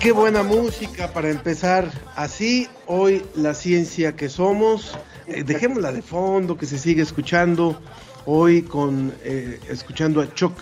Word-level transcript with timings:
Qué 0.00 0.12
buena 0.12 0.42
música 0.42 1.12
para 1.12 1.30
empezar 1.30 1.90
así. 2.14 2.68
Hoy 2.86 3.24
la 3.34 3.54
ciencia 3.54 4.14
que 4.14 4.28
somos. 4.28 4.96
Eh, 5.26 5.42
dejémosla 5.42 5.92
de 5.92 6.02
fondo, 6.02 6.56
que 6.56 6.66
se 6.66 6.78
sigue 6.78 7.02
escuchando. 7.02 7.80
Hoy 8.26 8.62
con 8.62 9.14
eh, 9.24 9.58
escuchando 9.70 10.20
a 10.20 10.32
Choc 10.34 10.52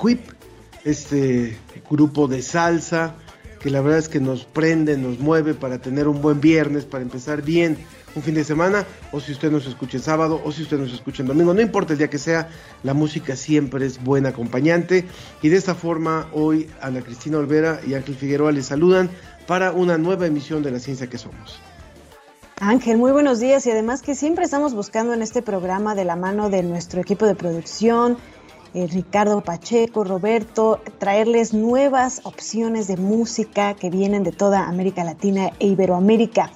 Quip, 0.00 0.20
este 0.84 1.56
grupo 1.88 2.28
de 2.28 2.42
salsa 2.42 3.14
que 3.60 3.70
la 3.70 3.80
verdad 3.80 4.00
es 4.00 4.10
que 4.10 4.20
nos 4.20 4.44
prende, 4.44 4.98
nos 4.98 5.18
mueve 5.18 5.54
para 5.54 5.78
tener 5.78 6.06
un 6.06 6.20
buen 6.20 6.38
viernes, 6.38 6.84
para 6.84 7.02
empezar 7.02 7.40
bien 7.40 7.78
un 8.14 8.22
fin 8.22 8.34
de 8.34 8.44
semana, 8.44 8.86
o 9.12 9.20
si 9.20 9.32
usted 9.32 9.50
nos 9.50 9.66
escucha 9.66 9.96
en 9.96 10.02
sábado, 10.02 10.40
o 10.44 10.52
si 10.52 10.62
usted 10.62 10.78
nos 10.78 10.92
escucha 10.92 11.22
en 11.22 11.28
domingo, 11.28 11.54
no 11.54 11.60
importa 11.60 11.92
el 11.92 11.98
día 11.98 12.08
que 12.08 12.18
sea, 12.18 12.48
la 12.82 12.94
música 12.94 13.36
siempre 13.36 13.86
es 13.86 14.02
buen 14.02 14.26
acompañante. 14.26 15.04
Y 15.42 15.48
de 15.48 15.56
esta 15.56 15.74
forma, 15.74 16.28
hoy 16.32 16.68
Ana 16.80 17.02
Cristina 17.02 17.38
Olvera 17.38 17.80
y 17.86 17.94
Ángel 17.94 18.14
Figueroa 18.14 18.52
les 18.52 18.66
saludan 18.66 19.10
para 19.46 19.72
una 19.72 19.98
nueva 19.98 20.26
emisión 20.26 20.62
de 20.62 20.70
La 20.70 20.78
Ciencia 20.78 21.08
que 21.08 21.18
Somos. 21.18 21.60
Ángel, 22.60 22.98
muy 22.98 23.10
buenos 23.10 23.40
días 23.40 23.66
y 23.66 23.70
además 23.72 24.00
que 24.00 24.14
siempre 24.14 24.44
estamos 24.44 24.74
buscando 24.74 25.12
en 25.12 25.22
este 25.22 25.42
programa 25.42 25.94
de 25.94 26.04
la 26.04 26.14
mano 26.14 26.50
de 26.50 26.62
nuestro 26.62 27.00
equipo 27.00 27.26
de 27.26 27.34
producción, 27.34 28.16
eh, 28.74 28.86
Ricardo 28.86 29.40
Pacheco, 29.40 30.04
Roberto, 30.04 30.80
traerles 30.98 31.52
nuevas 31.52 32.20
opciones 32.24 32.86
de 32.86 32.96
música 32.96 33.74
que 33.74 33.90
vienen 33.90 34.22
de 34.22 34.32
toda 34.32 34.66
América 34.66 35.04
Latina 35.04 35.50
e 35.58 35.66
Iberoamérica. 35.66 36.50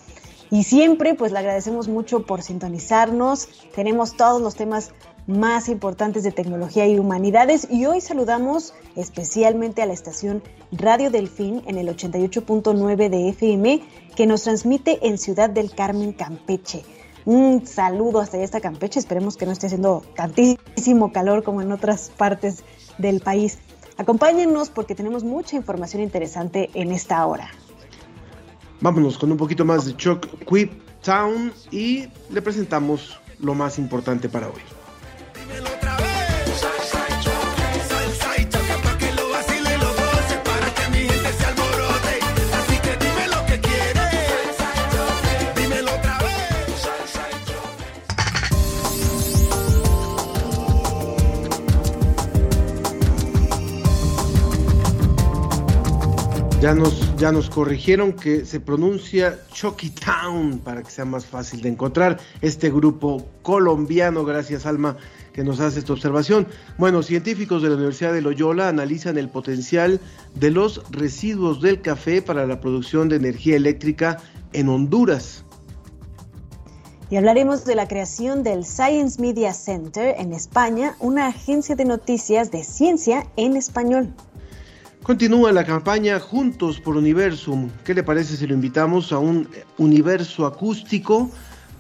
Y 0.51 0.65
siempre 0.65 1.15
pues 1.15 1.33
le 1.33 1.39
agradecemos 1.39 1.89
mucho 1.89 2.25
por 2.25 2.43
sintonizarnos. 2.43 3.49
Tenemos 3.75 4.17
todos 4.17 4.41
los 4.41 4.55
temas 4.55 4.93
más 5.27 5.69
importantes 5.69 6.23
de 6.23 6.33
tecnología 6.33 6.87
y 6.87 6.99
humanidades 6.99 7.69
y 7.71 7.85
hoy 7.85 8.01
saludamos 8.01 8.73
especialmente 8.97 9.83
a 9.83 9.87
la 9.87 9.93
estación 9.93 10.43
Radio 10.73 11.11
Delfín 11.11 11.63
en 11.67 11.77
el 11.77 11.89
88.9 11.89 13.11
de 13.11 13.29
FM 13.29 13.83
que 14.17 14.27
nos 14.27 14.45
transmite 14.45 15.07
en 15.07 15.19
Ciudad 15.19 15.51
del 15.51 15.71
Carmen, 15.75 16.15
Campeche. 16.15 16.83
Un 17.27 17.67
saludo 17.67 18.21
hasta 18.21 18.39
allá 18.39 18.61
Campeche, 18.61 18.99
esperemos 18.99 19.37
que 19.37 19.45
no 19.45 19.53
esté 19.53 19.67
haciendo 19.67 20.03
tantísimo 20.17 21.13
calor 21.13 21.45
como 21.45 21.61
en 21.61 21.73
otras 21.73 22.11
partes 22.17 22.65
del 22.97 23.21
país. 23.21 23.59
Acompáñennos 23.99 24.71
porque 24.71 24.95
tenemos 24.95 25.25
mucha 25.25 25.57
información 25.57 26.03
interesante 26.03 26.71
en 26.73 26.91
esta 26.91 27.27
hora. 27.27 27.51
Vámonos 28.81 29.19
con 29.19 29.33
un 29.33 29.37
poquito 29.37 29.65
más 29.65 29.87
de 29.87 29.97
Chuck 29.97 30.27
Quip 30.49 30.73
Town 31.03 31.53
y 31.71 32.07
le 32.31 32.43
presentamos 32.43 33.19
lo 33.41 33.55
más 33.55 33.79
importante 33.79 34.29
para 34.29 34.49
hoy. 34.49 34.61
Ya 56.61 56.75
nos, 56.75 57.17
ya 57.17 57.31
nos 57.31 57.49
corrigieron 57.49 58.13
que 58.13 58.45
se 58.45 58.59
pronuncia 58.59 59.39
Chucky 59.53 59.91
Town 59.91 60.59
para 60.59 60.83
que 60.83 60.91
sea 60.91 61.05
más 61.05 61.25
fácil 61.25 61.61
de 61.61 61.69
encontrar 61.69 62.19
este 62.41 62.69
grupo 62.69 63.25
colombiano. 63.43 64.25
Gracias, 64.25 64.67
Alma, 64.67 64.97
que 65.33 65.45
nos 65.45 65.61
hace 65.61 65.79
esta 65.79 65.93
observación. 65.93 66.49
Bueno, 66.77 67.05
científicos 67.05 67.63
de 67.63 67.69
la 67.69 67.77
Universidad 67.77 68.13
de 68.13 68.23
Loyola 68.23 68.69
analizan 68.69 69.19
el 69.19 69.29
potencial 69.29 70.01
de 70.35 70.51
los 70.51 70.83
residuos 70.91 71.63
del 71.63 71.81
café 71.81 72.23
para 72.23 72.45
la 72.45 72.61
producción 72.61 73.09
de 73.09 73.17
energía 73.17 73.55
eléctrica 73.55 74.19
en 74.53 74.69
Honduras. 74.69 75.45
Y 77.09 77.17
hablaremos 77.17 77.67
de 77.67 77.77
la 77.77 77.87
creación 77.87 78.43
del 78.43 78.65
Science 78.65 79.23
Media 79.23 79.55
Center 79.55 80.17
en 80.19 80.33
España, 80.33 80.97
una 80.99 81.29
agencia 81.29 81.77
de 81.77 81.85
noticias 81.85 82.51
de 82.51 82.65
ciencia 82.65 83.29
en 83.37 83.57
español. 83.57 84.13
Continúa 85.03 85.53
la 85.53 85.65
campaña 85.65 86.21
Juntos 86.21 86.81
por 86.81 86.97
Universum. 86.97 87.71
¿Qué 87.85 87.95
le 87.95 88.03
parece 88.03 88.37
si 88.37 88.47
lo 88.47 88.55
invitamos 88.55 89.13
a 89.13 89.19
un 89.19 89.49
universo 89.79 90.45
acústico 90.45 91.31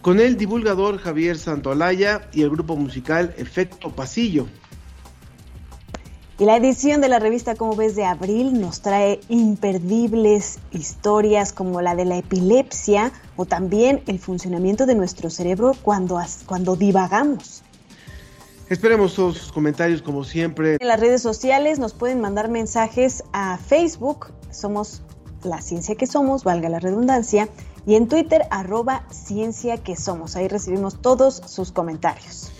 con 0.00 0.18
el 0.18 0.36
divulgador 0.36 0.98
Javier 0.98 1.36
Santolaya 1.36 2.22
y 2.32 2.42
el 2.42 2.50
grupo 2.50 2.76
musical 2.76 3.34
Efecto 3.36 3.90
Pasillo? 3.90 4.46
Y 6.38 6.44
la 6.44 6.56
edición 6.56 7.00
de 7.00 7.08
la 7.08 7.18
revista 7.18 7.56
Como 7.56 7.74
ves 7.74 7.96
de 7.96 8.04
abril 8.04 8.60
nos 8.60 8.80
trae 8.80 9.20
imperdibles 9.28 10.60
historias 10.70 11.52
como 11.52 11.82
la 11.82 11.96
de 11.96 12.04
la 12.04 12.16
epilepsia 12.16 13.12
o 13.36 13.44
también 13.44 14.02
el 14.06 14.20
funcionamiento 14.20 14.86
de 14.86 14.94
nuestro 14.94 15.30
cerebro 15.30 15.72
cuando, 15.82 16.20
cuando 16.46 16.76
divagamos. 16.76 17.64
Esperemos 18.70 19.14
todos 19.14 19.38
sus 19.38 19.50
comentarios 19.50 20.02
como 20.02 20.24
siempre. 20.24 20.76
En 20.78 20.88
las 20.88 21.00
redes 21.00 21.22
sociales 21.22 21.78
nos 21.78 21.94
pueden 21.94 22.20
mandar 22.20 22.50
mensajes 22.50 23.24
a 23.32 23.56
Facebook, 23.56 24.26
somos 24.50 25.02
la 25.42 25.62
ciencia 25.62 25.94
que 25.94 26.06
somos, 26.06 26.44
valga 26.44 26.68
la 26.68 26.78
redundancia, 26.78 27.48
y 27.86 27.94
en 27.94 28.08
Twitter 28.08 28.42
arroba 28.50 29.06
ciencia 29.10 29.78
que 29.78 29.96
somos. 29.96 30.36
Ahí 30.36 30.48
recibimos 30.48 31.00
todos 31.00 31.42
sus 31.46 31.72
comentarios. 31.72 32.52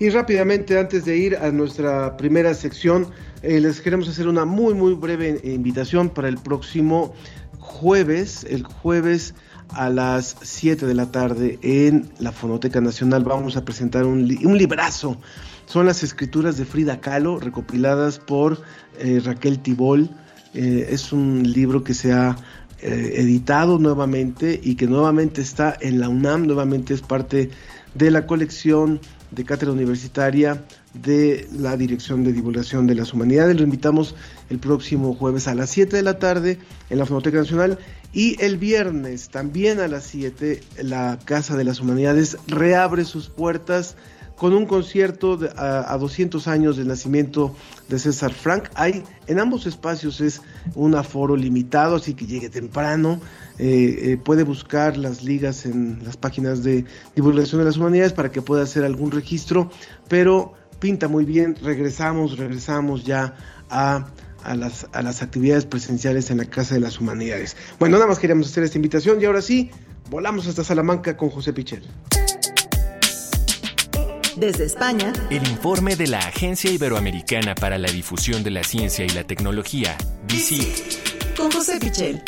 Y 0.00 0.10
rápidamente, 0.10 0.80
antes 0.80 1.04
de 1.04 1.16
ir 1.16 1.36
a 1.36 1.52
nuestra 1.52 2.16
primera 2.16 2.54
sección, 2.54 3.06
eh, 3.42 3.60
les 3.60 3.80
queremos 3.80 4.08
hacer 4.08 4.26
una 4.26 4.44
muy, 4.44 4.74
muy 4.74 4.94
breve 4.94 5.40
invitación 5.44 6.10
para 6.10 6.26
el 6.26 6.38
próximo 6.38 7.14
jueves, 7.60 8.44
el 8.50 8.64
jueves 8.64 9.36
a 9.68 9.88
las 9.88 10.36
7 10.42 10.86
de 10.86 10.94
la 10.94 11.10
tarde 11.12 11.58
en 11.62 12.10
la 12.18 12.32
Fonoteca 12.32 12.80
Nacional 12.80 13.22
vamos 13.24 13.56
a 13.56 13.64
presentar 13.64 14.04
un, 14.04 14.26
li 14.26 14.44
un 14.44 14.58
librazo. 14.58 15.18
Son 15.66 15.86
las 15.86 16.02
escrituras 16.02 16.56
de 16.56 16.64
Frida 16.64 17.00
Kahlo 17.00 17.38
recopiladas 17.38 18.18
por 18.18 18.62
eh, 18.98 19.20
Raquel 19.24 19.60
Tibol. 19.60 20.10
Eh, 20.54 20.88
es 20.90 21.12
un 21.12 21.50
libro 21.50 21.82
que 21.82 21.94
se 21.94 22.12
ha 22.12 22.36
eh, 22.80 23.14
editado 23.16 23.78
nuevamente 23.78 24.60
y 24.62 24.74
que 24.74 24.86
nuevamente 24.86 25.40
está 25.40 25.76
en 25.80 26.00
la 26.00 26.08
UNAM, 26.08 26.46
nuevamente 26.46 26.94
es 26.94 27.00
parte 27.00 27.50
de 27.94 28.10
la 28.10 28.26
colección 28.26 29.00
de 29.30 29.44
cátedra 29.44 29.72
universitaria 29.72 30.64
de 30.92 31.48
la 31.52 31.76
Dirección 31.76 32.22
de 32.24 32.32
Divulgación 32.32 32.86
de 32.86 32.94
las 32.94 33.12
Humanidades. 33.12 33.56
Lo 33.56 33.62
invitamos 33.62 34.14
el 34.50 34.58
próximo 34.58 35.14
jueves 35.14 35.48
a 35.48 35.54
las 35.54 35.70
7 35.70 35.96
de 35.96 36.02
la 36.02 36.18
tarde 36.18 36.58
en 36.90 36.98
la 36.98 37.06
Fonoteca 37.06 37.38
Nacional 37.38 37.78
y 38.12 38.36
el 38.42 38.58
viernes 38.58 39.30
también 39.30 39.80
a 39.80 39.88
las 39.88 40.04
7 40.04 40.60
la 40.82 41.18
Casa 41.24 41.56
de 41.56 41.64
las 41.64 41.80
Humanidades 41.80 42.36
reabre 42.46 43.04
sus 43.04 43.28
puertas 43.28 43.96
con 44.42 44.54
un 44.54 44.66
concierto 44.66 45.38
a, 45.54 45.94
a, 45.94 45.98
200 45.98 46.48
años 46.48 46.76
del 46.76 46.88
nacimiento 46.88 47.54
de 47.88 47.96
César 48.00 48.32
Frank. 48.32 48.70
Hay 48.74 49.04
en 49.28 49.38
ambos 49.38 49.66
espacios 49.66 50.20
es 50.20 50.42
un 50.74 50.96
aforo 50.96 51.36
limitado, 51.36 51.94
así 51.94 52.14
que 52.14 52.26
llegue 52.26 52.50
temprano. 52.50 53.20
Eh, 53.60 53.98
eh, 54.02 54.16
puede 54.16 54.42
buscar 54.42 54.96
las 54.96 55.22
ligas 55.22 55.64
en 55.64 56.00
las 56.04 56.16
páginas 56.16 56.64
de 56.64 56.84
divulgación 57.14 57.60
de 57.60 57.66
las 57.66 57.76
humanidades 57.76 58.14
para 58.14 58.32
que 58.32 58.42
pueda 58.42 58.64
hacer 58.64 58.82
algún 58.82 59.12
registro, 59.12 59.70
pero 60.08 60.54
pinta 60.80 61.06
muy 61.06 61.24
bien. 61.24 61.54
Regresamos, 61.62 62.36
regresamos 62.36 63.04
ya 63.04 63.36
a 63.70 64.08
a 64.42 64.56
las, 64.56 64.88
a 64.92 65.02
las 65.02 65.22
actividades 65.22 65.66
presenciales 65.66 66.32
en 66.32 66.38
la 66.38 66.46
Casa 66.46 66.74
de 66.74 66.80
las 66.80 66.98
Humanidades. 66.98 67.56
Bueno, 67.78 67.98
nada 67.98 68.08
más 68.08 68.18
queríamos 68.18 68.48
hacer 68.48 68.64
esta 68.64 68.76
invitación 68.76 69.22
y 69.22 69.24
ahora 69.24 69.40
sí, 69.40 69.70
volamos 70.10 70.48
hasta 70.48 70.64
Salamanca 70.64 71.16
con 71.16 71.30
José 71.30 71.52
Pichel. 71.52 71.84
Desde 74.36 74.64
España, 74.64 75.12
El 75.30 75.46
informe 75.46 75.94
de 75.94 76.06
la 76.06 76.18
Agencia 76.18 76.70
Iberoamericana 76.70 77.54
para 77.54 77.76
la 77.76 77.88
Difusión 77.88 78.42
de 78.42 78.50
la 78.50 78.64
Ciencia 78.64 79.04
y 79.04 79.10
la 79.10 79.24
Tecnología, 79.24 79.96
DICIT. 80.26 81.36
con 81.36 81.50
José 81.50 81.78
Pichel. 81.78 82.22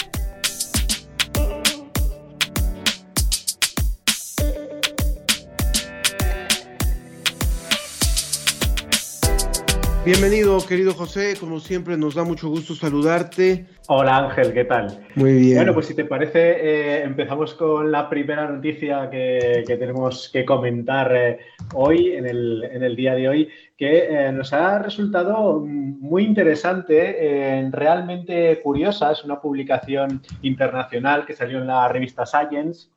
Bienvenido, 10.05 10.59
querido 10.67 10.93
José. 10.93 11.35
Como 11.41 11.61
siempre, 11.61 11.97
nos 11.97 12.15
da 12.15 12.25
mucho 12.25 12.51
gusto 12.51 12.75
saludarte. 12.75 13.65
Hola 13.87 14.19
Ángel, 14.19 14.53
¿qué 14.53 14.65
tal? 14.65 15.07
Muy 15.15 15.33
bien. 15.33 15.57
Bueno, 15.57 15.73
pues 15.73 15.87
si 15.87 15.95
te 15.95 16.05
parece, 16.05 16.39
eh, 16.41 17.03
empezamos 17.05 17.55
con 17.55 17.91
la 17.91 18.11
primera 18.11 18.47
noticia 18.47 19.09
que, 19.11 19.65
que 19.67 19.77
tenemos 19.79 20.29
que 20.31 20.45
comentar 20.45 21.17
eh, 21.17 21.39
hoy, 21.73 22.13
en 22.13 22.27
el, 22.27 22.97
día 22.97 23.15
de 23.15 23.29
hoy, 23.29 23.49
que 23.77 24.05
eh, 24.05 24.33
nos 24.33 24.53
ha 24.53 24.79
resultado 24.79 25.61
muy 25.61 26.25
interesante, 26.25 27.17
eh, 27.59 27.69
realmente 27.71 28.61
curiosa. 28.63 29.13
Es 29.13 29.25
una 29.25 29.41
publicación 29.41 30.23
internacional 30.43 31.25
que 31.27 31.35
salió 31.35 31.59
en 31.59 31.67
la 31.67 31.89
revista 31.89 32.27
Science 32.27 32.89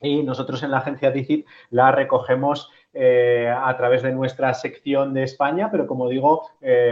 y 0.00 0.22
nosotros 0.22 0.62
en 0.62 0.70
la 0.70 0.78
agencia 0.78 1.10
DICIT 1.10 1.46
la 1.70 1.90
recogemos 1.90 2.70
eh, 2.92 3.52
a 3.54 3.76
través 3.76 4.02
de 4.02 4.12
nuestra 4.12 4.52
sección 4.54 5.12
de 5.12 5.22
España, 5.22 5.70
pero 5.70 5.86
como 5.86 6.08
digo, 6.08 6.48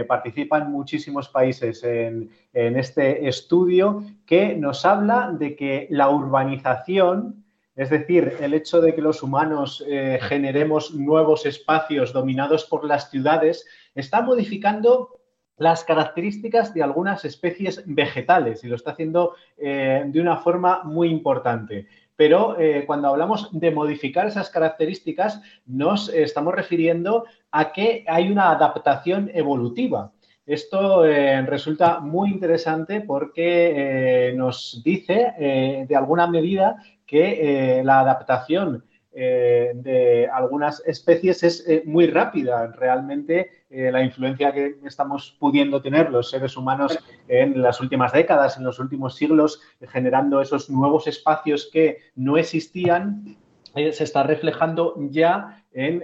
participan 0.07 0.71
muchísimos 0.71 1.29
países 1.29 1.83
en, 1.83 2.31
este 2.53 3.27
estudio 3.27 4.03
que 4.25 4.55
nos 4.55 4.85
habla 4.85 5.31
de 5.31 5.55
que 5.55 5.87
la 5.89 6.09
urbanización, 6.09 7.44
es 7.75 7.89
decir, 7.89 8.37
el 8.39 8.53
hecho 8.53 8.81
de 8.81 8.95
que 8.95 9.01
los 9.01 9.21
humanos 9.21 9.83
eh, 9.87 10.19
generemos 10.21 10.93
nuevos 10.93 11.45
espacios 11.45 12.13
dominados 12.13 12.65
por 12.65 12.85
las 12.85 13.09
ciudades, 13.09 13.65
está 13.93 14.21
modificando 14.21 15.19
las 15.57 15.83
características 15.83 16.73
de 16.73 16.83
algunas 16.83 17.23
especies 17.23 17.81
vegetales 17.85 18.63
y 18.63 18.67
lo 18.67 18.75
está 18.75 18.91
haciendo 18.91 19.35
de 19.57 20.19
una 20.19 20.35
forma 20.35 20.83
muy 20.83 21.07
importante 21.07 21.87
pero 22.15 22.59
eh, 22.59 22.83
cuando 22.85 23.09
hablamos 23.09 23.49
de 23.51 23.71
modificar 23.71 24.27
esas 24.27 24.49
características, 24.49 25.41
nos 25.65 26.09
estamos 26.09 26.53
refiriendo 26.53 27.25
a 27.51 27.71
que 27.71 28.05
hay 28.07 28.31
una 28.31 28.51
adaptación 28.51 29.29
evolutiva. 29.33 30.11
Esto 30.45 31.03
eh, 31.05 31.41
resulta 31.41 31.99
muy 31.99 32.29
interesante 32.29 33.01
porque 33.01 34.29
eh, 34.29 34.33
nos 34.33 34.81
dice, 34.83 35.33
eh, 35.39 35.85
de 35.87 35.95
alguna 35.95 36.27
medida, 36.27 36.77
que 37.07 37.81
la 37.83 37.99
adaptación 37.99 38.83
de 39.13 40.27
algunas 40.33 40.83
especies 40.85 41.43
es 41.43 41.85
muy 41.85 42.07
rápida. 42.07 42.67
Realmente 42.67 43.51
la 43.69 44.03
influencia 44.03 44.51
que 44.51 44.75
estamos 44.83 45.37
pudiendo 45.39 45.81
tener 45.81 46.09
los 46.09 46.31
seres 46.31 46.57
humanos 46.57 46.97
en 47.27 47.61
las 47.61 47.79
últimas 47.79 48.11
décadas, 48.11 48.57
en 48.57 48.63
los 48.65 48.79
últimos 48.79 49.15
siglos, 49.15 49.61
generando 49.87 50.41
esos 50.41 50.69
nuevos 50.69 51.07
espacios 51.07 51.69
que 51.71 51.99
no 52.15 52.37
existían, 52.37 53.37
se 53.75 54.03
está 54.03 54.23
reflejando 54.23 54.95
ya 55.11 55.63
en 55.71 56.03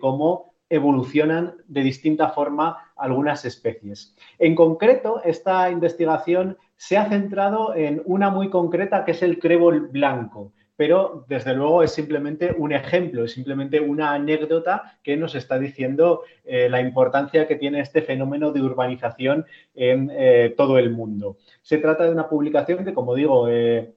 cómo 0.00 0.54
evolucionan 0.70 1.54
de 1.66 1.82
distinta 1.82 2.30
forma 2.30 2.87
algunas 2.98 3.44
especies. 3.44 4.14
En 4.38 4.54
concreto, 4.54 5.22
esta 5.24 5.70
investigación 5.70 6.56
se 6.76 6.96
ha 6.96 7.08
centrado 7.08 7.74
en 7.74 8.02
una 8.04 8.30
muy 8.30 8.50
concreta 8.50 9.04
que 9.04 9.12
es 9.12 9.22
el 9.22 9.38
trébol 9.38 9.88
blanco 9.88 10.52
pero 10.78 11.24
desde 11.26 11.54
luego 11.54 11.82
es 11.82 11.90
simplemente 11.90 12.54
un 12.56 12.70
ejemplo, 12.70 13.24
es 13.24 13.32
simplemente 13.32 13.80
una 13.80 14.12
anécdota 14.12 14.96
que 15.02 15.16
nos 15.16 15.34
está 15.34 15.58
diciendo 15.58 16.22
eh, 16.44 16.68
la 16.68 16.80
importancia 16.80 17.48
que 17.48 17.56
tiene 17.56 17.80
este 17.80 18.00
fenómeno 18.00 18.52
de 18.52 18.62
urbanización 18.62 19.44
en 19.74 20.08
eh, 20.12 20.54
todo 20.56 20.78
el 20.78 20.90
mundo. 20.92 21.38
Se 21.62 21.78
trata 21.78 22.04
de 22.04 22.12
una 22.12 22.28
publicación 22.28 22.84
que, 22.84 22.94
como 22.94 23.16
digo, 23.16 23.48
eh, 23.48 23.92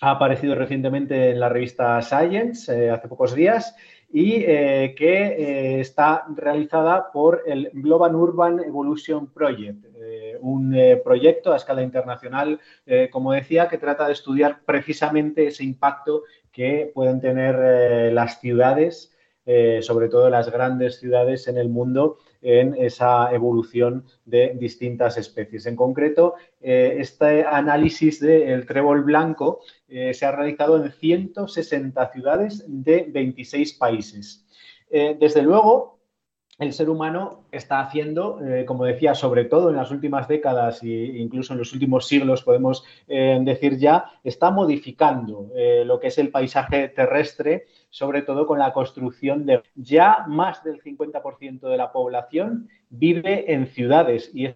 ha 0.00 0.12
aparecido 0.12 0.54
recientemente 0.54 1.32
en 1.32 1.38
la 1.38 1.50
revista 1.50 2.00
Science 2.00 2.90
hace 2.90 3.08
pocos 3.08 3.34
días 3.34 3.76
y 4.12 4.44
eh, 4.46 4.94
que 4.96 5.14
eh, 5.14 5.80
está 5.80 6.26
realizada 6.36 7.10
por 7.10 7.44
el 7.46 7.70
Global 7.72 8.14
Urban 8.14 8.60
Evolution 8.60 9.32
Project, 9.32 9.86
eh, 9.98 10.36
un 10.42 10.76
proyecto 11.02 11.52
a 11.52 11.56
escala 11.56 11.82
internacional, 11.82 12.60
como 13.10 13.32
decía, 13.32 13.68
que 13.68 13.78
trata 13.78 14.06
de 14.06 14.12
estudiar 14.12 14.60
precisamente 14.66 15.46
ese 15.46 15.64
impacto 15.64 16.24
que 16.50 16.90
pueden 16.92 17.20
tener 17.20 18.12
las 18.12 18.40
ciudades, 18.40 19.16
sobre 19.80 20.08
todo 20.08 20.28
las 20.30 20.50
grandes 20.50 20.98
ciudades 20.98 21.46
en 21.46 21.58
el 21.58 21.68
mundo, 21.68 22.18
en 22.42 22.74
esa 22.74 23.32
evolución 23.32 24.04
de 24.24 24.54
distintas 24.58 25.16
especies. 25.16 25.66
En 25.66 25.76
concreto, 25.76 26.34
eh, 26.60 26.96
este 26.98 27.44
análisis 27.44 28.20
del 28.20 28.66
trébol 28.66 29.04
blanco 29.04 29.60
eh, 29.88 30.12
se 30.12 30.26
ha 30.26 30.32
realizado 30.32 30.84
en 30.84 30.92
160 30.92 32.12
ciudades 32.12 32.64
de 32.66 33.06
26 33.08 33.74
países. 33.74 34.44
Eh, 34.90 35.16
desde 35.18 35.42
luego, 35.42 35.91
el 36.62 36.72
ser 36.72 36.88
humano 36.88 37.44
está 37.50 37.80
haciendo, 37.80 38.40
eh, 38.44 38.64
como 38.64 38.84
decía, 38.84 39.14
sobre 39.14 39.44
todo 39.44 39.70
en 39.70 39.76
las 39.76 39.90
últimas 39.90 40.28
décadas 40.28 40.82
e 40.82 40.86
incluso 40.86 41.52
en 41.52 41.58
los 41.58 41.72
últimos 41.72 42.06
siglos, 42.06 42.42
podemos 42.42 42.84
eh, 43.08 43.38
decir 43.42 43.78
ya, 43.78 44.06
está 44.24 44.50
modificando 44.50 45.50
eh, 45.56 45.84
lo 45.84 45.98
que 45.98 46.08
es 46.08 46.18
el 46.18 46.30
paisaje 46.30 46.88
terrestre, 46.88 47.66
sobre 47.90 48.22
todo 48.22 48.46
con 48.46 48.58
la 48.58 48.72
construcción 48.72 49.44
de... 49.44 49.62
Ya 49.74 50.24
más 50.28 50.62
del 50.64 50.82
50% 50.82 51.60
de 51.68 51.76
la 51.76 51.92
población 51.92 52.68
vive 52.88 53.52
en 53.52 53.66
ciudades. 53.66 54.30
Y 54.32 54.48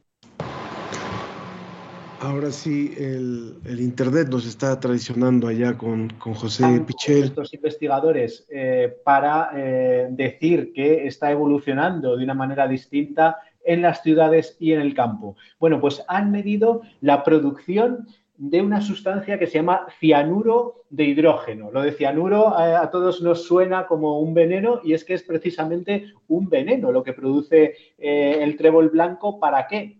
Ahora 2.20 2.50
sí, 2.50 2.94
el, 2.96 3.56
el, 3.66 3.80
Internet 3.80 4.28
nos 4.28 4.46
está 4.46 4.80
traicionando 4.80 5.48
allá 5.48 5.76
con, 5.76 6.08
con 6.18 6.32
José 6.34 6.62
Tanto 6.62 6.86
Pichel. 6.86 7.24
Estos 7.24 7.52
investigadores, 7.52 8.46
eh, 8.50 8.96
para 9.04 9.50
eh, 9.54 10.08
decir 10.10 10.72
que 10.72 11.06
está 11.06 11.30
evolucionando 11.30 12.16
de 12.16 12.24
una 12.24 12.34
manera 12.34 12.66
distinta 12.66 13.36
en 13.64 13.82
las 13.82 14.02
ciudades 14.02 14.56
y 14.58 14.72
en 14.72 14.80
el 14.80 14.94
campo. 14.94 15.36
Bueno, 15.60 15.78
pues 15.80 16.04
han 16.08 16.30
medido 16.30 16.82
la 17.02 17.22
producción 17.22 18.06
de 18.38 18.62
una 18.62 18.80
sustancia 18.80 19.38
que 19.38 19.46
se 19.46 19.58
llama 19.58 19.86
cianuro 19.98 20.84
de 20.88 21.04
hidrógeno. 21.04 21.70
Lo 21.70 21.82
de 21.82 21.92
cianuro 21.92 22.48
a, 22.48 22.80
a, 22.80 22.90
todos 22.90 23.20
nos 23.20 23.44
suena 23.44 23.86
como 23.86 24.20
un 24.20 24.32
veneno 24.32 24.80
y 24.82 24.94
es 24.94 25.04
que 25.04 25.14
es 25.14 25.22
precisamente 25.22 26.12
un 26.28 26.48
veneno 26.48 26.92
lo 26.92 27.02
que 27.02 27.12
produce 27.12 27.74
eh, 27.98 28.38
el 28.40 28.56
trébol 28.56 28.88
blanco. 28.88 29.38
¿Para 29.38 29.66
qué? 29.66 29.98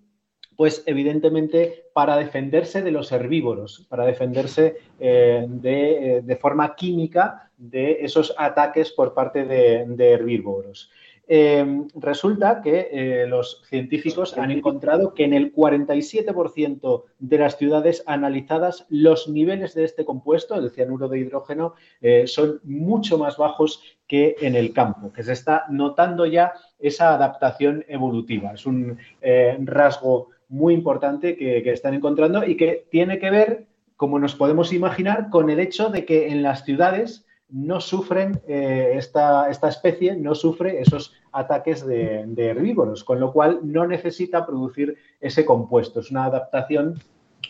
Pues 0.56 0.82
evidentemente 0.86 1.84
para 1.92 2.16
defenderse 2.16 2.82
de 2.82 2.90
los 2.90 3.12
herbívoros, 3.12 3.86
para 3.88 4.06
defenderse 4.06 4.76
eh, 4.98 5.46
de, 5.48 6.22
de, 6.24 6.36
forma 6.36 6.74
química 6.74 7.50
de 7.56 7.98
esos 8.00 8.34
ataques 8.38 8.92
por 8.92 9.12
parte 9.14 9.44
de, 9.44 9.84
de 9.86 10.12
herbívoros. 10.12 10.90
Eh, 11.28 11.82
resulta 11.96 12.60
que 12.62 12.88
eh, 12.92 13.26
los 13.26 13.62
científicos 13.68 14.38
han 14.38 14.52
encontrado 14.52 15.12
que 15.12 15.24
en 15.24 15.34
el 15.34 15.52
47% 15.52 17.04
de 17.18 17.38
las 17.38 17.56
ciudades 17.56 18.04
analizadas 18.06 18.86
los 18.90 19.28
niveles 19.28 19.74
de 19.74 19.84
este 19.84 20.04
compuesto, 20.04 20.54
el 20.54 20.70
cianuro 20.70 21.08
de 21.08 21.18
hidrógeno, 21.18 21.74
eh, 22.00 22.28
son 22.28 22.60
mucho 22.62 23.18
más 23.18 23.36
bajos 23.36 23.82
que 24.06 24.36
en 24.40 24.54
el 24.54 24.72
campo, 24.72 25.12
que 25.12 25.24
se 25.24 25.32
está 25.32 25.64
notando 25.68 26.26
ya 26.26 26.52
esa 26.78 27.12
adaptación 27.14 27.84
evolutiva. 27.88 28.52
Es 28.52 28.64
un 28.64 28.96
eh, 29.20 29.58
rasgo 29.64 30.28
muy 30.48 30.74
importante 30.74 31.36
que, 31.36 31.62
que 31.62 31.72
están 31.72 31.94
encontrando 31.94 32.44
y 32.44 32.56
que 32.56 32.86
tiene 32.90 33.18
que 33.18 33.30
ver, 33.30 33.66
como 33.96 34.18
nos 34.18 34.34
podemos 34.34 34.72
imaginar, 34.72 35.30
con 35.30 35.50
el 35.50 35.60
hecho 35.60 35.88
de 35.88 36.04
que 36.04 36.28
en 36.28 36.42
las 36.42 36.64
ciudades 36.64 37.26
no 37.48 37.80
sufren, 37.80 38.40
eh, 38.48 38.92
esta, 38.94 39.48
esta, 39.50 39.68
especie 39.68 40.16
no 40.16 40.34
sufre 40.34 40.80
esos 40.80 41.14
ataques 41.32 41.86
de, 41.86 42.26
herbívoros, 42.36 43.04
con 43.04 43.20
lo 43.20 43.32
cual 43.32 43.60
no 43.62 43.86
necesita 43.86 44.46
producir 44.46 44.96
ese 45.20 45.44
compuesto. 45.44 46.00
Es 46.00 46.10
una 46.10 46.24
adaptación 46.24 46.98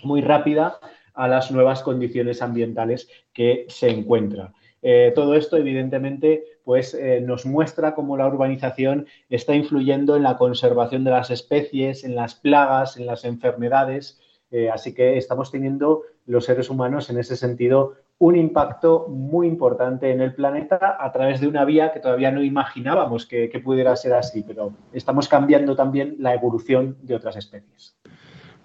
muy 0.03 0.21
rápida 0.21 0.79
a 1.15 1.29
las 1.29 1.51
nuevas 1.51 1.83
condiciones 1.83 2.43
ambientales 2.43 3.09
que 3.33 3.65
se 3.69 3.89
encuentra. 3.89 4.53
Eh, 4.83 5.13
todo 5.15 5.35
esto, 5.35 5.57
evidentemente, 5.57 6.45
pues 6.67 6.95
eh, 6.95 7.21
nos 7.21 7.47
muestra 7.47 7.95
cómo 7.95 8.17
la 8.17 8.27
urbanización 8.27 9.07
está 9.31 9.55
influyendo 9.55 10.17
en 10.17 10.25
la 10.25 10.37
conservación 10.37 11.05
de 11.05 11.13
las 11.13 11.31
especies, 11.31 12.03
en 12.03 12.17
las 12.17 12.35
plagas, 12.35 12.97
en 12.97 13.07
las 13.07 13.25
enfermedades. 13.25 14.21
Eh, 14.51 14.69
así 14.69 14.93
que 14.93 15.17
estamos 15.17 15.53
teniendo 15.53 16.03
los 16.27 16.45
seres 16.45 16.69
humanos 16.69 17.09
en 17.09 17.21
ese 17.21 17.37
sentido 17.37 17.95
un 18.19 18.35
impacto 18.35 19.07
muy 19.09 19.47
importante 19.47 20.11
en 20.11 20.21
el 20.21 20.35
planeta 20.35 20.97
a 20.99 21.13
través 21.13 21.41
de 21.41 21.47
una 21.47 21.65
vía 21.65 21.93
que 21.93 22.01
todavía 22.01 22.33
no 22.33 22.43
imaginábamos 22.43 23.27
que, 23.27 23.49
que, 23.49 23.61
pudiera 23.61 23.95
ser 23.95 24.15
así, 24.15 24.43
pero 24.43 24.73
estamos 24.93 25.29
cambiando 25.29 25.77
también 25.77 26.17
la 26.19 26.35
evolución 26.35 26.97
de 27.03 27.15
otras 27.15 27.37
especies. 27.37 27.95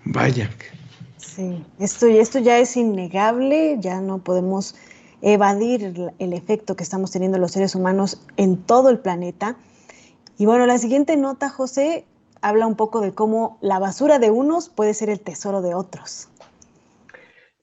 Vaya. 0.06 0.50
Sí, 1.18 1.64
esto, 1.78 2.08
esto 2.08 2.40
ya 2.40 2.58
es 2.58 2.76
innegable, 2.76 3.78
ya 3.80 4.02
no 4.02 4.18
podemos 4.18 4.74
evadir 5.22 6.12
el, 6.20 6.34
efecto 6.34 6.76
que 6.76 6.84
estamos 6.84 7.12
teniendo 7.12 7.38
los 7.38 7.52
seres 7.52 7.76
humanos 7.76 8.22
en 8.38 8.58
todo 8.58 8.90
el 8.90 9.00
planeta. 9.00 9.56
Y 10.38 10.46
bueno, 10.46 10.66
la 10.66 10.78
siguiente 10.78 11.18
nota, 11.18 11.50
José, 11.50 12.06
habla 12.42 12.68
un 12.68 12.76
poco 12.76 13.02
de 13.02 13.14
cómo 13.14 13.58
la 13.62 13.80
basura 13.80 14.20
de 14.20 14.32
unos 14.32 14.70
puede 14.70 14.94
ser 14.94 15.10
el 15.10 15.20
tesoro 15.20 15.62
de 15.62 15.76
otros. 15.76 16.28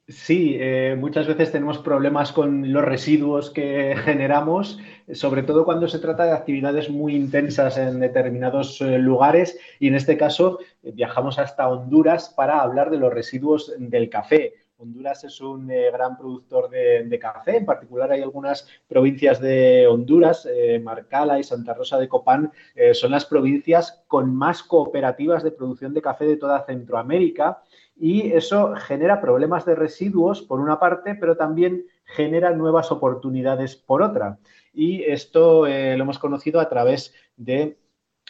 Sí, 0.09 0.57
eh, 0.59 0.97
muchas 0.99 1.27
veces 1.27 1.53
tenemos 1.53 1.77
problemas 1.77 2.33
con 2.33 2.73
los 2.73 2.83
residuos 2.83 3.51
que 3.51 3.95
generamos, 4.05 4.79
sobre 5.13 5.43
todo 5.43 5.67
cuando 5.67 5.87
se 5.87 5.99
trata 5.99 6.25
de 6.25 6.33
actividades 6.33 6.89
muy 6.89 7.15
intensas 7.15 7.77
en 7.77 8.01
determinados 8.01 8.81
eh, 8.81 8.99
lugares 8.99 9.59
y 9.79 9.89
en 9.89 9.97
este 9.97 10.17
caso 10.17 10.61
eh, 10.83 10.93
viajamos 10.95 11.39
hasta 11.39 11.69
Honduras 11.69 12.31
para 12.31 12.63
hablar 12.63 12.89
de 12.89 12.97
los 12.97 13.13
residuos 13.13 13.75
del 13.77 14.09
café. 14.09 14.55
Honduras 14.81 15.25
es 15.25 15.41
un 15.41 15.69
eh, 15.73 15.91
gran 15.91 16.17
productor 16.17 16.71
de, 16.71 17.19
café, 17.21 17.57
en 17.57 17.67
particular 17.67 18.13
hay 18.13 18.23
algunas 18.23 18.69
provincias 18.87 19.41
de 19.41 19.89
Honduras, 19.89 20.47
eh, 20.49 20.79
Marcala 20.79 21.41
y 21.41 21.43
Santa 21.43 21.75
Rosa 21.75 21.99
de 21.99 22.09
Copán, 22.09 22.53
eh, 22.77 22.95
son 22.95 23.11
las 23.11 23.27
provincias 23.27 24.05
con 24.07 24.33
más 24.33 24.63
cooperativas 24.63 25.43
de 25.43 25.51
producción 25.51 25.95
de 25.95 26.03
café 26.03 26.27
de 26.27 26.37
toda 26.37 26.65
Centroamérica 26.65 27.61
y 27.97 28.31
eso 28.31 28.73
genera 28.77 29.21
problemas 29.21 29.67
de 29.67 29.75
residuos 29.75 30.43
por 30.43 30.61
una 30.61 30.79
parte, 30.79 31.17
pero 31.17 31.37
también 31.37 31.85
genera 32.05 32.53
nuevas 32.53 32.93
oportunidades 32.93 33.75
por 33.75 34.01
otra. 34.01 34.39
Y 34.73 35.03
esto 35.03 35.63
lo 35.63 35.69
hemos 36.03 36.21
conocido 36.21 36.61
a 36.61 36.69
través 36.69 37.13
de 37.37 37.77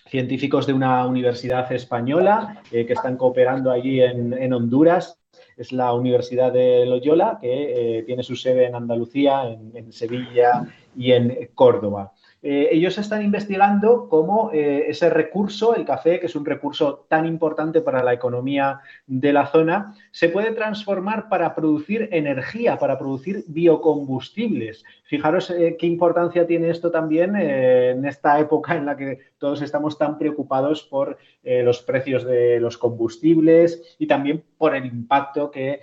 científicos 0.07 0.67
de 0.67 0.73
una 0.73 1.07
universidad 1.07 1.71
española 1.71 2.63
que 2.71 2.91
están 2.91 3.19
cooperando 3.19 3.71
allí 3.71 4.01
en, 4.01 4.53
Honduras. 4.55 5.18
Es 5.59 5.73
la 5.73 5.93
Universidad 5.93 6.53
de 6.53 6.87
Loyola, 6.87 7.39
que 7.41 7.99
eh, 7.99 8.03
tiene 8.05 8.23
su 8.23 8.37
sede 8.37 8.67
en 8.67 8.77
Andalucía, 8.77 9.49
en, 9.49 9.77
en 9.77 9.93
Sevilla 9.93 10.67
y 10.97 11.13
en 11.13 11.51
Córdoba. 11.55 12.13
Eh, 12.41 12.69
ellos 12.71 12.97
están 12.99 13.25
investigando 13.25 14.09
cómo 14.09 14.51
eh, 14.53 14.85
ese 14.89 15.11
recurso, 15.11 15.75
el 15.75 15.85
café, 15.85 16.21
que 16.21 16.27
es 16.27 16.37
un 16.37 16.45
recurso 16.45 17.07
tan 17.09 17.27
importante 17.27 17.81
para 17.81 18.05
la 18.05 18.13
economía 18.13 18.81
de 19.07 19.33
la 19.33 19.47
zona, 19.47 19.95
se 20.13 20.29
puede 20.29 20.53
transformar 20.53 21.29
para 21.29 21.55
producir 21.55 22.09
energía, 22.13 22.79
para 22.79 22.97
producir 22.97 23.45
biocombustibles. 23.49 24.85
Fijaros 25.05 25.51
eh, 25.51 25.77
qué 25.79 25.87
importancia 25.87 26.47
tiene 26.47 26.71
esto 26.71 26.91
también 26.93 27.35
en 27.35 28.05
esta 28.05 28.39
época 28.39 28.77
en 28.77 28.87
la 28.87 28.97
que 28.97 29.19
todos 29.39 29.61
estamos 29.63 29.99
tan 29.99 30.19
preocupados 30.19 30.83
por 30.83 31.19
los 31.43 31.83
precios 31.83 32.25
de 32.25 32.61
los 32.61 32.77
combustibles 32.77 33.97
y 33.99 34.07
también 34.07 34.45
por 34.59 34.75
el 34.75 34.85
impacto 34.85 35.51
que 35.51 35.81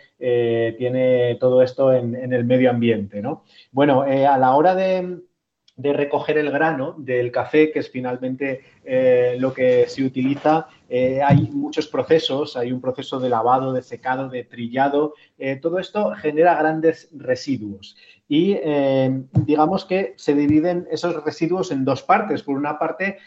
tiene 0.78 1.38
todo 1.40 1.62
esto 1.62 1.92
en, 1.94 2.34
el 2.34 2.46
medio 2.46 2.70
ambiente. 2.70 3.22
¿no? 3.22 3.44
Bueno, 3.72 4.02
a 4.02 4.38
la 4.38 4.56
hora 4.56 4.76
de 4.76 5.20
de 5.78 5.92
recoger 5.92 6.38
el 6.38 6.52
grano 6.52 6.96
del 6.98 7.32
café, 7.32 7.72
que 7.72 7.80
es 7.80 7.90
finalmente 7.90 8.62
eh, 8.84 9.36
lo 9.40 9.54
que 9.54 9.88
se 9.88 10.04
utiliza. 10.04 10.68
Eh, 10.88 11.22
hay 11.22 11.50
muchos 11.52 11.88
procesos, 11.88 12.56
hay 12.56 12.72
un 12.72 12.80
proceso 12.80 13.20
de 13.20 13.30
lavado, 13.30 13.74
de 13.74 13.82
secado, 13.82 14.30
de 14.30 14.46
trillado. 14.46 15.16
Eh, 15.38 15.58
todo 15.58 15.80
esto 15.80 16.14
genera 16.16 16.56
grandes 16.56 17.10
residuos. 17.14 17.98
Y 18.28 18.58
digamos 19.34 19.86
que 19.86 20.16
se 20.18 20.34
dividen 20.34 20.88
esos 20.90 21.24
residuos 21.24 21.72
en 21.72 21.86
dos 21.86 22.02
partes. 22.02 22.42
Por 22.42 22.58
una 22.58 22.80
parte, 22.80 23.20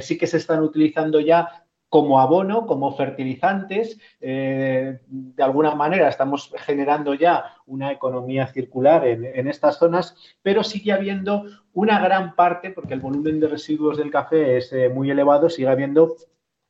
sí 0.00 0.18
que 0.18 0.26
se 0.26 0.38
están 0.38 0.60
utilizando 0.64 1.20
ya 1.20 1.64
como 1.90 2.20
abono, 2.20 2.66
como 2.66 2.96
fertilizantes. 2.96 3.98
Eh, 4.20 5.00
de 5.06 5.42
alguna 5.42 5.74
manera 5.74 6.08
estamos 6.08 6.54
generando 6.56 7.12
ya 7.14 7.56
una 7.66 7.92
economía 7.92 8.46
circular 8.46 9.06
en, 9.06 9.48
estas 9.48 9.78
zonas, 9.78 10.16
pero 10.40 10.62
sigue 10.62 10.92
habiendo 10.92 11.44
una 11.74 12.00
gran 12.00 12.36
parte, 12.36 12.70
porque 12.70 12.94
el 12.94 13.00
volumen 13.00 13.40
de 13.40 13.48
residuos 13.48 13.98
del 13.98 14.10
café 14.10 14.56
es 14.56 14.72
eh, 14.72 14.88
muy 14.88 15.10
elevado, 15.10 15.50
sigue 15.50 15.68
habiendo 15.68 16.14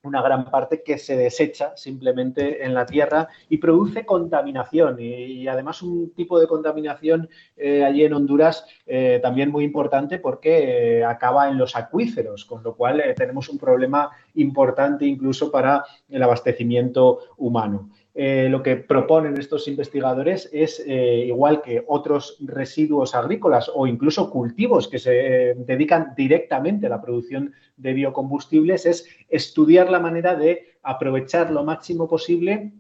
una 0.03 0.23
gran 0.23 0.51
parte 0.51 0.83
que 0.83 0.99
se 0.99 1.17
desecha 1.17 1.77
simplemente 1.77 2.65
en 2.65 2.75
la 2.75 2.87
tierra 2.87 3.29
y 3.49 3.59
produce 3.59 4.07
contaminación 4.07 4.97
y, 4.99 5.47
además 5.47 5.83
un 5.83 6.11
tipo 6.15 6.39
de 6.41 6.47
contaminación 6.47 7.29
eh, 7.57 7.85
allí 7.85 8.05
en 8.05 8.15
Honduras 8.15 8.65
eh, 8.87 9.19
también 9.23 9.51
muy 9.51 9.65
importante 9.65 10.19
porque 10.19 10.99
eh, 10.99 11.05
acaba 11.05 11.49
en 11.49 11.59
los 11.59 11.77
acuíferos, 11.77 12.45
con 12.45 12.63
lo 12.63 12.75
cual 12.75 13.03
tenemos 13.17 13.49
un 13.49 13.59
problema 13.59 14.11
importante 14.35 15.05
incluso 15.05 15.51
para 15.51 15.85
el 16.09 16.23
abastecimiento 16.23 17.21
humano. 17.37 17.91
Eh, 18.23 18.51
lo 18.51 18.63
que 18.63 18.77
proponen 18.77 19.39
estos 19.39 19.67
investigadores 19.67 20.51
es, 20.53 20.85
eh, 20.87 21.25
igual 21.27 21.63
que 21.63 21.83
otros 21.87 22.37
residuos 22.41 23.15
agrícolas 23.15 23.71
o 23.75 23.87
incluso 23.87 24.29
cultivos 24.29 24.89
que 24.89 24.99
se 24.99 25.13
eh, 25.13 25.55
dedican 25.57 26.13
directamente 26.15 26.87
a 26.87 26.91
la 26.91 27.01
producción 27.01 27.55
de 27.79 27.95
biocombustibles, 27.95 28.85
es 28.85 29.09
estudiar 29.31 29.91
la 29.91 30.01
manera 30.01 30.37
de 30.37 30.67
aprovechar 30.83 31.51
lo 31.51 31.65
máximo 31.65 32.09
posible 32.09 32.75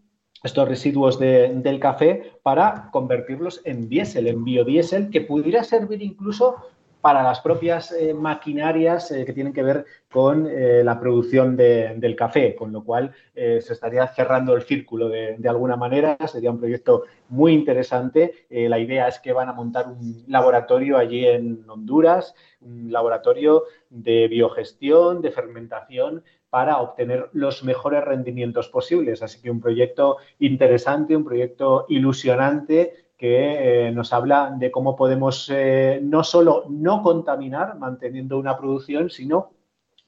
estos 0.44 0.68
residuos 0.68 1.18
de, 1.18 1.49
del 1.54 1.80
café 1.80 2.32
para 2.42 2.90
convertirlos 2.92 3.62
en 3.64 3.88
diésel, 3.88 4.26
en 4.26 4.44
biodiesel, 4.44 5.09
que 5.09 5.23
pudiera 5.23 5.64
servir 5.64 6.02
incluso 6.02 6.56
para 7.00 7.23
las 7.23 7.40
propias 7.40 7.92
eh, 7.92 8.12
maquinarias 8.12 9.11
eh, 9.11 9.25
que 9.25 9.33
tienen 9.33 9.52
que 9.52 9.62
ver 9.62 9.87
con 10.11 10.47
eh, 10.47 10.83
la 10.85 11.00
producción 11.00 11.57
de, 11.57 11.95
del 11.97 12.14
café, 12.14 12.54
con 12.54 12.73
lo 12.73 12.85
cual 12.85 13.12
se 13.33 13.73
estaría 13.73 14.07
cerrando 14.09 14.54
el 14.54 14.62
círculo 14.62 15.09
de, 15.09 15.38
alguna 15.49 15.76
manera. 15.76 16.19
Sería 16.26 16.50
un 16.50 16.59
proyecto 16.59 17.04
muy 17.30 17.54
interesante. 17.54 18.47
La 18.50 18.78
idea 18.78 19.09
es 19.09 19.19
que 19.19 19.33
van 19.33 19.49
a 19.49 19.54
montar 19.54 19.88
un 19.88 20.25
laboratorio 20.26 20.99
allí 20.99 21.25
en 21.26 21.64
Honduras, 21.66 22.35
un 22.61 22.92
laboratorio 22.92 23.64
de 23.88 24.28
biogestión, 24.28 25.23
de 25.23 25.30
fermentación, 25.30 26.23
para 26.50 26.78
obtener 26.78 27.30
los 27.33 27.64
mejores 27.64 28.04
rendimientos 28.04 28.69
posibles. 28.69 29.23
Así 29.23 29.40
que 29.40 29.50
un 29.50 29.61
proyecto 29.61 30.19
interesante, 30.38 31.16
un 31.16 31.25
proyecto 31.25 31.87
ilusionante 31.88 32.92
que 33.20 33.88
eh, 33.88 33.92
nos 33.92 34.14
habla 34.14 34.56
de 34.58 34.70
cómo 34.70 34.96
podemos 34.96 35.52
eh, 35.52 36.00
no 36.02 36.24
solo 36.24 36.64
no 36.70 37.02
contaminar 37.02 37.76
manteniendo 37.78 38.38
una 38.38 38.56
producción, 38.56 39.10
sino 39.10 39.50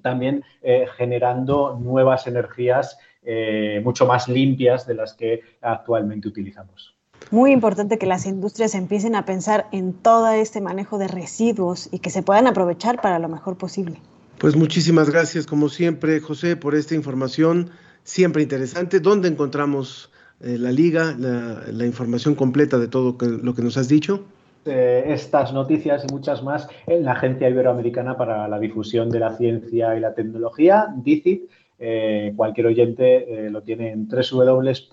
también 0.01 0.43
eh, 0.63 0.87
generando 0.97 1.79
nuevas 1.79 2.27
energías 2.27 2.97
eh, 3.23 3.83
mucho 3.85 4.07
más 4.07 4.29
limpias 4.29 4.87
de 4.87 4.95
las 4.95 5.13
que 5.13 5.43
actualmente 5.61 6.27
utilizamos. 6.27 6.95
Muy 7.31 7.53
importante 7.53 7.99
que 7.99 8.07
las 8.07 8.25
industrias 8.25 8.75
empiecen 8.75 9.15
a 9.15 9.27
pensar 9.27 9.67
en 9.73 9.93
todo 9.93 10.33
este 10.33 10.63
manejo 10.63 10.97
de 10.97 11.09
residuos 11.09 11.91
y 11.93 11.99
que 11.99 12.09
se 12.09 12.23
puedan 12.23 12.47
aprovechar 12.47 13.03
para 13.03 13.19
lo 13.19 13.29
mejor 13.29 13.59
posible. 13.59 14.01
Pues 14.39 14.57
muchísimas 14.57 15.11
gracias, 15.11 15.47
como 15.47 15.69
siempre, 15.69 16.19
José, 16.21 16.57
por 16.57 16.75
esta 16.75 16.95
información 16.95 17.73
siempre 18.05 18.43
interesante. 18.43 19.01
¿Dónde 19.01 19.29
encontramos 19.29 20.11
eh, 20.43 20.59
la 20.59 20.73
liga, 20.73 21.15
la, 21.19 21.63
la, 21.71 21.87
información 21.87 22.35
completa 22.35 22.79
de 22.79 22.89
todo 22.89 23.17
que, 23.17 23.27
lo 23.27 23.55
que 23.55 23.63
nos 23.63 23.77
has 23.77 23.89
dicho? 23.89 24.25
Eh, 24.65 25.03
estas 25.09 25.53
noticias 25.53 26.05
y 26.09 26.13
muchas 26.13 26.41
más 26.45 26.69
en 26.87 27.05
la 27.05 27.13
Agencia 27.13 27.49
Iberoamericana 27.49 28.17
para 28.17 28.47
la 28.47 28.61
Difusión 28.61 29.11
de 29.11 29.19
la 29.19 29.37
Ciencia 29.37 29.97
y 29.97 30.01
la 30.01 30.15
Tecnología, 30.15 30.87
DICIT. 30.97 31.51
Eh, 31.81 32.33
cualquier 32.37 32.69
oyente 32.69 33.47
eh, 33.47 33.51
lo 33.51 33.63
tiene 33.63 33.91
en 33.91 34.07
www.dicit.com 34.09 34.93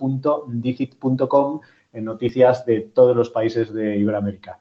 en 1.92 2.04
noticias 2.04 2.66
de 2.66 2.80
todos 2.80 3.14
los 3.14 3.30
países 3.30 3.72
de 3.72 3.96
Iberoamérica. 3.96 4.58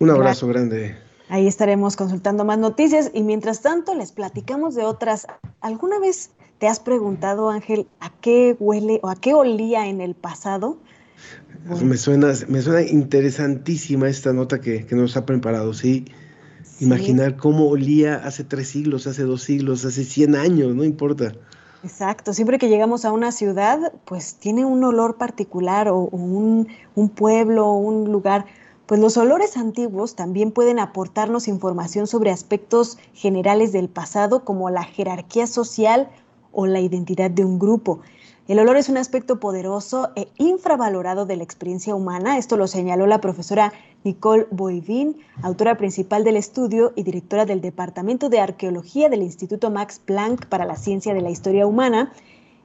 Un 0.00 0.10
abrazo 0.10 0.48
Gracias. 0.48 0.70
grande. 0.70 0.96
Ahí 1.28 1.46
estaremos 1.46 1.94
consultando 1.94 2.44
más 2.44 2.58
noticias 2.58 3.12
y 3.14 3.22
mientras 3.22 3.62
tanto 3.62 3.94
les 3.94 4.10
platicamos 4.10 4.74
de 4.74 4.82
otras. 4.82 5.28
¿Alguna 5.60 6.00
vez 6.00 6.32
te 6.62 6.68
has 6.68 6.78
preguntado, 6.78 7.50
Ángel, 7.50 7.88
a 7.98 8.12
qué 8.20 8.56
huele 8.60 9.00
o 9.02 9.08
a 9.08 9.16
qué 9.16 9.34
olía 9.34 9.88
en 9.88 10.00
el 10.00 10.14
pasado? 10.14 10.78
Bueno. 11.66 11.86
Me, 11.86 11.96
suena, 11.96 12.32
me 12.46 12.62
suena 12.62 12.82
interesantísima 12.82 14.08
esta 14.08 14.32
nota 14.32 14.60
que, 14.60 14.86
que 14.86 14.94
nos 14.94 15.16
ha 15.16 15.26
preparado, 15.26 15.74
¿sí? 15.74 16.04
¿sí? 16.62 16.84
Imaginar 16.84 17.36
cómo 17.36 17.66
olía 17.66 18.14
hace 18.14 18.44
tres 18.44 18.68
siglos, 18.68 19.08
hace 19.08 19.24
dos 19.24 19.42
siglos, 19.42 19.84
hace 19.84 20.04
100 20.04 20.36
años, 20.36 20.72
no 20.76 20.84
importa. 20.84 21.32
Exacto, 21.82 22.32
siempre 22.32 22.60
que 22.60 22.68
llegamos 22.68 23.04
a 23.04 23.10
una 23.10 23.32
ciudad, 23.32 23.92
pues 24.04 24.36
tiene 24.36 24.64
un 24.64 24.84
olor 24.84 25.16
particular 25.16 25.88
o, 25.88 25.96
o 25.96 26.16
un, 26.16 26.68
un 26.94 27.08
pueblo 27.08 27.66
o 27.66 27.78
un 27.78 28.12
lugar 28.12 28.46
pues 28.86 29.00
los 29.00 29.16
olores 29.16 29.56
antiguos 29.56 30.16
también 30.16 30.50
pueden 30.50 30.78
aportarnos 30.78 31.48
información 31.48 32.06
sobre 32.06 32.30
aspectos 32.30 32.98
generales 33.14 33.72
del 33.72 33.88
pasado 33.88 34.44
como 34.44 34.70
la 34.70 34.84
jerarquía 34.84 35.46
social 35.46 36.10
o 36.52 36.66
la 36.66 36.80
identidad 36.80 37.30
de 37.30 37.44
un 37.44 37.58
grupo. 37.58 38.00
El 38.48 38.58
olor 38.58 38.76
es 38.76 38.88
un 38.88 38.96
aspecto 38.96 39.38
poderoso 39.38 40.10
e 40.16 40.28
infravalorado 40.36 41.26
de 41.26 41.36
la 41.36 41.44
experiencia 41.44 41.94
humana. 41.94 42.38
Esto 42.38 42.56
lo 42.56 42.66
señaló 42.66 43.06
la 43.06 43.20
profesora 43.20 43.72
Nicole 44.04 44.48
Boivin, 44.50 45.16
autora 45.42 45.76
principal 45.76 46.24
del 46.24 46.36
estudio 46.36 46.92
y 46.96 47.04
directora 47.04 47.46
del 47.46 47.60
Departamento 47.60 48.28
de 48.28 48.40
Arqueología 48.40 49.08
del 49.08 49.22
Instituto 49.22 49.70
Max 49.70 50.00
Planck 50.04 50.46
para 50.46 50.64
la 50.64 50.76
Ciencia 50.76 51.14
de 51.14 51.20
la 51.20 51.30
Historia 51.30 51.66
Humana, 51.66 52.12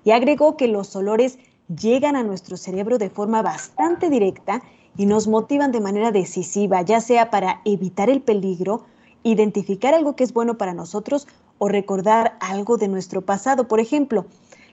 y 0.03 0.11
agregó 0.11 0.57
que 0.57 0.67
los 0.67 0.95
olores 0.95 1.37
llegan 1.67 2.15
a 2.15 2.23
nuestro 2.23 2.57
cerebro 2.57 2.97
de 2.97 3.09
forma 3.09 3.41
bastante 3.41 4.09
directa 4.09 4.63
y 4.97 5.05
nos 5.05 5.27
motivan 5.27 5.71
de 5.71 5.81
manera 5.81 6.11
decisiva, 6.11 6.81
ya 6.81 7.01
sea 7.01 7.29
para 7.29 7.61
evitar 7.65 8.09
el 8.09 8.21
peligro, 8.21 8.85
identificar 9.23 9.93
algo 9.93 10.15
que 10.15 10.23
es 10.23 10.33
bueno 10.33 10.57
para 10.57 10.73
nosotros 10.73 11.27
o 11.59 11.67
recordar 11.67 12.37
algo 12.39 12.77
de 12.77 12.87
nuestro 12.87 13.21
pasado. 13.21 13.67
Por 13.67 13.79
ejemplo, 13.79 14.25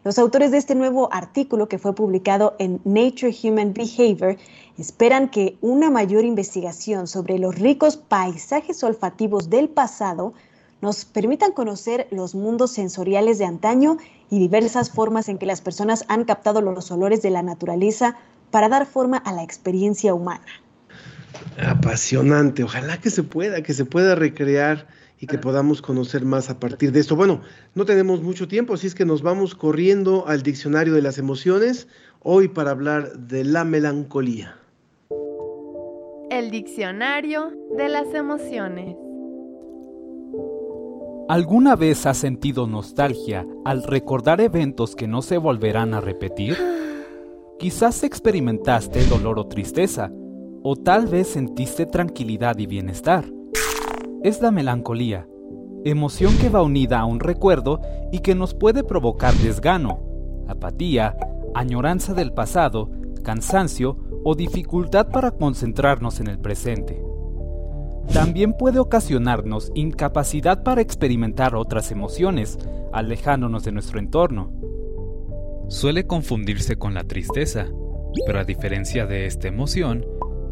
los 0.05 0.19
autores 0.19 0.51
de 0.51 0.59
este 0.59 0.75
nuevo 0.75 1.09
artículo 1.13 1.67
que 1.67 1.79
fue 1.79 1.95
publicado 1.95 2.57
en 2.59 2.81
Nature 2.85 3.35
Human 3.43 3.73
Behavior 3.73 4.37
esperan 4.77 5.31
que 5.31 5.57
una 5.63 5.91
mayor 5.91 6.25
investigación 6.25 7.07
sobre 7.07 7.39
los 7.39 7.55
ricos 7.59 7.97
paisajes 7.97 8.85
olfativos 8.85 9.49
del 9.49 9.71
pasado 9.71 10.35
nos 10.83 11.07
permitan 11.07 11.53
conocer 11.53 12.07
los 12.11 12.35
mundos 12.35 12.73
sensoriales 12.73 13.39
de 13.39 13.47
antaño 13.47 13.97
y 14.29 14.39
diversas 14.39 14.91
formas 14.91 15.31
en 15.31 15.39
que 15.39 15.47
las 15.47 15.63
personas 15.63 16.05
han 16.09 16.25
captado 16.25 16.61
los 16.61 16.91
olores 16.91 17.23
de 17.23 17.31
la 17.31 17.43
naturaleza 17.43 18.17
para 18.51 18.69
dar 18.69 18.85
forma 18.85 19.17
a 19.17 19.33
la 19.33 19.43
experiencia 19.43 20.13
humana. 20.13 20.45
Apasionante, 21.59 22.63
ojalá 22.63 23.01
que 23.01 23.09
se 23.09 23.23
pueda, 23.23 23.63
que 23.63 23.73
se 23.73 23.87
pueda 23.87 24.15
recrear 24.15 24.87
y 25.21 25.27
que 25.27 25.39
podamos 25.39 25.81
conocer 25.81 26.25
más 26.25 26.51
a 26.51 26.59
partir 26.59 26.93
de 26.93 27.01
esto. 27.01 27.17
Bueno, 27.17 27.41
no 27.75 27.85
tenemos 27.85 28.23
mucho 28.23 28.49
tiempo, 28.49 28.75
así 28.75 28.87
es 28.87 28.95
que 28.95 29.05
nos 29.05 29.23
vamos 29.23 29.55
corriendo 29.55 30.27
al 30.27 30.43
diccionario 30.43 30.95
de 30.95 31.03
las 31.03 31.19
emociones, 31.19 31.89
hoy 32.21 32.49
para 32.49 32.73
hablar 32.73 33.17
de 33.19 33.45
la 33.45 33.65
melancolía. 33.65 34.57
El 36.31 36.51
diccionario 36.51 37.53
de 37.77 37.89
las 37.89 38.13
emociones. 38.13 38.97
¿Alguna 41.29 41.75
vez 41.75 42.05
has 42.05 42.19
sentido 42.19 42.67
nostalgia 42.67 43.47
al 43.65 43.83
recordar 43.83 44.43
eventos 44.43 44.95
que 44.95 45.07
no 45.07 45.23
se 45.23 45.39
volverán 45.39 45.95
a 45.95 46.01
repetir? 46.01 46.59
Quizás 47.59 48.03
experimentaste 48.03 49.07
dolor 49.07 49.39
o 49.39 49.47
tristeza, 49.47 50.13
o 50.63 50.77
tal 50.77 51.07
vez 51.07 51.29
sentiste 51.29 51.87
tranquilidad 51.87 52.59
y 52.59 52.67
bienestar. 52.67 53.25
Es 54.25 54.41
la 54.41 54.51
melancolía, 54.51 55.29
emoción 55.85 56.35
que 56.39 56.49
va 56.49 56.63
unida 56.63 56.99
a 56.99 57.05
un 57.05 57.21
recuerdo 57.21 57.83
y 58.11 58.21
que 58.21 58.35
nos 58.35 58.55
puede 58.55 58.83
provocar 58.83 59.35
desgano, 59.35 60.03
apatía, 60.49 61.15
añoranza 61.55 62.15
del 62.15 62.33
pasado, 62.33 62.91
cansancio 63.23 63.99
o 64.25 64.35
dificultad 64.35 65.11
para 65.11 65.33
concentrarnos 65.33 66.21
en 66.21 66.29
el 66.29 66.39
presente. 66.39 67.05
También 68.15 68.55
puede 68.55 68.79
ocasionarnos 68.79 69.71
incapacidad 69.75 70.63
para 70.63 70.81
experimentar 70.81 71.55
otras 71.55 71.91
emociones, 71.93 72.59
alejándonos 72.95 73.63
de 73.63 73.73
nuestro 73.73 73.99
entorno. 73.99 74.51
Suele 75.69 76.07
confundirse 76.07 76.77
con 76.77 76.95
la 76.95 77.05
tristeza, 77.05 77.67
pero 78.25 78.41
a 78.41 78.45
diferencia 78.45 79.05
de 79.05 79.27
esta 79.27 79.49
emoción, 79.49 80.07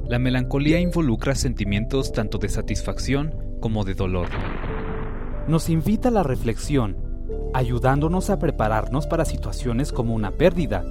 la 0.07 0.19
melancolía 0.19 0.79
involucra 0.79 1.35
sentimientos 1.35 2.13
tanto 2.13 2.37
de 2.37 2.51
satisfacción 2.51 3.51
como 3.63 3.85
de 3.85 3.95
dolor. 3.95 4.29
Nos 5.49 5.71
invita 5.71 6.09
a 6.09 6.13
la 6.13 6.23
reflexión, 6.23 6.99
ayudándonos 7.55 8.29
a 8.29 8.39
prepararnos 8.39 9.07
para 9.07 9.25
situaciones 9.25 9.91
como 9.91 10.15
una 10.15 10.33
pérdida, 10.33 10.85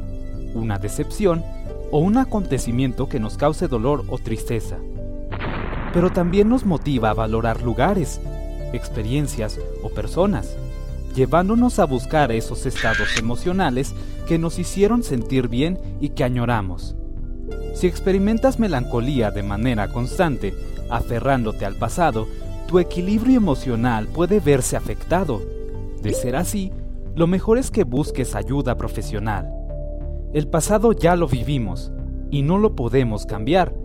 una 0.55 0.79
decepción 0.79 1.43
o 1.91 1.99
un 1.99 2.17
acontecimiento 2.17 3.07
que 3.07 3.19
nos 3.19 3.37
cause 3.37 3.67
dolor 3.67 4.05
o 4.09 4.17
tristeza 4.17 4.79
pero 5.93 6.11
también 6.11 6.49
nos 6.49 6.65
motiva 6.65 7.09
a 7.09 7.13
valorar 7.13 7.61
lugares, 7.61 8.21
experiencias 8.73 9.59
o 9.83 9.89
personas, 9.89 10.55
llevándonos 11.15 11.79
a 11.79 11.85
buscar 11.85 12.31
esos 12.31 12.65
estados 12.65 13.17
emocionales 13.17 13.93
que 14.27 14.37
nos 14.37 14.59
hicieron 14.59 15.03
sentir 15.03 15.47
bien 15.47 15.79
y 15.99 16.09
que 16.09 16.23
añoramos. 16.23 16.95
Si 17.75 17.87
experimentas 17.87 18.59
melancolía 18.59 19.31
de 19.31 19.43
manera 19.43 19.89
constante, 19.89 20.53
aferrándote 20.89 21.65
al 21.65 21.75
pasado, 21.75 22.27
tu 22.71 22.79
equilibrio 22.79 23.35
emocional 23.35 24.07
puede 24.07 24.39
verse 24.39 24.77
afectado. 24.77 25.41
De 26.01 26.13
ser 26.13 26.37
así, 26.37 26.71
lo 27.15 27.27
mejor 27.27 27.57
es 27.57 27.69
que 27.69 27.83
busques 27.83 28.33
ayuda 28.33 28.77
profesional. 28.77 29.51
El 30.33 30.47
pasado 30.47 30.93
ya 30.93 31.17
lo 31.17 31.27
vivimos 31.27 31.91
y 32.29 32.43
no 32.43 32.57
lo 32.57 32.73
podemos 32.73 33.25
cambiar, 33.25 33.75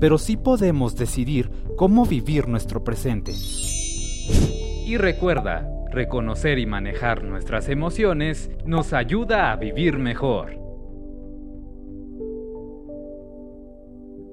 pero 0.00 0.18
sí 0.18 0.36
podemos 0.36 0.96
decidir 0.96 1.52
cómo 1.76 2.04
vivir 2.04 2.48
nuestro 2.48 2.82
presente. 2.82 3.32
Y 3.32 4.96
recuerda, 4.96 5.70
reconocer 5.92 6.58
y 6.58 6.66
manejar 6.66 7.22
nuestras 7.22 7.68
emociones 7.68 8.50
nos 8.64 8.92
ayuda 8.92 9.52
a 9.52 9.56
vivir 9.56 9.98
mejor. 9.98 10.58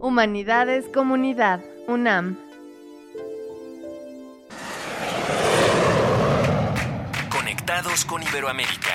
Humanidades 0.01 0.89
Comunidad, 0.89 1.61
UNAM. 1.87 2.48
Conectados 7.99 8.05
con 8.05 8.21
Iberoamérica. 8.23 8.91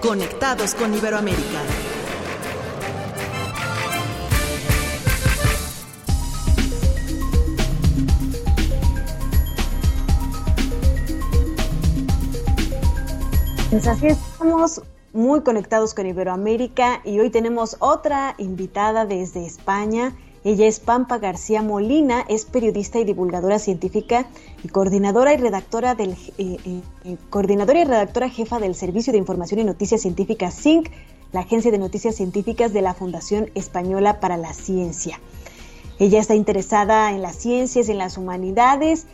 Conectados 0.00 0.74
con 0.74 0.94
Iberoamérica. 0.94 1.60
Pues 13.70 13.86
así 13.88 14.06
estamos 14.06 14.82
muy 15.12 15.42
conectados 15.42 15.94
con 15.94 16.06
Iberoamérica 16.06 17.00
y 17.04 17.18
hoy 17.18 17.30
tenemos 17.30 17.76
otra 17.80 18.34
invitada 18.38 19.04
desde 19.04 19.44
España. 19.46 20.12
Ella 20.44 20.66
es 20.66 20.78
Pampa 20.78 21.16
García 21.16 21.62
Molina, 21.62 22.22
es 22.28 22.44
periodista 22.44 22.98
y 22.98 23.04
divulgadora 23.04 23.58
científica 23.58 24.26
y 24.62 24.68
coordinadora 24.68 25.32
y 25.32 25.38
redactora 25.38 25.94
del 25.94 26.10
eh, 26.10 26.16
eh, 26.36 26.82
eh, 27.04 27.16
coordinadora 27.30 27.80
y 27.80 27.84
redactora 27.84 28.28
jefa 28.28 28.58
del 28.58 28.74
Servicio 28.74 29.10
de 29.10 29.18
Información 29.18 29.60
y 29.60 29.64
Noticias 29.64 30.02
Científicas 30.02 30.52
SINC, 30.52 30.90
la 31.32 31.40
agencia 31.40 31.70
de 31.70 31.78
noticias 31.78 32.16
científicas 32.16 32.74
de 32.74 32.82
la 32.82 32.92
Fundación 32.92 33.50
Española 33.54 34.20
para 34.20 34.36
la 34.36 34.52
Ciencia. 34.52 35.18
Ella 35.98 36.20
está 36.20 36.34
interesada 36.34 37.10
en 37.12 37.22
las 37.22 37.36
ciencias, 37.36 37.88
en 37.88 37.96
las 37.96 38.18
humanidades 38.18 39.06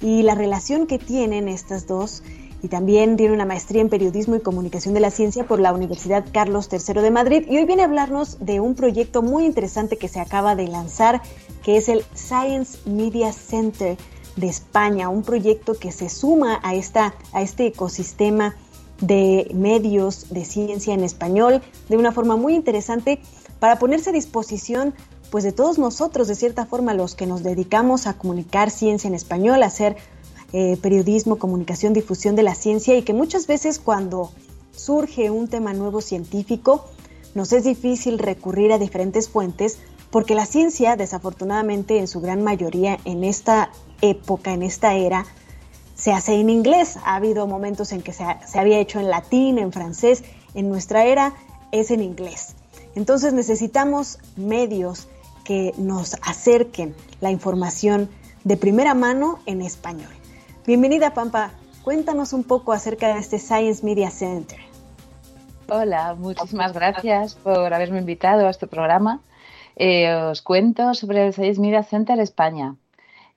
y 0.00 0.22
la 0.22 0.36
relación 0.36 0.86
que 0.86 1.00
tienen 1.00 1.48
estas 1.48 1.88
dos 1.88 2.22
y 2.62 2.68
también 2.68 3.16
tiene 3.16 3.34
una 3.34 3.44
maestría 3.44 3.82
en 3.82 3.88
Periodismo 3.88 4.36
y 4.36 4.40
Comunicación 4.40 4.94
de 4.94 5.00
la 5.00 5.10
Ciencia 5.10 5.46
por 5.46 5.60
la 5.60 5.72
Universidad 5.72 6.24
Carlos 6.32 6.68
III 6.70 7.02
de 7.02 7.10
Madrid. 7.10 7.44
Y 7.48 7.56
hoy 7.56 7.64
viene 7.64 7.82
a 7.82 7.86
hablarnos 7.86 8.38
de 8.40 8.60
un 8.60 8.74
proyecto 8.74 9.22
muy 9.22 9.44
interesante 9.44 9.96
que 9.96 10.08
se 10.08 10.20
acaba 10.20 10.56
de 10.56 10.68
lanzar, 10.68 11.22
que 11.62 11.76
es 11.76 11.88
el 11.88 12.04
Science 12.14 12.78
Media 12.88 13.32
Center 13.32 13.96
de 14.36 14.48
España, 14.48 15.08
un 15.08 15.22
proyecto 15.22 15.74
que 15.74 15.92
se 15.92 16.08
suma 16.08 16.60
a, 16.62 16.74
esta, 16.74 17.14
a 17.32 17.42
este 17.42 17.66
ecosistema 17.66 18.56
de 19.00 19.50
medios 19.54 20.30
de 20.30 20.44
ciencia 20.44 20.94
en 20.94 21.04
español 21.04 21.62
de 21.88 21.96
una 21.96 22.12
forma 22.12 22.36
muy 22.36 22.54
interesante 22.54 23.20
para 23.60 23.78
ponerse 23.78 24.10
a 24.10 24.12
disposición 24.12 24.94
pues 25.30 25.44
de 25.44 25.52
todos 25.52 25.78
nosotros, 25.78 26.28
de 26.28 26.34
cierta 26.34 26.66
forma, 26.66 26.94
los 26.94 27.14
que 27.14 27.26
nos 27.26 27.42
dedicamos 27.42 28.06
a 28.06 28.14
comunicar 28.14 28.70
ciencia 28.70 29.08
en 29.08 29.14
español, 29.14 29.62
a 29.62 29.66
hacer 29.66 29.96
eh, 30.52 30.76
periodismo, 30.80 31.36
comunicación, 31.36 31.92
difusión 31.92 32.36
de 32.36 32.42
la 32.42 32.54
ciencia 32.54 32.96
y 32.96 33.02
que 33.02 33.12
muchas 33.12 33.46
veces 33.46 33.78
cuando 33.78 34.30
surge 34.74 35.30
un 35.30 35.48
tema 35.48 35.72
nuevo 35.72 36.00
científico, 36.00 36.84
nos 37.34 37.52
es 37.52 37.64
difícil 37.64 38.18
recurrir 38.18 38.72
a 38.72 38.78
diferentes 38.78 39.28
fuentes 39.28 39.78
porque 40.10 40.34
la 40.34 40.46
ciencia, 40.46 40.96
desafortunadamente, 40.96 41.98
en 41.98 42.08
su 42.08 42.20
gran 42.20 42.42
mayoría 42.42 42.98
en 43.04 43.24
esta 43.24 43.70
época, 44.00 44.52
en 44.52 44.62
esta 44.62 44.94
era, 44.94 45.26
se 45.94 46.12
hace 46.12 46.34
en 46.34 46.48
inglés. 46.48 46.96
Ha 47.04 47.16
habido 47.16 47.46
momentos 47.46 47.92
en 47.92 48.02
que 48.02 48.12
se, 48.12 48.24
se 48.46 48.58
había 48.58 48.78
hecho 48.78 49.00
en 49.00 49.10
latín, 49.10 49.58
en 49.58 49.72
francés. 49.72 50.24
En 50.54 50.68
nuestra 50.68 51.04
era 51.04 51.34
es 51.72 51.90
en 51.90 52.02
inglés. 52.02 52.54
Entonces 52.94 53.32
necesitamos 53.32 54.18
medios 54.36 55.08
que 55.44 55.74
nos 55.76 56.16
acerquen 56.22 56.94
la 57.20 57.30
información 57.30 58.08
de 58.44 58.56
primera 58.56 58.94
mano 58.94 59.40
en 59.46 59.60
español. 59.60 60.12
Bienvenida, 60.66 61.14
Pampa. 61.14 61.52
Cuéntanos 61.84 62.32
un 62.32 62.42
poco 62.42 62.72
acerca 62.72 63.14
de 63.14 63.20
este 63.20 63.38
Science 63.38 63.86
Media 63.86 64.10
Center. 64.10 64.58
Hola, 65.68 66.16
muchísimas 66.18 66.72
gracias 66.72 67.36
por 67.36 67.72
haberme 67.72 68.00
invitado 68.00 68.48
a 68.48 68.50
este 68.50 68.66
programa. 68.66 69.20
Eh, 69.76 70.12
os 70.12 70.42
cuento 70.42 70.92
sobre 70.94 71.28
el 71.28 71.32
Science 71.32 71.60
Media 71.60 71.84
Center 71.84 72.18
España. 72.18 72.74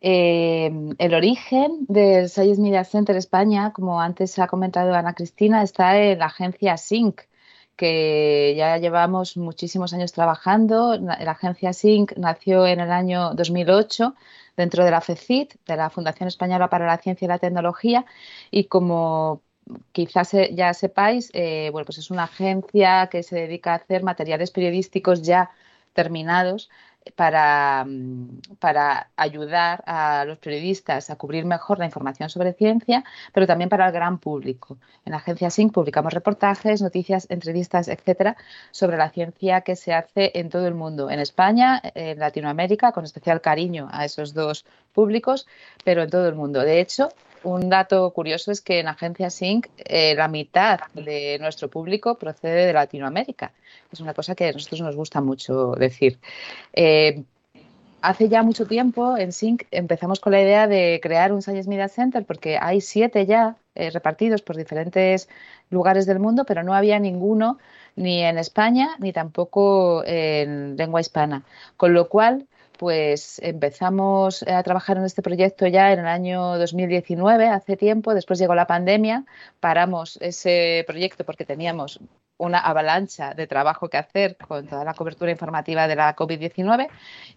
Eh, 0.02 0.72
el 0.98 1.13
origen 1.13 1.86
del 1.88 2.30
Science 2.30 2.60
Media 2.60 2.84
Center 2.84 3.15
España, 3.15 3.74
como 3.74 4.02
antes 4.02 4.39
ha 4.39 4.48
comentado 4.48 4.96
Ana 4.96 5.13
Cristina, 5.13 5.62
está 5.62 6.00
en 6.02 6.18
la 6.18 6.26
agencia 6.26 6.78
SYNC, 6.78 7.28
que 7.76 8.56
ya 8.58 8.80
llevamos 8.80 9.38
muchísimos 9.38 9.94
años 9.94 10.13
trabajando. 10.13 10.98
La 10.98 11.32
agencia 11.32 11.74
SYNC 11.74 12.18
nació 12.18 12.65
en 12.65 12.80
el 12.80 12.92
año 12.92 13.36
2008 13.36 14.15
dentro 14.58 14.84
de 14.84 14.92
la 14.92 15.02
FECIT, 15.02 15.56
de 15.66 15.76
la 15.76 15.90
Fundación 15.90 16.28
Española 16.28 16.70
para 16.70 16.86
la 16.86 16.98
Ciencia 16.98 17.26
y 17.26 17.30
la 17.30 17.40
Tecnología, 17.40 18.06
y 18.52 18.66
como 18.66 19.42
quizás 19.92 20.32
ya 20.52 20.74
sepáis, 20.74 21.30
eh, 21.34 21.70
bueno, 21.72 21.86
pues 21.86 22.00
es 22.00 22.12
una 22.12 22.24
agencia 22.24 23.08
que 23.12 23.24
se 23.24 23.36
dedica 23.36 23.74
a 23.74 23.76
hacer 23.76 24.04
materiales 24.04 24.52
periodísticos 24.52 25.22
ya 25.22 25.52
terminados 25.94 26.70
para, 27.15 27.86
mm, 27.88 28.41
para, 28.60 29.10
ayudar 29.15 29.84
a 29.86 30.26
los 30.26 30.38
periodistas 30.38 31.10
a 31.10 31.15
cubrir 31.15 31.45
mejor 31.45 31.80
la 31.80 31.86
información 31.86 32.30
sobre 32.30 32.54
ciencia, 32.54 33.04
pero 33.34 33.48
también 33.48 33.69
para 33.69 33.88
el 33.88 33.91
gran 33.91 34.17
público. 34.17 34.78
En 35.06 35.12
la 35.12 35.17
agencia 35.17 35.50
SYNC 35.50 35.74
publicamos 35.74 36.13
reportajes, 36.13 36.82
noticias, 36.82 37.28
entrevistas, 37.30 37.88
etcétera, 37.88 38.38
sobre 38.72 38.98
la 38.98 39.10
ciencia 39.10 39.62
que 39.62 39.76
se 39.76 39.93
hace 39.93 40.32
en 40.36 40.50
todo 40.50 40.67
el 40.67 40.76
mundo, 40.76 41.10
en 41.10 41.19
España, 41.19 41.82
en 41.95 42.19
Latinoamérica, 42.19 42.91
con 42.91 43.06
especial 43.06 43.41
cariño 43.41 43.88
a 43.91 44.06
esos 44.06 44.34
dos 44.34 44.65
públicos, 44.93 45.48
pero 45.84 46.04
en 46.04 46.10
todo 46.10 46.28
el 46.28 46.36
mundo. 46.36 46.62
De 46.62 46.80
hecho, 46.80 47.10
un 47.43 47.69
dato 47.69 48.12
curioso 48.12 48.52
es 48.52 48.62
que 48.62 48.80
en 48.80 48.88
Agencia 48.88 49.30
Sync 49.30 49.67
eh, 49.78 50.15
la 50.15 50.28
mitad 50.28 50.80
de 50.93 51.38
nuestro 51.39 51.69
público 51.69 52.15
procede 52.17 52.65
de 52.65 52.73
Latinoamérica. 52.73 53.54
Es 53.91 53.99
una 53.99 54.13
cosa 54.13 54.36
que 54.36 54.49
a 54.49 54.52
nosotros 54.52 54.82
nos 54.82 54.95
gusta 54.95 55.21
mucho 55.21 55.71
decir. 55.71 56.19
Eh, 56.73 57.23
hace 58.02 58.30
ya 58.30 58.43
mucho 58.43 58.65
tiempo 58.65 59.17
en 59.17 59.32
Sync 59.32 59.63
empezamos 59.71 60.19
con 60.19 60.32
la 60.32 60.41
idea 60.41 60.67
de 60.67 60.99
crear 61.02 61.34
un 61.34 61.41
Science 61.41 61.69
Media 61.69 61.88
Center 61.88 62.25
porque 62.25 62.58
hay 62.60 62.82
siete 62.82 63.25
ya 63.25 63.58
eh, 63.75 63.89
repartidos 63.89 64.41
por 64.41 64.56
diferentes 64.56 65.30
lugares 65.69 66.06
del 66.06 66.19
mundo, 66.19 66.45
pero 66.45 66.63
no 66.63 66.73
había 66.73 66.99
ninguno 66.99 67.58
ni 67.95 68.21
en 68.23 68.38
España 68.38 68.89
ni 68.99 69.13
tampoco 69.13 70.04
en 70.06 70.78
lengua 70.78 71.02
hispana. 71.02 71.43
Con 71.78 71.93
lo 71.93 72.10
cual 72.10 72.47
pues 72.80 73.39
empezamos 73.44 74.42
a 74.44 74.63
trabajar 74.63 74.96
en 74.96 75.04
este 75.04 75.22
proyecto 75.22 75.68
ya 75.68 75.92
en 75.92 76.00
el 76.00 76.08
año 76.08 76.58
2019, 76.58 77.50
hace 77.50 77.76
tiempo, 77.76 78.13
después 78.13 78.39
llegó 78.39 78.56
la 78.56 78.68
pandemia, 78.68 79.26
paramos 79.60 80.18
ese 80.22 80.86
proyecto 80.88 81.26
porque 81.26 81.44
teníamos 81.44 82.00
una 82.38 82.60
avalancha 82.60 83.34
de 83.34 83.48
trabajo 83.48 83.89
que 83.89 83.98
hacer 83.98 84.38
con 84.38 84.65
toda 84.65 84.86
la 84.86 84.94
cobertura 84.94 85.30
informativa 85.30 85.89
de 85.89 85.98
la 85.98 86.15
COVID-19 86.15 86.88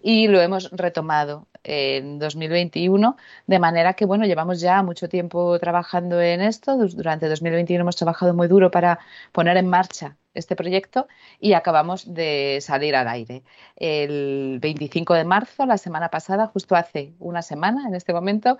y 0.01 0.29
lo 0.29 0.41
hemos 0.41 0.71
retomado 0.71 1.49
en 1.65 2.21
2021, 2.21 3.17
de 3.49 3.59
manera 3.59 3.95
que, 3.95 4.05
bueno, 4.05 4.27
llevamos 4.27 4.61
ya 4.61 4.81
mucho 4.85 5.09
tiempo 5.09 5.59
trabajando 5.59 6.21
en 6.21 6.41
esto. 6.41 6.77
Durante 6.77 7.29
2021 7.29 7.81
hemos 7.83 7.97
trabajado 7.97 8.33
muy 8.33 8.47
duro 8.47 8.71
para 8.71 9.01
poner 9.33 9.57
en 9.57 9.67
marcha 9.67 10.17
este 10.35 10.57
proyecto 10.57 11.07
y 11.41 11.53
acabamos 11.53 12.13
de 12.13 12.59
salir 12.61 12.97
al 12.97 13.09
aire. 13.09 13.43
El 13.77 14.59
25 14.61 15.15
de 15.15 15.25
marzo, 15.25 15.67
la 15.67 15.79
semana 15.79 16.09
pasada, 16.09 16.47
justo 16.47 16.77
hace 16.77 17.15
una 17.19 17.43
semana 17.43 17.87
en 17.87 17.95
este 17.95 18.13
momento, 18.13 18.59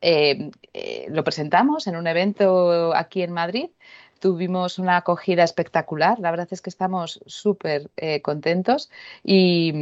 eh, 0.00 0.50
eh, 0.72 1.06
lo 1.08 1.24
presentamos 1.24 1.86
en 1.86 1.96
un 1.96 2.06
evento 2.06 2.94
aquí 2.94 3.22
en 3.22 3.32
Madrid. 3.32 3.70
Tuvimos 4.20 4.78
una 4.78 4.98
acogida 4.98 5.42
espectacular. 5.42 6.18
La 6.18 6.30
verdad 6.30 6.48
es 6.50 6.62
que 6.62 6.70
estamos 6.70 7.20
súper 7.26 7.90
eh, 7.96 8.22
contentos 8.22 8.90
y 9.22 9.72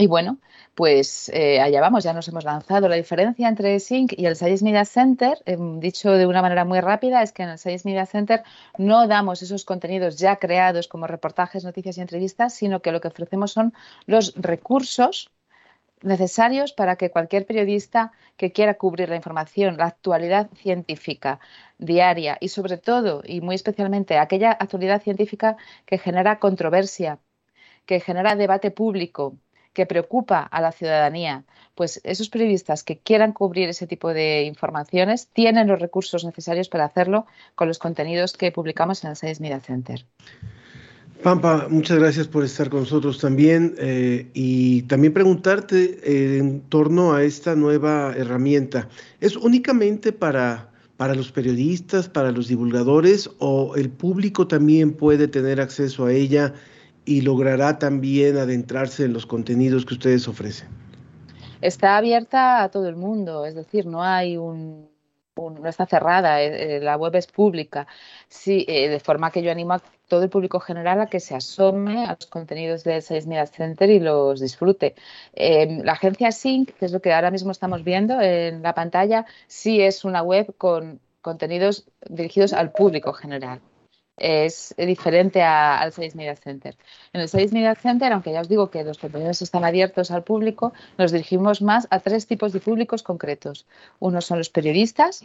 y 0.00 0.06
bueno, 0.06 0.38
pues 0.74 1.30
eh, 1.34 1.60
allá 1.60 1.80
vamos, 1.82 2.04
ya 2.04 2.14
nos 2.14 2.26
hemos 2.28 2.44
lanzado. 2.44 2.88
La 2.88 2.96
diferencia 2.96 3.48
entre 3.48 3.78
Sync 3.80 4.14
y 4.16 4.24
el 4.24 4.34
Science 4.34 4.64
Media 4.64 4.86
Center, 4.86 5.36
eh, 5.44 5.58
dicho 5.78 6.12
de 6.12 6.26
una 6.26 6.40
manera 6.40 6.64
muy 6.64 6.80
rápida, 6.80 7.22
es 7.22 7.32
que 7.32 7.42
en 7.42 7.50
el 7.50 7.58
Science 7.58 7.86
Media 7.86 8.06
Center 8.06 8.42
no 8.78 9.06
damos 9.08 9.42
esos 9.42 9.66
contenidos 9.66 10.16
ya 10.16 10.36
creados 10.36 10.88
como 10.88 11.06
reportajes, 11.06 11.64
noticias 11.64 11.98
y 11.98 12.00
entrevistas, 12.00 12.54
sino 12.54 12.80
que 12.80 12.92
lo 12.92 13.02
que 13.02 13.08
ofrecemos 13.08 13.52
son 13.52 13.74
los 14.06 14.32
recursos 14.36 15.30
necesarios 16.02 16.72
para 16.72 16.96
que 16.96 17.10
cualquier 17.10 17.44
periodista 17.44 18.12
que 18.38 18.52
quiera 18.52 18.78
cubrir 18.78 19.10
la 19.10 19.16
información, 19.16 19.76
la 19.76 19.86
actualidad 19.86 20.48
científica 20.54 21.40
diaria 21.78 22.38
y 22.40 22.48
sobre 22.48 22.78
todo 22.78 23.22
y 23.22 23.42
muy 23.42 23.54
especialmente 23.54 24.16
aquella 24.16 24.52
actualidad 24.52 25.02
científica 25.02 25.58
que 25.84 25.98
genera 25.98 26.38
controversia, 26.38 27.18
que 27.84 28.00
genera 28.00 28.34
debate 28.34 28.70
público, 28.70 29.36
que 29.72 29.86
preocupa 29.86 30.40
a 30.40 30.60
la 30.60 30.72
ciudadanía, 30.72 31.44
pues 31.74 32.00
esos 32.04 32.28
periodistas 32.28 32.82
que 32.82 32.98
quieran 32.98 33.32
cubrir 33.32 33.68
ese 33.68 33.86
tipo 33.86 34.12
de 34.12 34.42
informaciones 34.42 35.28
tienen 35.28 35.68
los 35.68 35.80
recursos 35.80 36.24
necesarios 36.24 36.68
para 36.68 36.84
hacerlo 36.84 37.26
con 37.54 37.68
los 37.68 37.78
contenidos 37.78 38.32
que 38.32 38.52
publicamos 38.52 39.04
en 39.04 39.10
el 39.10 39.16
Science 39.16 39.42
Media 39.42 39.60
Center. 39.60 40.04
Pampa, 41.22 41.66
muchas 41.68 41.98
gracias 41.98 42.28
por 42.28 42.44
estar 42.44 42.70
con 42.70 42.80
nosotros 42.80 43.18
también 43.18 43.74
eh, 43.78 44.30
y 44.32 44.82
también 44.82 45.12
preguntarte 45.12 46.00
eh, 46.02 46.38
en 46.38 46.62
torno 46.62 47.12
a 47.12 47.22
esta 47.22 47.54
nueva 47.54 48.14
herramienta. 48.16 48.88
¿Es 49.20 49.36
únicamente 49.36 50.12
para, 50.12 50.70
para 50.96 51.14
los 51.14 51.30
periodistas, 51.30 52.08
para 52.08 52.32
los 52.32 52.48
divulgadores 52.48 53.30
o 53.38 53.76
el 53.76 53.90
público 53.90 54.46
también 54.46 54.94
puede 54.94 55.28
tener 55.28 55.60
acceso 55.60 56.06
a 56.06 56.12
ella 56.12 56.54
y 57.10 57.22
logrará 57.22 57.76
también 57.76 58.36
adentrarse 58.36 59.04
en 59.04 59.12
los 59.12 59.26
contenidos 59.26 59.84
que 59.84 59.94
ustedes 59.94 60.28
ofrecen? 60.28 60.68
Está 61.60 61.96
abierta 61.96 62.62
a 62.62 62.68
todo 62.68 62.88
el 62.88 62.94
mundo, 62.94 63.44
es 63.46 63.56
decir, 63.56 63.84
no 63.84 64.04
hay 64.04 64.36
un, 64.36 64.88
no 65.36 65.68
está 65.68 65.86
cerrada, 65.86 66.40
eh, 66.40 66.76
eh, 66.76 66.80
la 66.80 66.96
web 66.96 67.16
es 67.16 67.26
pública, 67.26 67.88
sí, 68.28 68.64
eh, 68.68 68.88
de 68.88 69.00
forma 69.00 69.32
que 69.32 69.42
yo 69.42 69.50
animo 69.50 69.72
a 69.72 69.82
todo 70.06 70.22
el 70.22 70.30
público 70.30 70.60
general 70.60 71.00
a 71.00 71.06
que 71.06 71.18
se 71.18 71.34
asome 71.34 72.06
a 72.06 72.14
los 72.14 72.26
contenidos 72.26 72.84
del 72.84 73.02
Sales 73.02 73.26
Media 73.26 73.46
Center 73.46 73.90
y 73.90 73.98
los 73.98 74.38
disfrute. 74.38 74.94
la 75.34 75.92
agencia 75.92 76.30
Sync, 76.30 76.70
que 76.74 76.86
es 76.86 76.92
lo 76.92 77.00
que 77.00 77.12
ahora 77.12 77.32
mismo 77.32 77.50
estamos 77.50 77.82
viendo 77.82 78.20
en 78.20 78.62
la 78.62 78.72
pantalla, 78.74 79.26
sí 79.48 79.80
es 79.80 80.04
una 80.04 80.22
web 80.22 80.54
con 80.58 81.00
contenidos 81.22 81.88
dirigidos 82.08 82.52
al 82.52 82.70
público 82.70 83.12
general 83.12 83.60
es 84.20 84.74
diferente 84.76 85.42
al 85.42 85.92
Sales 85.92 86.14
Media 86.14 86.36
Center. 86.36 86.76
En 87.12 87.22
el 87.22 87.28
Sales 87.28 87.52
Media 87.52 87.74
Center, 87.74 88.12
aunque 88.12 88.32
ya 88.32 88.42
os 88.42 88.48
digo 88.48 88.70
que 88.70 88.84
los 88.84 88.98
contenidos 88.98 89.42
están 89.42 89.64
abiertos 89.64 90.10
al 90.10 90.22
público, 90.22 90.72
nos 90.98 91.10
dirigimos 91.10 91.62
más 91.62 91.88
a 91.90 91.98
tres 92.00 92.26
tipos 92.26 92.52
de 92.52 92.60
públicos 92.60 93.02
concretos. 93.02 93.66
Uno 93.98 94.20
son 94.20 94.38
los 94.38 94.50
periodistas, 94.50 95.24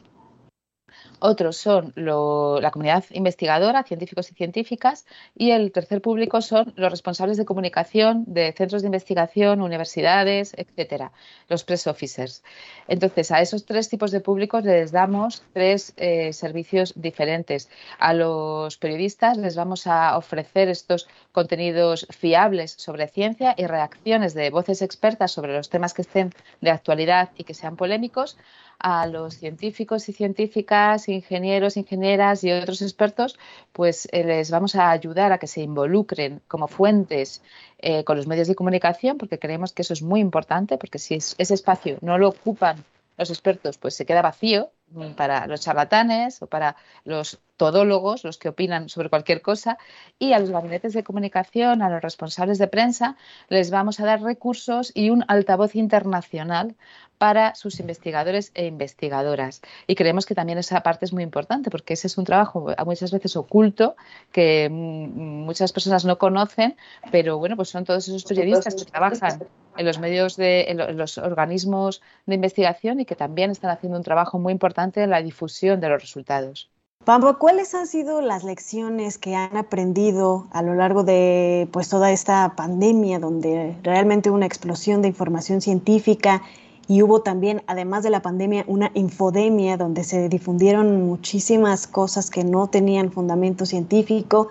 otros 1.19 1.57
son 1.57 1.93
la 1.95 2.71
comunidad 2.71 3.03
investigadora, 3.11 3.83
científicos 3.83 4.31
y 4.31 4.35
científicas, 4.35 5.05
y 5.35 5.51
el 5.51 5.71
tercer 5.71 6.01
público 6.01 6.41
son 6.41 6.73
los 6.75 6.91
responsables 6.91 7.37
de 7.37 7.45
comunicación 7.45 8.25
de 8.27 8.53
centros 8.53 8.81
de 8.81 8.87
investigación, 8.87 9.61
universidades, 9.61 10.53
etcétera, 10.57 11.11
los 11.49 11.63
press 11.63 11.87
officers. 11.87 12.43
Entonces, 12.87 13.31
a 13.31 13.41
esos 13.41 13.65
tres 13.65 13.89
tipos 13.89 14.11
de 14.11 14.19
públicos 14.19 14.63
les 14.63 14.91
damos 14.91 15.43
tres 15.53 15.93
eh, 15.97 16.33
servicios 16.33 16.93
diferentes. 16.95 17.69
A 17.99 18.13
los 18.13 18.77
periodistas 18.77 19.37
les 19.37 19.55
vamos 19.55 19.87
a 19.87 20.17
ofrecer 20.17 20.69
estos 20.69 21.07
contenidos 21.31 22.07
fiables 22.09 22.71
sobre 22.71 23.07
ciencia 23.07 23.55
y 23.57 23.65
reacciones 23.65 24.33
de 24.33 24.49
voces 24.49 24.81
expertas 24.81 25.31
sobre 25.31 25.53
los 25.53 25.69
temas 25.69 25.93
que 25.93 26.01
estén 26.03 26.33
de 26.61 26.71
actualidad 26.71 27.29
y 27.37 27.43
que 27.43 27.53
sean 27.53 27.75
polémicos 27.75 28.37
a 28.79 29.07
los 29.07 29.35
científicos 29.35 30.07
y 30.09 30.13
científicas, 30.13 31.07
ingenieros, 31.09 31.77
ingenieras 31.77 32.43
y 32.43 32.51
otros 32.51 32.81
expertos, 32.81 33.38
pues 33.71 34.07
eh, 34.11 34.23
les 34.23 34.51
vamos 34.51 34.75
a 34.75 34.91
ayudar 34.91 35.31
a 35.31 35.38
que 35.38 35.47
se 35.47 35.61
involucren 35.61 36.41
como 36.47 36.67
fuentes 36.67 37.41
eh, 37.79 38.03
con 38.03 38.17
los 38.17 38.27
medios 38.27 38.47
de 38.47 38.55
comunicación, 38.55 39.17
porque 39.17 39.39
creemos 39.39 39.73
que 39.73 39.81
eso 39.81 39.93
es 39.93 40.01
muy 40.01 40.19
importante, 40.19 40.77
porque 40.77 40.99
si 40.99 41.15
ese 41.15 41.53
espacio 41.53 41.97
no 42.01 42.17
lo 42.17 42.29
ocupan 42.29 42.83
los 43.17 43.29
expertos, 43.29 43.77
pues 43.77 43.95
se 43.95 44.05
queda 44.05 44.21
vacío 44.21 44.69
para 45.15 45.47
los 45.47 45.61
charlatanes 45.61 46.41
o 46.41 46.47
para 46.47 46.75
los 47.03 47.39
todólogos, 47.57 48.23
los 48.23 48.37
que 48.37 48.49
opinan 48.49 48.89
sobre 48.89 49.09
cualquier 49.09 49.41
cosa, 49.41 49.77
y 50.19 50.33
a 50.33 50.39
los 50.39 50.51
gabinetes 50.51 50.93
de 50.93 51.03
comunicación, 51.03 51.81
a 51.81 51.89
los 51.89 52.01
responsables 52.01 52.57
de 52.57 52.67
prensa, 52.67 53.15
les 53.47 53.71
vamos 53.71 53.99
a 53.99 54.05
dar 54.05 54.21
recursos 54.21 54.91
y 54.93 55.09
un 55.09 55.23
altavoz 55.27 55.75
internacional 55.75 56.75
para 57.17 57.55
sus 57.55 57.79
investigadores 57.79 58.51
e 58.55 58.65
investigadoras. 58.65 59.61
Y 59.87 59.95
creemos 59.95 60.25
que 60.25 60.35
también 60.35 60.57
esa 60.57 60.81
parte 60.81 61.05
es 61.05 61.13
muy 61.13 61.23
importante 61.23 61.69
porque 61.69 61.93
ese 61.93 62.07
es 62.07 62.17
un 62.17 62.25
trabajo 62.25 62.73
muchas 62.85 63.11
veces 63.11 63.37
oculto 63.37 63.95
que 64.33 64.69
muchas 64.69 65.71
personas 65.71 66.03
no 66.03 66.17
conocen, 66.17 66.75
pero 67.11 67.37
bueno, 67.37 67.55
pues 67.55 67.69
son 67.69 67.85
todos 67.85 68.05
esos 68.07 68.25
periodistas 68.25 68.75
que 68.75 68.83
trabajan 68.83 69.47
en 69.77 69.85
los 69.85 69.99
medios 69.99 70.35
de 70.35 70.65
en 70.67 70.97
los 70.97 71.17
organismos 71.17 72.01
de 72.25 72.35
investigación 72.35 72.99
y 72.99 73.05
que 73.05 73.15
también 73.15 73.51
están 73.51 73.71
haciendo 73.71 73.97
un 73.97 74.03
trabajo 74.03 74.39
muy 74.39 74.51
importante 74.51 74.74
en 74.77 75.09
la 75.09 75.21
difusión 75.21 75.79
de 75.79 75.89
los 75.89 76.01
resultados. 76.01 76.69
Pampa, 77.03 77.35
¿cuáles 77.35 77.75
han 77.75 77.88
sido 77.88 78.21
las 78.21 78.43
lecciones 78.43 79.17
que 79.17 79.35
han 79.35 79.55
aprendido 79.57 80.47
a 80.51 80.63
lo 80.63 80.73
largo 80.73 81.03
de 81.03 81.67
pues 81.71 81.88
toda 81.88 82.11
esta 82.11 82.55
pandemia 82.55 83.19
donde 83.19 83.77
realmente 83.83 84.29
hubo 84.29 84.38
una 84.38 84.47
explosión 84.47 85.01
de 85.01 85.09
información 85.09 85.61
científica 85.61 86.41
y 86.88 87.03
hubo 87.03 87.21
también, 87.21 87.63
además 87.67 88.03
de 88.03 88.09
la 88.09 88.21
pandemia, 88.21 88.63
una 88.67 88.91
infodemia 88.95 89.77
donde 89.77 90.03
se 90.03 90.29
difundieron 90.29 91.05
muchísimas 91.05 91.88
cosas 91.88 92.29
que 92.29 92.43
no 92.43 92.67
tenían 92.67 93.11
fundamento 93.11 93.65
científico 93.65 94.49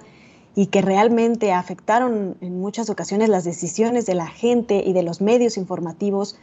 y 0.54 0.66
que 0.66 0.80
realmente 0.80 1.52
afectaron 1.52 2.36
en 2.40 2.60
muchas 2.60 2.88
ocasiones 2.88 3.28
las 3.28 3.44
decisiones 3.44 4.06
de 4.06 4.14
la 4.14 4.28
gente 4.28 4.82
y 4.84 4.92
de 4.92 5.02
los 5.02 5.20
medios 5.20 5.56
informativos 5.56 6.38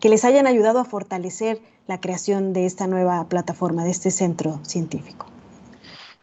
que 0.00 0.08
les 0.08 0.24
hayan 0.24 0.46
ayudado 0.46 0.78
a 0.78 0.84
fortalecer 0.84 1.60
la 1.86 2.00
creación 2.00 2.52
de 2.52 2.66
esta 2.66 2.86
nueva 2.86 3.28
plataforma, 3.28 3.84
de 3.84 3.90
este 3.90 4.10
centro 4.10 4.60
científico? 4.64 5.26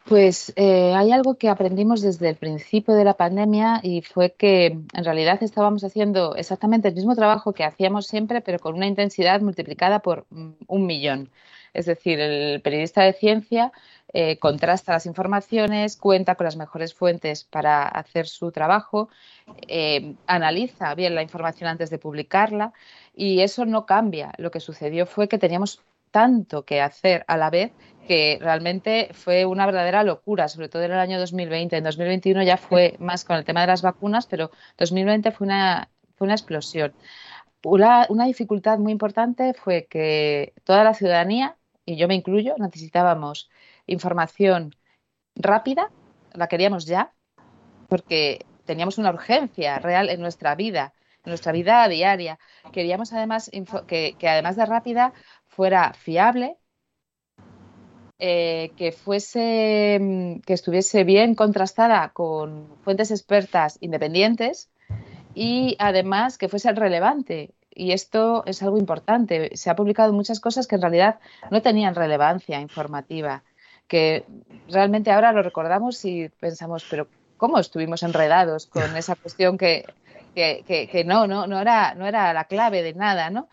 Pues 0.06 0.52
eh, 0.58 0.94
hay 0.94 1.12
algo 1.14 1.36
que 1.36 1.48
aprendimos 1.48 2.02
desde 2.02 2.28
el 2.28 2.36
principio 2.36 2.94
de 2.94 3.06
la 3.06 3.14
pandemia 3.14 3.80
y 3.82 4.02
fue 4.02 4.34
que 4.34 4.66
en 4.66 5.04
realidad 5.06 5.42
estábamos 5.42 5.84
haciendo 5.86 6.36
exactamente 6.36 6.90
el 6.90 6.96
mismo 6.96 7.16
trabajo 7.16 7.54
que 7.54 7.64
hacíamos 7.64 8.08
siempre, 8.08 8.42
pero 8.42 8.60
con 8.60 8.76
una 8.76 8.86
intensidad 8.86 9.40
multiplicada 9.40 10.00
por 10.00 10.26
mm, 10.30 10.52
un 10.68 10.86
millón. 10.86 11.30
Es 11.74 11.86
decir, 11.86 12.20
el 12.20 12.62
periodista 12.62 13.02
de 13.02 13.14
ciencia 13.14 13.72
eh, 14.12 14.38
contrasta 14.38 14.92
las 14.92 15.06
informaciones, 15.06 15.98
cuenta 15.98 16.36
con 16.36 16.46
las 16.46 16.58
mejores 16.58 16.94
fuentes 16.94 17.46
para 17.46 17.88
hacer 17.88 18.28
su 18.28 18.52
trabajo, 18.52 19.10
eh, 19.68 20.16
analiza 20.28 20.94
bien 20.94 21.16
la 21.16 21.24
información 21.24 21.70
antes 21.70 21.90
de 21.90 21.98
publicarla 21.98 22.74
y 23.14 23.42
eso 23.42 23.66
no 23.66 23.86
cambia. 23.86 24.34
Lo 24.38 24.52
que 24.52 24.60
sucedió 24.60 25.06
fue 25.06 25.28
que 25.28 25.38
teníamos 25.38 25.82
tanto 26.12 26.64
que 26.64 26.82
hacer 26.82 27.26
a 27.28 27.38
la 27.38 27.50
vez 27.50 27.72
que 28.08 28.38
realmente 28.42 29.10
fue 29.14 29.46
una 29.46 29.66
verdadera 29.66 30.04
locura, 30.04 30.48
sobre 30.48 30.70
todo 30.70 30.84
en 30.84 30.92
el 30.92 31.00
año 31.00 31.20
2020. 31.20 31.78
En 31.78 31.84
2021 31.84 32.44
ya 32.44 32.58
fue 32.58 32.96
más 33.00 33.24
con 33.26 33.38
el 33.38 33.46
tema 33.46 33.62
de 33.62 33.68
las 33.68 33.82
vacunas, 33.82 34.28
pero 34.28 34.52
2020 34.78 35.32
fue 35.32 35.48
una, 35.48 35.90
fue 36.16 36.26
una 36.26 36.36
explosión. 36.36 36.94
Una, 37.64 38.06
una 38.10 38.26
dificultad 38.26 38.78
muy 38.78 38.92
importante 38.92 39.54
fue 39.54 39.88
que 39.90 40.54
toda 40.64 40.84
la 40.84 40.94
ciudadanía, 40.94 41.58
y 41.86 41.96
yo 41.96 42.08
me 42.08 42.16
incluyo, 42.16 42.56
necesitábamos 42.58 43.50
información 43.88 44.76
rápida, 45.36 45.90
la 46.34 46.48
queríamos 46.48 46.86
ya, 46.86 47.14
porque 47.88 48.46
teníamos 48.66 48.98
una 48.98 49.12
urgencia 49.12 49.80
real 49.80 50.10
en 50.10 50.22
nuestra 50.22 50.56
vida, 50.56 50.94
nuestra 51.26 51.52
vida 51.52 51.88
diaria. 51.88 52.40
Queríamos 52.72 53.14
además 53.14 53.50
que, 53.88 54.16
además 54.24 54.56
de 54.56 54.66
rápida 54.66 55.14
fuera 55.48 55.94
fiable, 55.94 56.58
eh, 58.20 58.72
que 58.78 58.92
fuese, 58.92 59.98
mm, 60.00 60.40
que 60.42 60.54
estuviese 60.54 61.04
bien 61.04 61.36
contrastada 61.36 62.10
con 62.10 62.68
fuentes 62.82 63.12
expertas 63.12 63.78
independientes 63.82 64.70
y 65.34 65.76
además 65.80 66.38
que 66.38 66.50
fuese 66.50 66.72
relevante. 66.74 67.54
Y 67.76 67.92
esto 67.92 68.44
es 68.46 68.62
algo 68.62 68.78
importante. 68.78 69.56
Se 69.58 69.70
ha 69.70 69.76
publicado 69.76 70.14
muchas 70.14 70.40
cosas 70.40 70.68
que 70.68 70.76
en 70.76 70.82
realidad 70.82 71.20
no 71.50 71.62
tenían 71.62 71.96
relevancia 71.96 72.62
informativa, 72.62 73.44
que 73.88 74.26
realmente 74.70 75.12
ahora 75.12 75.34
lo 75.34 75.42
recordamos 75.42 76.06
y 76.06 76.30
pensamos, 76.30 76.86
pero 76.90 77.08
¿cómo 77.38 77.60
estuvimos 77.60 78.04
enredados 78.04 78.68
con 78.68 78.96
esa 78.96 79.16
cuestión 79.16 79.58
que, 79.58 79.86
que, 80.34 81.04
no, 81.06 81.28
no, 81.28 81.48
no, 81.48 81.60
era, 81.60 81.96
no 81.96 82.06
era 82.06 82.34
la 82.34 82.46
clave 82.46 82.82
de 82.82 82.94
nada, 82.94 83.30
¿no? 83.30 83.50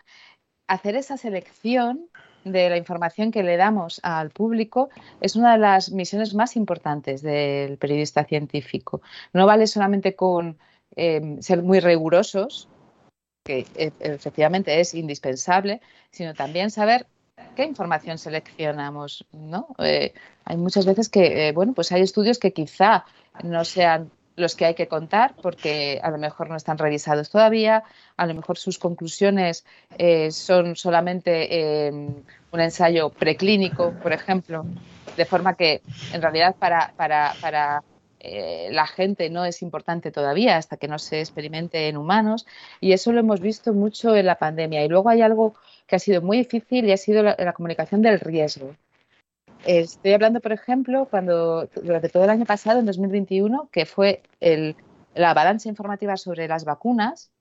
Hacer 0.67 0.95
esa 0.95 1.17
selección 1.17 2.09
de 2.43 2.69
la 2.69 2.77
información 2.77 3.31
que 3.31 3.43
le 3.43 3.57
damos 3.57 3.99
al 4.03 4.31
público 4.31 4.89
es 5.19 5.35
una 5.35 5.53
de 5.53 5.59
las 5.59 5.91
misiones 5.91 6.33
más 6.33 6.55
importantes 6.55 7.21
del 7.21 7.77
periodista 7.77 8.23
científico. 8.23 9.01
No 9.33 9.45
vale 9.45 9.67
solamente 9.67 10.15
con 10.15 10.57
eh, 10.95 11.37
ser 11.39 11.61
muy 11.61 11.79
rigurosos, 11.79 12.67
que 13.43 13.65
e, 13.75 13.91
efectivamente 13.99 14.79
es 14.79 14.93
indispensable, 14.93 15.81
sino 16.09 16.33
también 16.33 16.71
saber 16.71 17.07
qué 17.55 17.63
información 17.63 18.17
seleccionamos, 18.17 19.25
¿no? 19.31 19.67
Eh, 19.79 20.13
hay 20.45 20.57
muchas 20.57 20.85
veces 20.85 21.09
que, 21.09 21.47
eh, 21.47 21.51
bueno, 21.51 21.73
pues 21.73 21.91
hay 21.91 22.01
estudios 22.01 22.39
que 22.39 22.53
quizá 22.53 23.05
no 23.43 23.65
sean 23.65 24.11
los 24.35 24.55
que 24.55 24.65
hay 24.65 24.75
que 24.75 24.87
contar 24.87 25.35
porque 25.41 25.99
a 26.03 26.09
lo 26.09 26.17
mejor 26.17 26.49
no 26.49 26.55
están 26.55 26.77
revisados 26.77 27.29
todavía, 27.29 27.83
a 28.17 28.25
lo 28.25 28.33
mejor 28.33 28.57
sus 28.57 28.77
conclusiones 28.79 29.65
eh, 29.97 30.31
son 30.31 30.75
solamente 30.75 31.87
eh, 31.87 31.91
un 31.91 32.59
ensayo 32.59 33.09
preclínico, 33.09 33.93
por 34.01 34.13
ejemplo, 34.13 34.65
de 35.17 35.25
forma 35.25 35.55
que 35.55 35.81
en 36.13 36.21
realidad 36.21 36.55
para, 36.57 36.93
para, 36.95 37.33
para 37.41 37.83
eh, 38.19 38.69
la 38.71 38.85
gente 38.87 39.29
no 39.29 39.45
es 39.45 39.61
importante 39.61 40.11
todavía 40.11 40.57
hasta 40.57 40.77
que 40.77 40.87
no 40.87 40.99
se 40.99 41.19
experimente 41.19 41.87
en 41.87 41.97
humanos 41.97 42.45
y 42.79 42.93
eso 42.93 43.11
lo 43.11 43.19
hemos 43.19 43.39
visto 43.39 43.73
mucho 43.73 44.15
en 44.15 44.27
la 44.27 44.35
pandemia. 44.35 44.85
Y 44.85 44.89
luego 44.89 45.09
hay 45.09 45.21
algo 45.21 45.55
que 45.87 45.95
ha 45.95 45.99
sido 45.99 46.21
muy 46.21 46.37
difícil 46.37 46.85
y 46.85 46.91
ha 46.91 46.97
sido 46.97 47.23
la 47.23 47.53
comunicación 47.53 48.01
del 48.01 48.19
riesgo. 48.19 48.75
Estoy 49.65 50.13
hablando, 50.13 50.39
por 50.39 50.51
ejemplo, 50.51 51.07
cuando 51.09 51.67
durante 51.67 52.09
todo 52.09 52.23
el 52.23 52.29
año 52.31 52.45
pasado, 52.45 52.79
en 52.79 52.85
2021, 52.85 53.69
que 53.71 53.85
fue 53.85 54.23
el, 54.39 54.75
la 55.13 55.31
avalancha 55.31 55.69
informativa 55.69 56.17
sobre 56.17 56.47
las 56.47 56.65
vacunas 56.65 57.31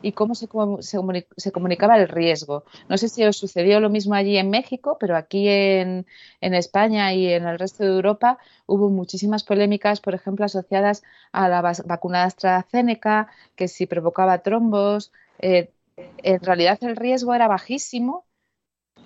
y 0.00 0.12
cómo 0.12 0.34
se, 0.34 0.48
se, 0.80 1.26
se, 1.36 1.52
comunicaba 1.52 1.98
el 1.98 2.08
riesgo. 2.08 2.64
No 2.88 2.96
sé 2.96 3.08
si 3.08 3.24
os 3.24 3.36
sucedió 3.36 3.80
lo 3.80 3.90
mismo 3.90 4.14
allí 4.14 4.36
en 4.38 4.50
México, 4.50 4.96
pero 4.98 5.16
aquí 5.16 5.48
en, 5.48 6.06
en, 6.40 6.54
España 6.54 7.12
y 7.12 7.32
en 7.32 7.46
el 7.46 7.58
resto 7.58 7.84
de 7.84 7.90
Europa 7.90 8.38
hubo 8.66 8.88
muchísimas 8.90 9.44
polémicas, 9.44 10.00
por 10.00 10.14
ejemplo, 10.14 10.44
asociadas 10.44 11.02
a 11.32 11.48
la 11.48 11.60
vacuna 11.62 12.24
AstraZeneca, 12.24 13.28
que 13.56 13.68
si 13.68 13.86
provocaba 13.86 14.42
trombos. 14.42 15.12
Eh, 15.38 15.72
en 15.96 16.40
realidad 16.40 16.78
el 16.82 16.96
riesgo 16.96 17.34
era 17.34 17.48
bajísimo, 17.48 18.24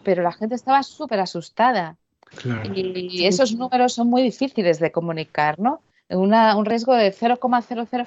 pero 0.05 0.23
la 0.23 0.33
gente 0.33 0.55
estaba 0.55 0.83
súper 0.83 1.21
asustada. 1.21 1.99
Claro. 2.35 2.71
Y 2.75 3.27
esos 3.27 3.55
números 3.55 3.95
son 3.95 4.09
muy 4.09 4.23
difíciles 4.23 4.79
de 4.81 4.91
comunicar, 4.91 5.59
¿no? 5.59 5.81
Una, 6.09 6.57
un 6.57 6.67
riesgo 6.67 6.95
de 6.95 7.13
0,00 7.13 8.07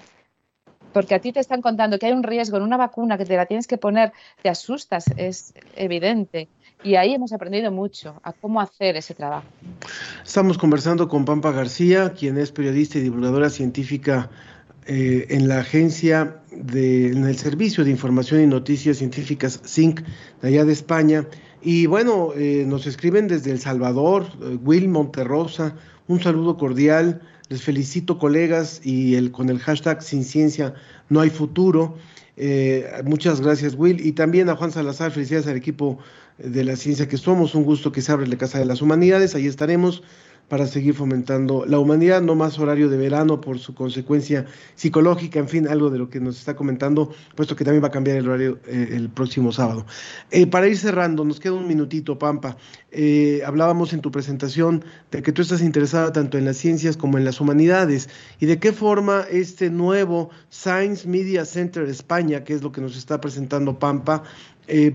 porque 0.94 1.16
a 1.16 1.20
ti 1.20 1.32
te 1.32 1.40
están 1.40 1.62
contando 1.62 2.00
que 2.00 2.08
hay 2.08 2.14
un 2.14 2.24
riesgo 2.24 2.58
en 2.58 2.64
una 2.64 2.78
vacuna 2.78 3.18
que 3.18 3.26
te 3.26 3.36
la 3.36 3.46
tienes 3.46 3.68
que 3.68 3.78
poner, 3.78 4.12
te 4.42 4.50
asustas, 4.50 5.06
es 5.18 5.54
evidente. 5.76 6.50
Y 6.84 6.96
ahí 6.96 7.14
hemos 7.14 7.34
aprendido 7.34 7.72
mucho 7.72 8.20
a 8.24 8.32
cómo 8.32 8.62
hacer 8.62 8.96
ese 8.96 9.14
trabajo. 9.14 9.46
Estamos 10.24 10.58
conversando 10.58 11.08
con 11.08 11.26
Pampa 11.26 11.52
García, 11.52 12.14
quien 12.14 12.38
es 12.38 12.52
periodista 12.52 12.98
y 12.98 13.02
divulgadora 13.02 13.50
científica 13.50 14.30
eh, 14.86 15.28
en 15.30 15.50
la 15.50 15.60
agencia 15.60 16.38
de, 16.52 17.08
en 17.08 17.26
el 17.26 17.38
Servicio 17.38 17.84
de 17.84 17.92
Información 17.92 18.42
y 18.42 18.48
Noticias 18.48 18.98
Científicas 18.98 19.60
SINC 19.64 20.02
de 20.42 20.48
allá 20.48 20.64
de 20.64 20.72
España. 20.72 21.28
Y 21.62 21.88
bueno, 21.88 22.32
eh, 22.36 22.64
nos 22.66 22.88
escriben 22.88 23.28
desde 23.28 23.52
El 23.52 23.60
Salvador, 23.60 24.26
eh, 24.42 24.58
Will 24.64 24.88
Monterrosa, 24.88 25.76
un 26.08 26.22
saludo 26.22 26.58
cordial, 26.58 27.22
les 27.50 27.64
felicito 27.64 28.18
colegas 28.18 28.80
y 28.84 29.16
el, 29.16 29.32
con 29.32 29.50
el 29.50 29.60
hashtag 29.60 30.02
Sin 30.02 30.24
Ciencia 30.24 30.74
No 31.10 31.20
Hay 31.20 31.30
Futuro. 31.30 31.98
Eh, 32.38 32.90
muchas 33.04 33.42
gracias 33.42 33.76
Will. 33.76 34.06
Y 34.06 34.14
también 34.14 34.48
a 34.50 34.56
Juan 34.56 34.72
Salazar, 34.72 35.12
felicidades 35.12 35.48
al 35.48 35.58
equipo 35.58 36.00
de 36.38 36.64
la 36.64 36.78
ciencia 36.78 37.10
que 37.10 37.18
somos, 37.18 37.54
un 37.56 37.64
gusto 37.64 37.92
que 37.92 38.02
se 38.02 38.12
abre 38.12 38.28
la 38.28 38.38
Casa 38.38 38.60
de 38.60 38.66
las 38.66 38.82
Humanidades, 38.82 39.36
ahí 39.36 39.46
estaremos 39.46 40.04
para 40.50 40.66
seguir 40.66 40.96
fomentando 40.96 41.64
la 41.66 41.80
humanidad, 41.80 42.22
no 42.22 42.36
más 42.36 42.58
horario 42.58 42.90
de 42.90 42.98
verano 42.98 43.40
por 43.40 43.60
su 43.60 43.76
consecuencia 43.76 44.48
psicológica, 44.76 45.40
en 45.40 45.48
fin, 45.48 45.68
algo 45.68 45.92
de 45.92 46.00
lo 46.00 46.10
que 46.10 46.20
nos 46.20 46.40
está 46.40 46.56
comentando, 46.56 47.14
puesto 47.36 47.56
que 47.56 47.64
también 47.64 47.84
va 47.84 47.88
a 47.88 47.92
cambiar 47.92 48.18
el 48.18 48.28
horario 48.28 48.60
eh, 48.66 48.90
el 48.92 49.10
próximo 49.10 49.52
sábado. 49.52 49.86
Eh, 50.32 50.48
para 50.48 50.68
ir 50.68 50.78
cerrando, 50.78 51.24
nos 51.24 51.40
queda 51.40 51.54
un 51.54 51.68
minutito, 51.68 52.18
Pampa. 52.18 52.58
Eh, 52.92 53.42
hablábamos 53.46 53.94
en 53.94 54.02
tu 54.02 54.12
presentación 54.12 54.84
de 55.12 55.22
que 55.22 55.32
tú 55.32 55.44
estás 55.44 55.62
interesada 55.62 56.12
tanto 56.12 56.40
en 56.40 56.46
las 56.46 56.58
ciencias 56.58 56.98
como 56.98 57.20
en 57.20 57.26
las 57.26 57.40
humanidades 57.40 58.10
y 58.40 58.48
de 58.48 58.60
qué 58.60 58.74
forma 58.74 59.26
este 59.30 59.70
nuevo 59.70 60.32
Science 60.50 61.08
Media 61.08 61.46
Center 61.46 61.84
España, 61.84 62.44
que 62.44 62.56
es 62.56 62.64
lo 62.64 62.72
que 62.72 62.82
nos 62.82 62.98
está 62.98 63.22
presentando 63.22 63.78
Pampa, 63.78 64.24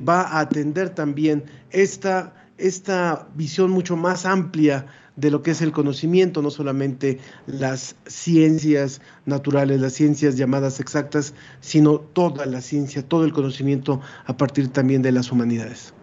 va 0.09 0.23
a 0.23 0.40
atender 0.40 0.90
también 0.90 1.45
esta, 1.71 2.33
esta 2.59 3.29
visión 3.35 3.73
mucho 3.73 3.97
más 3.97 4.25
amplia 4.25 4.87
de 5.16 5.31
lo 5.31 5.42
que 5.42 5.53
es 5.53 5.62
el 5.62 5.72
conocimiento, 5.72 6.42
no 6.42 6.50
solamente 6.50 7.18
las 7.46 7.96
ciencias 8.07 9.00
naturales, 9.27 9.81
las 9.81 9.92
ciencias 9.92 10.37
llamadas 10.37 10.81
exactas, 10.81 11.35
sino 11.61 11.98
toda 12.00 12.46
la 12.46 12.61
ciencia, 12.61 13.03
todo 13.03 13.24
el 13.24 13.33
conocimiento 13.33 14.00
a 14.27 14.37
partir 14.37 14.68
también 14.68 15.03
de 15.03 15.12
las 15.12 15.31
humanidades. 15.31 15.94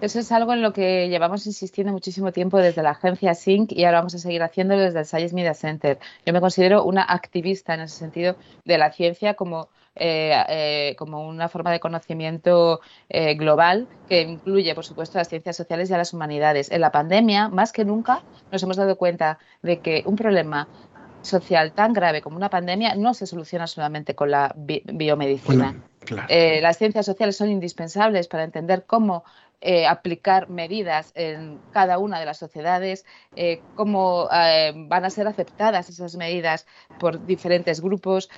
Eso 0.00 0.18
es 0.18 0.30
algo 0.30 0.52
en 0.52 0.60
lo 0.60 0.74
que 0.74 1.08
llevamos 1.08 1.46
insistiendo 1.46 1.92
muchísimo 1.92 2.30
tiempo 2.30 2.58
desde 2.58 2.82
la 2.82 2.90
agencia 2.90 3.34
SYNC 3.34 3.72
y 3.72 3.84
ahora 3.84 3.98
vamos 3.98 4.14
a 4.14 4.18
seguir 4.18 4.42
haciéndolo 4.42 4.82
desde 4.82 4.98
el 4.98 5.06
Science 5.06 5.34
Media 5.34 5.54
Center. 5.54 5.98
Yo 6.26 6.34
me 6.34 6.40
considero 6.40 6.84
una 6.84 7.02
activista 7.02 7.72
en 7.74 7.80
ese 7.80 7.96
sentido 7.96 8.36
de 8.64 8.76
la 8.76 8.92
ciencia 8.92 9.34
como 9.34 9.68
eh, 9.98 10.34
eh, 10.48 10.96
como 10.98 11.26
una 11.26 11.48
forma 11.48 11.72
de 11.72 11.80
conocimiento 11.80 12.80
eh, 13.08 13.34
global 13.34 13.88
que 14.06 14.20
incluye, 14.20 14.74
por 14.74 14.84
supuesto, 14.84 15.16
las 15.16 15.30
ciencias 15.30 15.56
sociales 15.56 15.88
y 15.88 15.94
a 15.94 15.96
las 15.96 16.12
humanidades. 16.12 16.70
En 16.70 16.82
la 16.82 16.92
pandemia, 16.92 17.48
más 17.48 17.72
que 17.72 17.86
nunca, 17.86 18.22
nos 18.52 18.62
hemos 18.62 18.76
dado 18.76 18.96
cuenta 18.96 19.38
de 19.62 19.78
que 19.80 20.02
un 20.04 20.16
problema 20.16 20.68
social 21.22 21.72
tan 21.72 21.92
grave 21.92 22.20
como 22.20 22.36
una 22.36 22.50
pandemia 22.50 22.94
no 22.94 23.14
se 23.14 23.26
soluciona 23.26 23.66
solamente 23.66 24.14
con 24.14 24.30
la 24.30 24.52
bi 24.56 24.82
biomedicina. 24.84 25.72
Bueno, 25.72 25.82
claro. 26.04 26.26
eh, 26.28 26.60
las 26.60 26.78
ciencias 26.78 27.06
sociales 27.06 27.36
son 27.36 27.50
indispensables 27.50 28.28
para 28.28 28.44
entender 28.44 28.84
cómo 28.86 29.24
eh, 29.60 29.86
aplicar 29.86 30.48
medidas 30.50 31.12
en 31.14 31.58
cada 31.72 31.98
una 31.98 32.20
de 32.20 32.26
las 32.26 32.38
sociedades, 32.38 33.04
eh, 33.34 33.62
cómo 33.74 34.28
eh, 34.32 34.72
van 34.76 35.04
a 35.04 35.10
ser 35.10 35.26
aceptadas 35.26 35.88
esas 35.88 36.16
medidas 36.16 36.66
por 36.98 37.24
diferentes 37.26 37.80
grupos, 37.80 38.28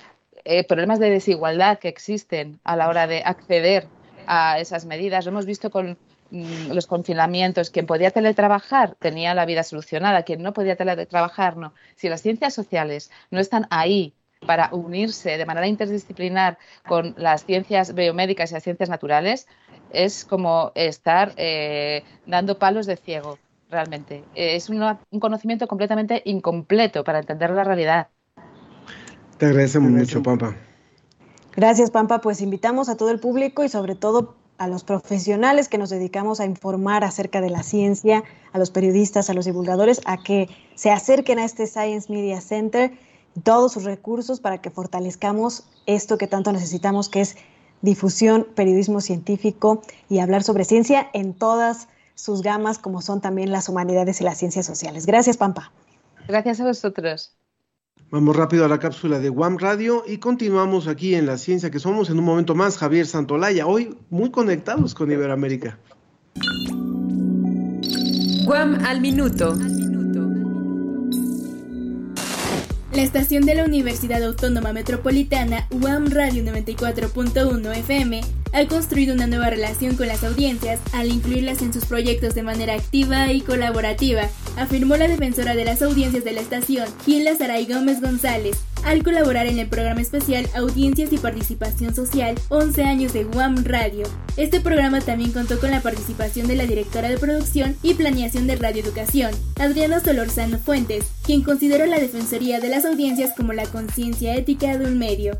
problemas 0.67 0.99
de 0.99 1.09
desigualdad 1.09 1.79
que 1.79 1.89
existen 1.89 2.59
a 2.63 2.75
la 2.75 2.87
hora 2.87 3.05
de 3.07 3.21
acceder 3.23 3.87
a 4.25 4.59
esas 4.59 4.85
medidas. 4.85 5.25
Lo 5.25 5.31
hemos 5.31 5.45
visto 5.45 5.69
con, 5.69 5.99
mm, 6.31 6.71
los 6.71 6.87
confinamientos, 6.87 7.69
quien 7.69 7.85
podía 7.85 8.11
teletrabajar 8.11 8.95
tenía 8.95 9.33
la 9.35 9.45
vida 9.45 9.63
solucionada, 9.63 10.23
quien 10.23 10.41
no 10.41 10.53
podía 10.53 10.75
teletrabajar 10.77 11.57
no. 11.57 11.73
Si 11.95 12.09
las 12.09 12.21
ciencias 12.21 12.53
sociales 12.53 13.11
no 13.29 13.39
están 13.39 13.67
ahí 13.69 14.15
para 14.45 14.69
unirse 14.73 15.37
de 15.37 15.45
manera 15.45 15.67
interdisciplinar 15.67 16.57
con 16.87 17.13
las 17.17 17.45
ciencias 17.45 17.93
biomédicas 17.93 18.51
y 18.51 18.53
las 18.53 18.63
ciencias 18.63 18.89
naturales, 18.89 19.47
es 19.91 20.25
como 20.25 20.71
estar 20.75 21.33
eh, 21.37 22.03
dando 22.25 22.57
palos 22.57 22.85
de 22.85 22.95
ciego, 22.95 23.37
realmente. 23.69 24.23
Es 24.35 24.69
una- 24.69 24.99
un 25.11 25.19
conocimiento 25.19 25.67
completamente 25.67 26.21
incompleto 26.25 27.03
para 27.03 27.19
entender 27.19 27.49
la 27.51 27.63
realidad. 27.63 28.07
Te 29.37 29.47
agradecemos 29.47 29.91
mucho, 29.91 30.23
Pampa. 30.23 30.55
Gracias, 31.55 31.91
Pampa. 31.91 32.21
Pues 32.21 32.41
invitamos 32.41 32.89
a 32.89 32.95
todo 32.97 33.11
el 33.11 33.19
público 33.19 33.63
y 33.63 33.69
sobre 33.69 33.95
todo 33.95 34.35
a 34.57 34.67
los 34.67 34.83
profesionales 34.83 35.69
que 35.69 35.77
nos 35.77 35.89
dedicamos 35.89 36.39
a 36.41 36.45
informar 36.45 37.03
acerca 37.05 37.39
de 37.39 37.49
la 37.49 37.63
ciencia, 37.63 38.23
a 38.51 38.59
los 38.59 38.71
periodistas, 38.71 39.29
a 39.29 39.33
los 39.33 39.45
divulgadores, 39.45 40.01
a 40.05 40.17
que 40.17 40.49
se 40.75 40.91
acerquen 40.91 41.39
a 41.39 41.45
este 41.45 41.65
Science 41.65 42.11
Media 42.11 42.41
Center, 42.41 42.91
todos 43.43 43.73
sus 43.73 43.83
recursos 43.83 44.39
para 44.39 44.59
que 44.59 44.69
fortalezcamos 44.69 45.63
esto 45.85 46.17
que 46.17 46.27
tanto 46.27 46.51
necesitamos, 46.51 47.09
que 47.09 47.21
es 47.21 47.35
difusión, 47.81 48.47
periodismo 48.55 49.01
científico 49.01 49.81
y 50.09 50.19
hablar 50.19 50.43
sobre 50.43 50.65
ciencia 50.65 51.09
en 51.13 51.33
todas 51.33 51.87
sus 52.15 52.41
gamas, 52.41 52.79
como 52.79 53.01
son 53.01 53.21
también 53.21 53.51
las 53.51 53.69
humanidades 53.69 54.19
y 54.19 54.23
las 54.25 54.37
ciencias 54.37 54.65
sociales. 54.65 55.05
Gracias, 55.05 55.37
Pampa. 55.37 55.71
Gracias 56.27 56.59
a 56.59 56.65
vosotros. 56.65 57.33
Vamos 58.11 58.35
rápido 58.35 58.65
a 58.65 58.67
la 58.67 58.79
cápsula 58.79 59.19
de 59.19 59.29
Guam 59.29 59.57
Radio 59.57 60.03
y 60.05 60.17
continuamos 60.17 60.87
aquí 60.87 61.13
en 61.15 61.25
la 61.27 61.37
ciencia 61.37 61.69
que 61.69 61.79
somos. 61.79 62.09
En 62.09 62.17
un 62.17 62.25
momento 62.25 62.55
más, 62.55 62.77
Javier 62.77 63.05
Santolaya, 63.05 63.67
hoy 63.67 63.95
muy 64.09 64.31
conectados 64.31 64.95
con 64.95 65.11
Iberoamérica. 65.11 65.77
Guam 68.45 68.83
al 68.83 68.99
minuto. 68.99 69.55
La 72.91 73.03
estación 73.03 73.45
de 73.45 73.53
la 73.53 73.65
Universidad 73.65 74.23
Autónoma 74.23 74.73
Metropolitana, 74.73 75.67
UAM 75.69 76.09
Radio 76.09 76.43
94.1 76.43 77.77
FM, 77.77 78.21
ha 78.51 78.65
construido 78.65 79.13
una 79.13 79.27
nueva 79.27 79.51
relación 79.51 79.95
con 79.95 80.07
las 80.07 80.23
audiencias 80.23 80.79
al 80.91 81.07
incluirlas 81.07 81.61
en 81.61 81.71
sus 81.71 81.85
proyectos 81.85 82.33
de 82.33 82.41
manera 82.41 82.73
activa 82.73 83.31
y 83.31 83.41
colaborativa, 83.41 84.23
afirmó 84.57 84.97
la 84.97 85.07
defensora 85.07 85.53
de 85.53 85.65
las 85.65 85.83
audiencias 85.83 86.23
de 86.23 86.31
la 86.31 86.41
estación, 86.41 86.87
Gilda 87.05 87.35
Saray 87.37 87.67
Gómez 87.67 88.01
González, 88.01 88.57
al 88.89 89.03
colaborar 89.03 89.45
en 89.45 89.59
el 89.59 89.67
programa 89.67 90.01
especial 90.01 90.47
Audiencias 90.55 91.13
y 91.13 91.19
Participación 91.19 91.93
Social 91.93 92.33
11 92.49 92.83
años 92.85 93.13
de 93.13 93.23
UAM 93.23 93.63
Radio. 93.63 94.07
Este 94.35 94.61
programa 94.61 94.99
también 94.99 95.31
contó 95.31 95.59
con 95.59 95.69
la 95.69 95.81
participación 95.81 96.47
de 96.47 96.55
la 96.55 96.65
directora 96.65 97.07
de 97.07 97.19
producción 97.19 97.75
y 97.83 97.93
planeación 97.93 98.47
de 98.47 98.55
Radio 98.55 98.81
Educación, 98.81 99.31
Adriana 99.59 99.99
Solorzano 99.99 100.57
Fuentes, 100.57 101.05
quien 101.23 101.43
consideró 101.43 101.85
la 101.85 101.99
defensoría 101.99 102.59
de 102.59 102.69
las 102.69 102.83
audiencias 102.83 103.31
como 103.37 103.53
la 103.53 103.67
conciencia 103.67 104.35
ética 104.35 104.75
de 104.75 104.85
un 104.85 104.97
medio. 104.97 105.37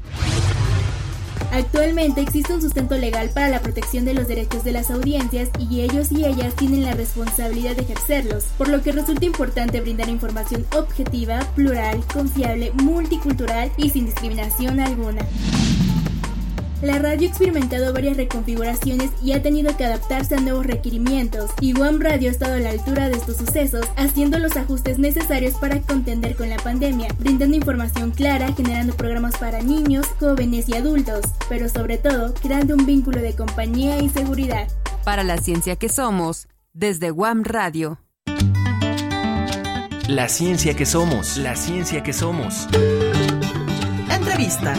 Actualmente 1.52 2.22
existe 2.22 2.54
un 2.54 2.62
sustento 2.62 2.96
legal 2.96 3.32
para 3.34 3.50
la 3.50 3.60
protección 3.60 4.06
de 4.06 4.14
los 4.14 4.28
derechos 4.28 4.64
de 4.64 4.72
las 4.72 4.92
audiencias 4.92 5.50
y 5.58 5.82
ellos 5.82 6.12
y 6.12 6.26
ellas 6.26 6.56
tienen 6.56 6.84
la 6.84 6.94
responsabilidad 6.94 7.76
de 7.76 7.82
ejercerlos, 7.82 8.46
por 8.58 8.68
lo 8.68 8.82
que 8.82 8.92
resulta 8.92 9.26
importante 9.26 9.82
brindar 9.82 10.10
información 10.10 10.66
objetiva, 10.76 11.40
plural, 11.56 12.04
confiable, 12.14 12.72
multicultural 12.74 13.72
y 13.78 13.90
sin 13.90 14.06
discriminación 14.06 14.80
alguna. 14.80 15.26
La 16.82 16.98
radio 16.98 17.28
ha 17.28 17.30
experimentado 17.30 17.92
varias 17.94 18.16
reconfiguraciones 18.16 19.12
y 19.22 19.34
ha 19.34 19.42
tenido 19.42 19.76
que 19.76 19.84
adaptarse 19.84 20.36
a 20.36 20.40
nuevos 20.40 20.66
requerimientos, 20.66 21.52
y 21.60 21.78
One 21.78 21.98
Radio 22.00 22.30
ha 22.30 22.32
estado 22.32 22.56
a 22.56 22.60
la 22.60 22.70
altura 22.70 23.10
de 23.10 23.18
estos 23.18 23.36
sucesos, 23.36 23.86
haciendo 23.98 24.40
los 24.40 24.56
ajustes 24.56 24.98
necesarios 24.98 25.56
para 25.56 25.82
contender 25.82 26.38
con 26.38 26.50
la 26.50 26.56
pandemia, 26.56 27.10
brindando 27.20 27.58
información 27.58 28.12
clara, 28.12 28.54
generando 28.54 28.96
programas 28.96 29.36
para 29.38 29.62
niños, 29.62 30.08
jóvenes 30.22 30.70
y 30.70 30.76
adultos, 30.76 31.26
pero 31.50 31.68
sobre 31.68 31.98
todo 31.98 32.34
creando 32.36 32.76
un 32.76 32.86
vínculo 32.86 33.22
de 33.22 33.36
compañía 33.36 34.02
y 34.02 34.08
seguridad. 34.08 34.70
Para 35.04 35.24
la 35.24 35.38
ciencia 35.38 35.76
que 35.76 35.90
somos, 35.90 36.48
desde 36.72 37.10
Guam 37.10 37.44
Radio. 37.44 38.00
La 40.08 40.30
ciencia 40.30 40.76
que 40.76 40.86
somos, 40.86 41.38
la 41.38 41.58
ciencia 41.58 42.04
que 42.04 42.14
somos. 42.14 42.68
Entrevista. 44.10 44.74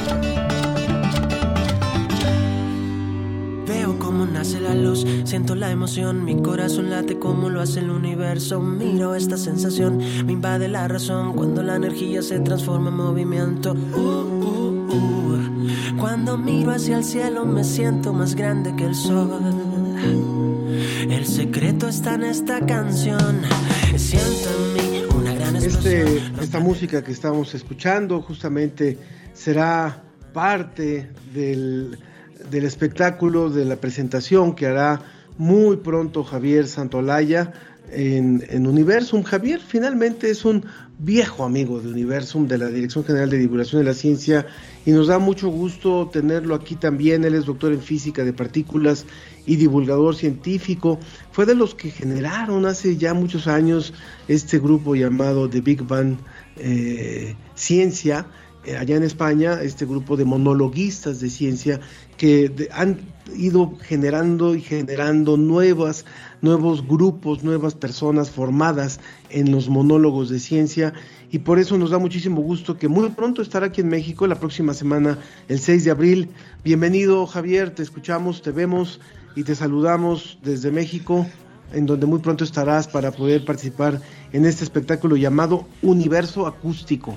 Nace 4.41 4.59
la 4.59 4.75
luz, 4.75 5.05
siento 5.25 5.55
la 5.55 5.71
emoción, 5.71 6.25
mi 6.25 6.41
corazón 6.41 6.89
late 6.89 7.19
como 7.19 7.51
lo 7.51 7.61
hace 7.61 7.81
el 7.81 7.91
universo. 7.91 8.59
Miro 8.63 9.15
esta 9.15 9.37
sensación, 9.37 9.99
me 10.25 10.33
invade 10.33 10.67
la 10.67 10.89
razón 10.89 11.35
cuando 11.35 11.63
la 11.63 11.77
energía 11.77 12.23
se 12.23 12.41
transforma 12.41 12.89
en 12.89 12.97
movimiento. 12.97 13.75
Uh, 13.75 13.99
uh, 13.99 14.95
uh. 14.95 15.97
Cuando 15.99 16.39
miro 16.39 16.71
hacia 16.71 16.97
el 16.97 17.05
cielo 17.05 17.45
me 17.45 17.65
siento 17.65 18.15
más 18.15 18.35
grande 18.35 18.75
que 18.77 18.87
el 18.87 18.95
sol. 18.95 19.43
El 21.11 21.27
secreto 21.27 21.89
está 21.89 22.15
en 22.15 22.25
esta 22.25 22.65
canción. 22.65 23.43
Siento 23.99 24.49
en 24.57 24.73
mí 24.73 25.03
una 25.19 25.35
gran. 25.35 25.57
Este, 25.57 26.17
esta 26.41 26.61
música 26.61 27.05
que 27.05 27.13
estamos 27.13 27.55
escuchando 27.55 28.23
justamente 28.23 28.97
será 29.35 30.03
parte 30.33 31.11
del, 31.35 31.99
del 32.51 32.65
espectáculo, 32.65 33.51
de 33.51 33.65
la 33.65 33.77
presentación 33.77 34.55
que 34.55 34.67
hará 34.67 35.03
muy 35.39 35.77
pronto 35.77 36.25
Javier 36.25 36.67
Santolaya 36.67 37.53
en, 37.91 38.45
en 38.49 38.67
Universum. 38.67 39.23
Javier 39.23 39.61
finalmente 39.61 40.31
es 40.31 40.45
un 40.45 40.65
viejo 40.99 41.45
amigo 41.45 41.81
de 41.81 41.89
Universum, 41.89 42.47
de 42.47 42.59
la 42.59 42.67
Dirección 42.67 43.05
General 43.05 43.31
de 43.31 43.39
Divulgación 43.39 43.81
de 43.81 43.89
la 43.89 43.95
Ciencia, 43.95 44.47
y 44.85 44.91
nos 44.93 45.07
da 45.09 45.19
mucho 45.19 45.49
gusto 45.49 46.11
tenerlo 46.13 46.55
aquí 46.55 46.75
también. 46.75 47.25
Él 47.25 47.35
es 47.35 47.47
doctor 47.47 47.73
en 47.73 47.81
física 47.81 48.23
de 48.23 48.33
partículas 48.33 49.07
y 49.47 49.57
divulgador 49.57 50.15
científico. 50.15 50.99
Fue 51.33 51.47
de 51.47 51.55
los 51.55 51.75
que 51.75 51.91
generaron 51.91 52.67
hace 52.67 52.97
ya 52.97 53.15
muchos 53.15 53.47
años 53.47 53.95
este 54.29 54.59
grupo 54.59 54.95
llamado 54.95 55.49
The 55.49 55.61
Big 55.63 55.83
Bang 55.83 56.17
eh, 56.57 57.35
Ciencia, 57.55 58.27
eh, 58.67 58.77
allá 58.77 58.97
en 58.97 59.05
España, 59.05 59.63
este 59.63 59.87
grupo 59.87 60.19
de 60.19 60.27
monologuistas 60.27 61.21
de 61.21 61.31
ciencia 61.31 61.81
que 62.21 62.69
han 62.73 62.99
ido 63.35 63.79
generando 63.81 64.55
y 64.55 64.61
generando 64.61 65.39
nuevas, 65.39 66.05
nuevos 66.43 66.87
grupos, 66.87 67.43
nuevas 67.43 67.75
personas 67.75 68.31
formadas 68.31 69.01
en 69.31 69.51
los 69.51 69.71
monólogos 69.71 70.29
de 70.29 70.39
ciencia 70.39 70.93
y 71.31 71.39
por 71.39 71.59
eso 71.59 71.79
nos 71.79 71.89
da 71.89 71.99
muchísimo 71.99 72.43
gusto 72.43 72.77
que 72.77 72.89
muy 72.89 73.09
pronto 73.09 73.41
estará 73.41 73.69
aquí 73.69 73.81
en 73.81 73.89
México 73.89 74.27
la 74.27 74.39
próxima 74.39 74.75
semana, 74.75 75.17
el 75.49 75.61
6 75.61 75.85
de 75.85 75.91
abril. 75.93 76.29
Bienvenido 76.63 77.27
Javier, 77.27 77.75
te 77.75 77.83
escuchamos, 77.83 78.43
te 78.43 78.51
vemos 78.51 79.01
y 79.35 79.45
te 79.45 79.55
saludamos 79.55 80.39
desde 80.43 80.71
México, 80.71 81.27
en 81.73 81.87
donde 81.87 82.05
muy 82.05 82.19
pronto 82.19 82.45
estarás 82.45 82.87
para 82.87 83.13
poder 83.13 83.47
participar 83.47 83.99
en 84.35 84.45
este 84.45 84.63
espectáculo 84.63 85.17
llamado 85.17 85.65
Universo 85.81 86.47
Acústico. 86.47 87.17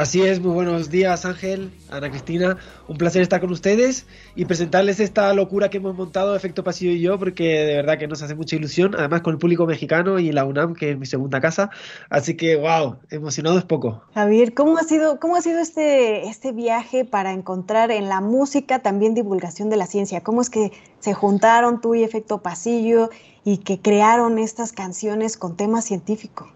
Así 0.00 0.22
es, 0.22 0.40
muy 0.40 0.52
buenos 0.52 0.88
días 0.88 1.26
Ángel, 1.26 1.70
Ana 1.90 2.08
Cristina, 2.08 2.56
un 2.88 2.96
placer 2.96 3.20
estar 3.20 3.38
con 3.38 3.50
ustedes 3.50 4.06
y 4.34 4.46
presentarles 4.46 4.98
esta 4.98 5.34
locura 5.34 5.68
que 5.68 5.76
hemos 5.76 5.94
montado 5.94 6.34
Efecto 6.34 6.64
Pasillo 6.64 6.92
y 6.92 7.02
yo, 7.02 7.18
porque 7.18 7.66
de 7.66 7.74
verdad 7.76 7.98
que 7.98 8.08
nos 8.08 8.22
hace 8.22 8.34
mucha 8.34 8.56
ilusión, 8.56 8.94
además 8.96 9.20
con 9.20 9.34
el 9.34 9.38
público 9.38 9.66
mexicano 9.66 10.18
y 10.18 10.32
la 10.32 10.46
UNAM, 10.46 10.74
que 10.74 10.92
es 10.92 10.98
mi 10.98 11.04
segunda 11.04 11.42
casa, 11.42 11.68
así 12.08 12.34
que 12.34 12.56
wow, 12.56 12.96
emocionado 13.10 13.58
es 13.58 13.64
poco. 13.64 14.02
Javier, 14.14 14.54
¿cómo 14.54 14.78
ha 14.78 14.84
sido, 14.84 15.20
cómo 15.20 15.36
ha 15.36 15.42
sido 15.42 15.60
este, 15.60 16.28
este 16.28 16.52
viaje 16.52 17.04
para 17.04 17.32
encontrar 17.32 17.90
en 17.90 18.08
la 18.08 18.22
música 18.22 18.78
también 18.78 19.12
divulgación 19.12 19.68
de 19.68 19.76
la 19.76 19.86
ciencia? 19.86 20.22
¿Cómo 20.22 20.40
es 20.40 20.48
que 20.48 20.72
se 21.00 21.12
juntaron 21.12 21.82
tú 21.82 21.94
y 21.94 22.04
Efecto 22.04 22.38
Pasillo 22.40 23.10
y 23.44 23.58
que 23.58 23.82
crearon 23.82 24.38
estas 24.38 24.72
canciones 24.72 25.36
con 25.36 25.58
tema 25.58 25.82
científico? 25.82 26.50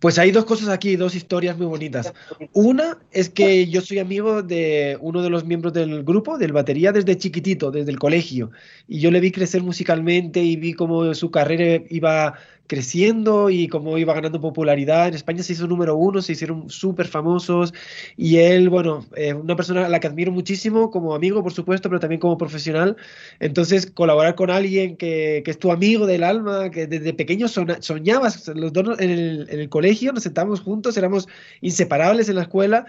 Pues 0.00 0.18
hay 0.18 0.30
dos 0.30 0.44
cosas 0.44 0.68
aquí, 0.68 0.96
dos 0.96 1.14
historias 1.14 1.56
muy 1.56 1.66
bonitas. 1.66 2.12
Una 2.52 2.98
es 3.10 3.28
que 3.28 3.66
yo 3.66 3.80
soy 3.80 3.98
amigo 3.98 4.42
de 4.42 4.96
uno 5.00 5.22
de 5.22 5.30
los 5.30 5.44
miembros 5.44 5.72
del 5.72 6.04
grupo, 6.04 6.38
del 6.38 6.52
batería, 6.52 6.92
desde 6.92 7.18
chiquitito, 7.18 7.70
desde 7.70 7.90
el 7.90 7.98
colegio. 7.98 8.50
Y 8.86 9.00
yo 9.00 9.10
le 9.10 9.20
vi 9.20 9.32
crecer 9.32 9.62
musicalmente 9.62 10.40
y 10.40 10.56
vi 10.56 10.72
cómo 10.74 11.14
su 11.14 11.30
carrera 11.30 11.84
iba 11.90 12.34
creciendo 12.68 13.50
y 13.50 13.66
cómo 13.66 13.98
iba 13.98 14.14
ganando 14.14 14.40
popularidad. 14.40 15.08
En 15.08 15.14
España 15.14 15.42
se 15.42 15.54
hizo 15.54 15.66
número 15.66 15.96
uno, 15.96 16.22
se 16.22 16.32
hicieron 16.32 16.70
súper 16.70 17.08
famosos. 17.08 17.74
Y 18.16 18.36
él, 18.36 18.68
bueno, 18.68 19.04
es 19.16 19.34
una 19.34 19.56
persona 19.56 19.86
a 19.86 19.88
la 19.88 19.98
que 19.98 20.06
admiro 20.06 20.30
muchísimo, 20.30 20.90
como 20.90 21.14
amigo, 21.14 21.42
por 21.42 21.52
supuesto, 21.52 21.88
pero 21.88 21.98
también 21.98 22.20
como 22.20 22.38
profesional. 22.38 22.96
Entonces, 23.40 23.90
colaborar 23.90 24.36
con 24.36 24.50
alguien 24.50 24.96
que, 24.96 25.42
que 25.44 25.50
es 25.50 25.58
tu 25.58 25.72
amigo 25.72 26.06
del 26.06 26.22
alma, 26.22 26.70
que 26.70 26.86
desde 26.86 27.14
pequeño 27.14 27.48
soñabas, 27.48 28.48
los 28.48 28.72
dos 28.72 29.00
en 29.00 29.10
el, 29.10 29.46
en 29.50 29.60
el 29.60 29.68
colegio 29.68 30.12
nos 30.12 30.22
sentábamos 30.22 30.60
juntos, 30.60 30.96
éramos 30.96 31.26
inseparables 31.60 32.28
en 32.28 32.36
la 32.36 32.42
escuela 32.42 32.86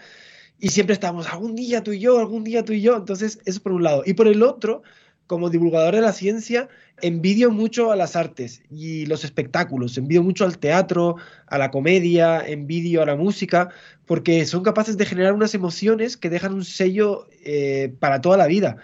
y 0.59 0.69
siempre 0.69 0.93
estábamos 0.93 1.27
algún 1.27 1.55
día 1.55 1.83
tú 1.83 1.93
y 1.93 1.99
yo, 1.99 2.19
algún 2.19 2.43
día 2.43 2.65
tú 2.65 2.73
y 2.73 2.81
yo. 2.81 2.97
Entonces, 2.97 3.39
eso 3.45 3.61
por 3.61 3.71
un 3.71 3.83
lado. 3.83 4.03
Y 4.05 4.13
por 4.13 4.27
el 4.27 4.43
otro, 4.43 4.83
como 5.29 5.51
divulgador 5.51 5.93
de 5.93 6.01
la 6.01 6.11
ciencia, 6.11 6.69
envidio 7.03 7.51
mucho 7.51 7.91
a 7.91 7.95
las 7.95 8.15
artes 8.15 8.63
y 8.71 9.05
los 9.05 9.23
espectáculos, 9.23 9.95
envidio 9.95 10.23
mucho 10.23 10.43
al 10.43 10.57
teatro, 10.57 11.17
a 11.45 11.59
la 11.59 11.69
comedia, 11.69 12.41
envidio 12.41 13.03
a 13.03 13.05
la 13.05 13.15
música, 13.15 13.69
porque 14.07 14.43
son 14.47 14.63
capaces 14.63 14.97
de 14.97 15.05
generar 15.05 15.33
unas 15.33 15.53
emociones 15.53 16.17
que 16.17 16.31
dejan 16.31 16.55
un 16.55 16.65
sello 16.65 17.27
eh, 17.45 17.93
para 17.99 18.21
toda 18.21 18.37
la 18.37 18.47
vida. 18.47 18.77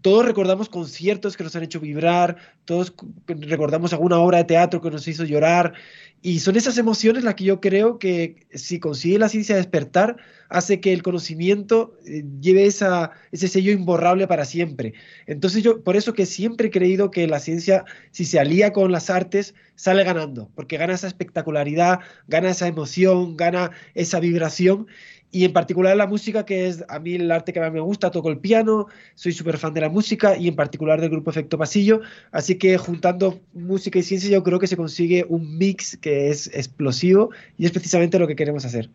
Todos 0.00 0.24
recordamos 0.24 0.68
conciertos 0.68 1.36
que 1.36 1.44
nos 1.44 1.56
han 1.56 1.64
hecho 1.64 1.80
vibrar, 1.80 2.36
todos 2.64 2.94
recordamos 3.26 3.92
alguna 3.92 4.18
obra 4.18 4.38
de 4.38 4.44
teatro 4.44 4.80
que 4.80 4.90
nos 4.90 5.08
hizo 5.08 5.24
llorar, 5.24 5.74
y 6.20 6.40
son 6.40 6.56
esas 6.56 6.76
emociones 6.78 7.22
las 7.22 7.36
que 7.36 7.44
yo 7.44 7.60
creo 7.60 7.98
que 7.98 8.46
si 8.52 8.80
consigue 8.80 9.18
la 9.18 9.28
ciencia 9.28 9.54
despertar, 9.54 10.16
hace 10.48 10.80
que 10.80 10.92
el 10.92 11.04
conocimiento 11.04 11.96
eh, 12.06 12.24
lleve 12.40 12.66
esa, 12.66 13.12
ese 13.30 13.46
sello 13.46 13.70
imborrable 13.70 14.26
para 14.26 14.44
siempre. 14.44 14.94
Entonces 15.26 15.62
yo, 15.62 15.84
por 15.84 15.94
eso 15.96 16.14
que 16.14 16.26
siempre 16.26 16.68
he 16.68 16.70
creído 16.72 17.12
que 17.12 17.28
la 17.28 17.38
ciencia, 17.38 17.84
si 18.10 18.24
se 18.24 18.40
alía 18.40 18.72
con 18.72 18.90
las 18.90 19.10
artes, 19.10 19.54
sale 19.76 20.02
ganando, 20.02 20.50
porque 20.56 20.76
gana 20.76 20.94
esa 20.94 21.06
espectacularidad, 21.06 22.00
gana 22.26 22.50
esa 22.50 22.66
emoción, 22.66 23.36
gana 23.36 23.70
esa 23.94 24.18
vibración 24.18 24.88
y 25.30 25.44
en 25.44 25.52
particular 25.52 25.96
la 25.96 26.06
música, 26.06 26.44
que 26.44 26.68
es 26.68 26.84
a 26.88 26.98
mí 26.98 27.14
el 27.14 27.30
arte 27.30 27.52
que 27.52 27.60
más 27.60 27.72
me 27.72 27.80
gusta, 27.80 28.10
toco 28.10 28.30
el 28.30 28.38
piano, 28.38 28.86
soy 29.14 29.32
súper 29.32 29.58
fan 29.58 29.74
de 29.74 29.82
la 29.82 29.88
música 29.88 30.36
y 30.36 30.48
en 30.48 30.56
particular 30.56 31.00
del 31.00 31.10
grupo 31.10 31.30
Efecto 31.30 31.58
Pasillo, 31.58 32.00
así 32.32 32.56
que 32.56 32.78
juntando 32.78 33.40
música 33.52 33.98
y 33.98 34.02
ciencia 34.02 34.30
yo 34.30 34.42
creo 34.42 34.58
que 34.58 34.66
se 34.66 34.76
consigue 34.76 35.26
un 35.28 35.58
mix 35.58 35.96
que 35.98 36.30
es 36.30 36.46
explosivo 36.48 37.30
y 37.58 37.66
es 37.66 37.72
precisamente 37.72 38.18
lo 38.18 38.26
que 38.26 38.36
queremos 38.36 38.64
hacer. 38.64 38.88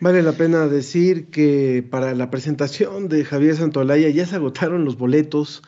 Vale 0.00 0.22
la 0.22 0.32
pena 0.32 0.68
decir 0.68 1.26
que 1.26 1.84
para 1.88 2.14
la 2.14 2.30
presentación 2.30 3.08
de 3.08 3.24
Javier 3.24 3.56
Santolaya 3.56 4.08
ya 4.10 4.26
se 4.26 4.36
agotaron 4.36 4.84
los 4.84 4.96
boletos 4.96 5.62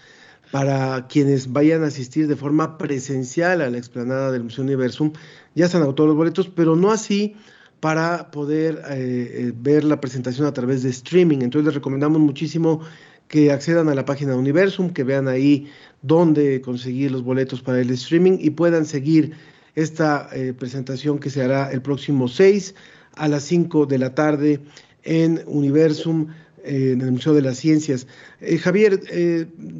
para 0.53 1.07
quienes 1.09 1.53
vayan 1.53 1.83
a 1.83 1.89
asistir 1.89 2.28
de 2.28 2.37
forma 2.37 2.78
presencial 2.78 3.61
a 3.61 3.70
la 3.70 3.78
explanada 3.78 4.31
del 4.31 4.45
Museo 4.45 4.64
Universum. 4.64 5.12
Ya 5.55 5.68
se 5.68 5.76
han 5.76 5.83
agotado 5.83 6.09
los 6.09 6.16
boletos, 6.16 6.49
pero 6.49 6.76
no 6.76 6.93
así 6.93 7.35
para 7.81 8.31
poder 8.31 8.83
eh, 8.91 9.31
eh, 9.49 9.53
ver 9.57 9.85
la 9.85 10.01
presentación 10.01 10.47
a 10.47 10.53
través 10.53 10.83
de 10.83 10.91
streaming. 10.91 11.39
Entonces 11.41 11.66
les 11.66 11.74
recomendamos 11.74 12.20
muchísimo 12.20 12.81
que 13.26 13.51
accedan 13.51 13.89
a 13.89 13.95
la 13.95 14.05
página 14.05 14.33
de 14.33 14.39
Universum, 14.39 14.91
que 14.91 15.05
vean 15.05 15.28
ahí 15.28 15.68
dónde 16.03 16.61
conseguir 16.61 17.11
los 17.11 17.22
boletos 17.22 17.62
para 17.62 17.81
el 17.81 17.91
streaming 17.91 18.39
y 18.41 18.51
puedan 18.51 18.85
seguir 18.85 19.33
esta 19.74 20.28
eh, 20.33 20.53
presentación 20.53 21.18
que 21.18 21.31
se 21.31 21.43
hará 21.43 21.70
el 21.70 21.81
próximo 21.81 22.28
6 22.28 22.74
a 23.14 23.28
las 23.28 23.45
5 23.45 23.87
de 23.87 23.99
la 23.99 24.14
tarde 24.14 24.61
en 25.05 25.43
Universum, 25.47 26.28
en 26.64 27.01
el 27.01 27.12
Museo 27.12 27.33
de 27.33 27.43
las 27.43 27.57
Ciencias. 27.57 28.07
Javier, 28.61 29.01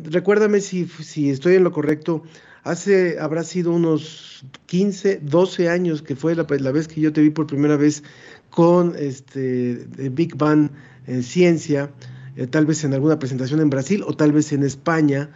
recuérdame 0.05 0.61
si, 0.61 0.87
si 0.87 1.29
estoy 1.29 1.57
en 1.57 1.65
lo 1.65 1.73
correcto 1.73 2.23
hace, 2.63 3.19
habrá 3.19 3.45
sido 3.45 3.73
unos 3.73 4.45
15, 4.67 5.21
12 5.23 5.69
años 5.69 6.03
que 6.03 6.17
fue 6.17 6.35
la, 6.35 6.45
vez 6.45 6.89
que 6.89 7.01
yo 7.01 7.13
te 7.13 7.21
vi 7.21 7.31
por 7.31 7.47
primera 7.47 7.77
vez 7.77 8.03
con 8.51 8.95
este 8.99 9.87
Big 10.11 10.37
Bang 10.37 10.71
en 11.07 11.23
Ciencia, 11.23 11.91
eh, 12.37 12.47
tal 12.47 12.67
vez 12.67 12.85
en 12.85 12.95
alguna 12.95 13.19
presentación 13.19 13.61
en 13.61 13.71
Brasil 13.71 14.03
o 14.07 14.15
tal 14.15 14.33
vez 14.33 14.53
en 14.53 14.63
España. 14.63 15.31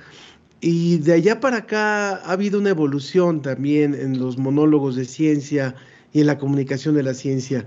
Y 0.60 0.98
de 0.98 1.12
allá 1.14 1.40
para 1.40 1.58
acá 1.58 2.16
ha 2.16 2.32
habido 2.32 2.58
una 2.58 2.70
evolución 2.70 3.42
también 3.42 3.94
en 3.94 4.18
los 4.18 4.38
monólogos 4.38 4.96
de 4.96 5.04
ciencia 5.04 5.74
y 6.12 6.20
en 6.20 6.26
la 6.26 6.38
comunicación 6.38 6.94
de 6.94 7.02
la 7.02 7.14
ciencia. 7.14 7.66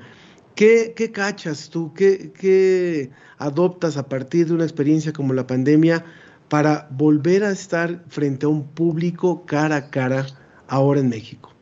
¿Qué, 0.55 0.93
qué 0.95 1.12
cachas 1.12 1.70
tú? 1.70 1.93
¿Qué, 1.93 2.32
¿Qué 2.34 3.12
adoptas 3.38 3.97
a 3.97 4.10
partir 4.10 4.47
de 4.47 4.53
una 4.53 4.64
experiencia 4.64 5.14
como 5.14 5.34
la 5.34 5.45
pandemia 5.45 6.03
para 6.50 6.88
volver 6.91 7.43
a 7.43 7.52
estar 7.52 8.04
frente 8.08 8.45
a 8.45 8.50
un 8.50 8.64
público 8.68 9.45
cara 9.45 9.76
a 9.76 9.89
cara 9.89 10.26
ahora 10.68 11.00
en 11.00 11.10
México? 11.10 11.58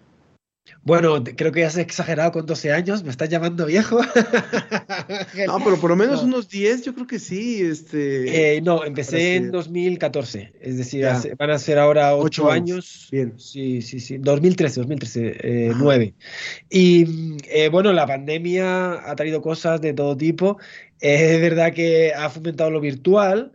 Bueno, 0.85 1.23
creo 1.23 1.51
que 1.51 1.61
ya 1.61 1.67
has 1.67 1.77
exagerado 1.77 2.31
con 2.31 2.45
12 2.45 2.71
años, 2.71 3.03
me 3.03 3.09
estás 3.09 3.27
llamando 3.27 3.65
viejo. 3.65 3.99
no, 5.47 5.59
pero 5.63 5.77
por 5.81 5.89
lo 5.89 5.95
menos 5.95 6.21
unos 6.21 6.47
10, 6.47 6.83
yo 6.83 6.93
creo 6.93 7.07
que 7.07 7.17
sí. 7.17 7.63
Este, 7.63 8.57
eh, 8.57 8.61
no, 8.61 8.85
empecé 8.85 9.35
en 9.35 9.49
2014, 9.49 10.53
es 10.61 10.77
decir, 10.77 11.07
van 11.39 11.49
a 11.49 11.57
ser 11.57 11.79
ahora 11.79 12.15
8, 12.15 12.51
años. 12.51 13.07
Bien. 13.11 13.33
Sí, 13.37 13.81
sí, 13.81 13.99
sí, 13.99 14.19
2013, 14.19 14.81
2013, 14.81 15.37
eh, 15.39 15.73
9. 15.75 16.13
Y 16.69 17.35
eh, 17.49 17.69
bueno, 17.69 17.91
la 17.91 18.05
pandemia 18.05 19.09
ha 19.09 19.15
traído 19.15 19.41
cosas 19.41 19.81
de 19.81 19.93
todo 19.93 20.15
tipo. 20.15 20.59
es 20.99 21.41
verdad 21.41 21.73
que 21.73 22.13
ha 22.13 22.29
fomentado 22.29 22.69
lo 22.69 22.79
virtual, 22.79 23.54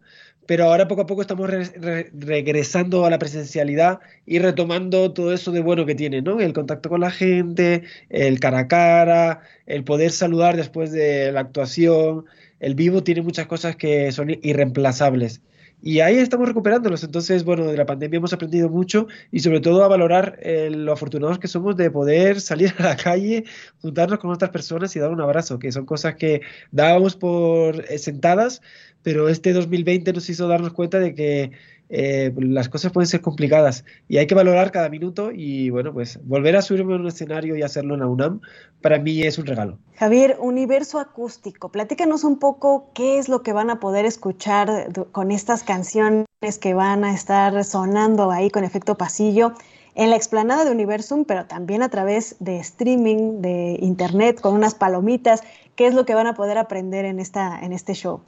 pero 0.51 0.65
ahora 0.65 0.89
poco 0.89 1.03
a 1.03 1.07
poco 1.07 1.21
estamos 1.21 1.49
regresando 1.49 3.07
a 3.07 3.11
la 3.11 3.21
presencialidad 3.21 4.01
y 4.27 4.41
retomando 4.41 5.13
todo 5.13 5.33
eso 5.33 5.53
de 5.53 5.61
bueno 5.61 5.87
que 5.87 5.95
tiene, 5.95 6.23
¿no? 6.23 6.41
El 6.41 6.53
contacto 6.55 6.89
con 6.89 7.03
la 7.03 7.13
gente, 7.13 7.85
el 8.09 8.41
cara 8.41 8.59
a 8.59 8.67
cara, 8.67 9.43
el 9.67 9.85
poder 9.85 10.11
saludar 10.11 10.57
después 10.57 10.91
de 10.91 11.31
la 11.31 11.39
actuación. 11.39 12.25
El 12.59 12.75
vivo 12.75 13.05
tiene 13.05 13.23
muchas 13.23 13.47
cosas 13.47 13.77
que 13.77 14.11
son 14.11 14.29
irreemplazables. 14.43 15.41
Y 15.83 16.01
ahí 16.01 16.19
estamos 16.19 16.47
recuperándolos. 16.47 17.05
Entonces, 17.05 17.45
bueno, 17.45 17.65
de 17.65 17.77
la 17.77 17.87
pandemia 17.87 18.19
hemos 18.19 18.33
aprendido 18.33 18.69
mucho 18.69 19.07
y 19.31 19.41
sobre 19.41 19.61
todo 19.61 19.83
a 19.83 19.89
valorar 19.89 20.39
eh, 20.43 20.71
lo 20.71 20.93
afortunados 20.93 21.39
que 21.39 21.49
somos 21.49 21.77
de 21.77 21.91
poder 21.91 22.41
salir 22.41 22.75
a 22.79 22.83
la 22.83 22.97
calle, 22.97 23.45
juntarnos 23.81 24.19
con 24.19 24.31
otras 24.31 24.51
personas 24.51 24.95
y 24.97 24.99
dar 24.99 25.11
un 25.11 25.21
abrazo, 25.21 25.59
que 25.59 25.73
son 25.73 25.87
cosas 25.87 26.17
que 26.17 26.43
dábamos 26.71 27.17
por 27.17 27.85
eh, 27.91 27.99
sentadas, 27.99 28.63
pero 29.03 29.29
este 29.29 29.53
2020 29.53 30.13
nos 30.13 30.29
hizo 30.29 30.49
darnos 30.49 30.73
cuenta 30.73 30.99
de 30.99 31.15
que 31.15 31.53
eh, 31.93 32.33
las 32.37 32.69
cosas 32.69 32.93
pueden 32.93 33.09
ser 33.09 33.21
complicadas 33.21 33.85
y 34.09 34.19
hay 34.19 34.29
que 34.29 34.37
valorar 34.37 34.71
cada 34.71 34.89
minuto 34.89 35.33
y 35.33 35.71
bueno, 35.71 35.93
pues 35.93 36.21
volver 36.25 36.55
a 36.55 36.63
subirme 36.63 36.95
a 36.95 36.97
un 36.97 37.09
escenario 37.09 37.57
y 37.57 37.63
hacerlo 37.63 37.95
en 37.95 38.01
la 38.01 38.07
UNAM 38.07 38.41
para 38.81 39.01
mí 39.01 39.23
es 39.23 39.39
un 39.39 39.47
regalo. 39.47 39.77
Javier, 39.97 40.37
universo 40.41 41.01
acústico, 41.01 41.73
platícanos 41.73 42.23
un 42.23 42.39
poco 42.39 42.91
qué 42.95 43.19
es 43.19 43.29
lo 43.29 43.43
que 43.43 43.53
van 43.53 43.71
a 43.71 43.81
poder 43.81 44.05
escuchar 44.05 44.89
con 45.11 45.33
estas 45.33 45.65
canciones 45.65 46.27
que 46.61 46.75
van 46.75 47.03
a 47.03 47.13
estar 47.13 47.65
sonando 47.65 48.31
ahí 48.31 48.51
con 48.51 48.63
efecto 48.63 48.97
pasillo 48.97 49.55
en 49.97 50.11
la 50.11 50.17
explanada 50.17 50.65
de 50.65 50.71
Universum, 50.71 51.25
pero 51.25 51.47
también 51.47 51.83
a 51.83 51.89
través 51.89 52.37
de 52.39 52.59
streaming, 52.61 53.43
de 53.43 53.77
internet, 53.81 54.41
con 54.41 54.55
unas 54.55 54.77
palomitas, 54.77 55.43
qué 55.75 55.89
es 55.89 55.95
lo 55.95 56.07
que 56.07 56.15
van 56.15 56.29
a 56.29 56.35
poder 56.35 56.57
aprender 56.57 57.05
en, 57.05 57.19
esta, 57.19 57.59
en 57.61 57.73
este 57.73 57.95
show. 57.95 58.21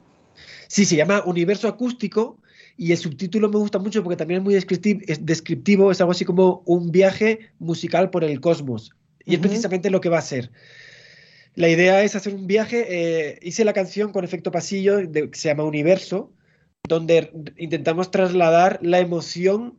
Sí, 0.67 0.85
se 0.85 0.97
llama 0.97 1.23
Universo 1.25 1.67
Acústico 1.67 2.37
y 2.77 2.91
el 2.91 2.97
subtítulo 2.97 3.49
me 3.49 3.57
gusta 3.57 3.79
mucho 3.79 4.03
porque 4.03 4.17
también 4.17 4.39
es 4.39 4.43
muy 4.43 4.53
descriptivo, 4.55 5.91
es, 5.91 6.01
algo 6.01 6.11
así 6.11 6.25
como 6.25 6.63
un 6.65 6.91
viaje 6.91 7.51
musical 7.59 8.09
por 8.09 8.23
el 8.23 8.41
cosmos. 8.41 8.91
Y 9.25 9.35
es 9.35 9.39
precisamente 9.39 9.89
lo 9.89 10.01
que 10.01 10.09
va 10.09 10.17
a 10.17 10.21
ser. 10.21 10.51
La 11.55 11.69
idea 11.69 12.03
es 12.03 12.15
hacer 12.15 12.33
un 12.33 12.47
viaje, 12.47 12.85
eh, 12.89 13.39
hice 13.41 13.63
la 13.63 13.73
canción 13.73 14.11
con 14.11 14.25
efecto 14.25 14.51
pasillo 14.51 14.97
que 15.11 15.29
se 15.33 15.49
llama 15.49 15.63
Universo, 15.63 16.31
donde 16.87 17.31
intentamos 17.57 18.09
trasladar 18.09 18.79
la 18.81 18.99
emoción 18.99 19.77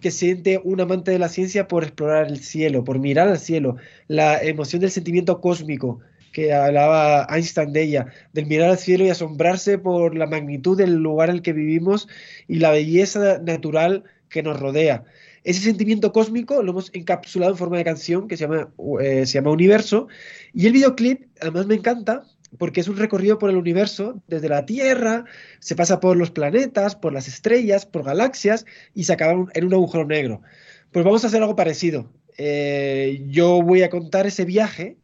que 0.00 0.10
siente 0.10 0.60
un 0.62 0.80
amante 0.80 1.10
de 1.10 1.18
la 1.18 1.28
ciencia 1.28 1.66
por 1.66 1.82
explorar 1.82 2.28
el 2.28 2.38
cielo, 2.38 2.84
por 2.84 2.98
mirar 2.98 3.28
al 3.28 3.38
cielo, 3.38 3.76
la 4.06 4.40
emoción 4.40 4.80
del 4.80 4.90
sentimiento 4.90 5.40
cósmico, 5.40 6.00
que 6.32 6.52
hablaba 6.52 7.26
Einstein 7.30 7.72
de 7.72 7.82
ella, 7.82 8.06
del 8.32 8.46
mirar 8.46 8.70
al 8.70 8.78
cielo 8.78 9.04
y 9.04 9.10
asombrarse 9.10 9.78
por 9.78 10.16
la 10.16 10.26
magnitud 10.26 10.76
del 10.76 10.94
lugar 10.94 11.30
en 11.30 11.36
el 11.36 11.42
que 11.42 11.52
vivimos 11.52 12.08
y 12.46 12.58
la 12.58 12.70
belleza 12.70 13.38
natural 13.38 14.04
que 14.28 14.42
nos 14.42 14.58
rodea. 14.58 15.04
Ese 15.42 15.60
sentimiento 15.60 16.12
cósmico 16.12 16.62
lo 16.62 16.72
hemos 16.72 16.90
encapsulado 16.94 17.52
en 17.52 17.58
forma 17.58 17.78
de 17.78 17.84
canción 17.84 18.28
que 18.28 18.36
se 18.36 18.44
llama, 18.44 18.72
eh, 19.00 19.26
se 19.26 19.34
llama 19.34 19.50
Universo 19.50 20.08
y 20.52 20.66
el 20.66 20.72
videoclip 20.72 21.26
además 21.40 21.66
me 21.66 21.74
encanta 21.76 22.24
porque 22.58 22.80
es 22.80 22.88
un 22.88 22.96
recorrido 22.96 23.38
por 23.38 23.50
el 23.50 23.56
universo, 23.56 24.20
desde 24.26 24.48
la 24.48 24.66
Tierra, 24.66 25.24
se 25.60 25.76
pasa 25.76 26.00
por 26.00 26.16
los 26.16 26.30
planetas, 26.30 26.96
por 26.96 27.12
las 27.12 27.28
estrellas, 27.28 27.86
por 27.86 28.04
galaxias 28.04 28.66
y 28.94 29.04
se 29.04 29.12
acaba 29.12 29.46
en 29.54 29.64
un 29.64 29.74
agujero 29.74 30.04
negro. 30.04 30.42
Pues 30.90 31.04
vamos 31.04 31.22
a 31.22 31.28
hacer 31.28 31.40
algo 31.40 31.56
parecido. 31.56 32.12
Eh, 32.38 33.24
yo 33.28 33.62
voy 33.62 33.82
a 33.82 33.90
contar 33.90 34.26
ese 34.26 34.44
viaje 34.44 34.96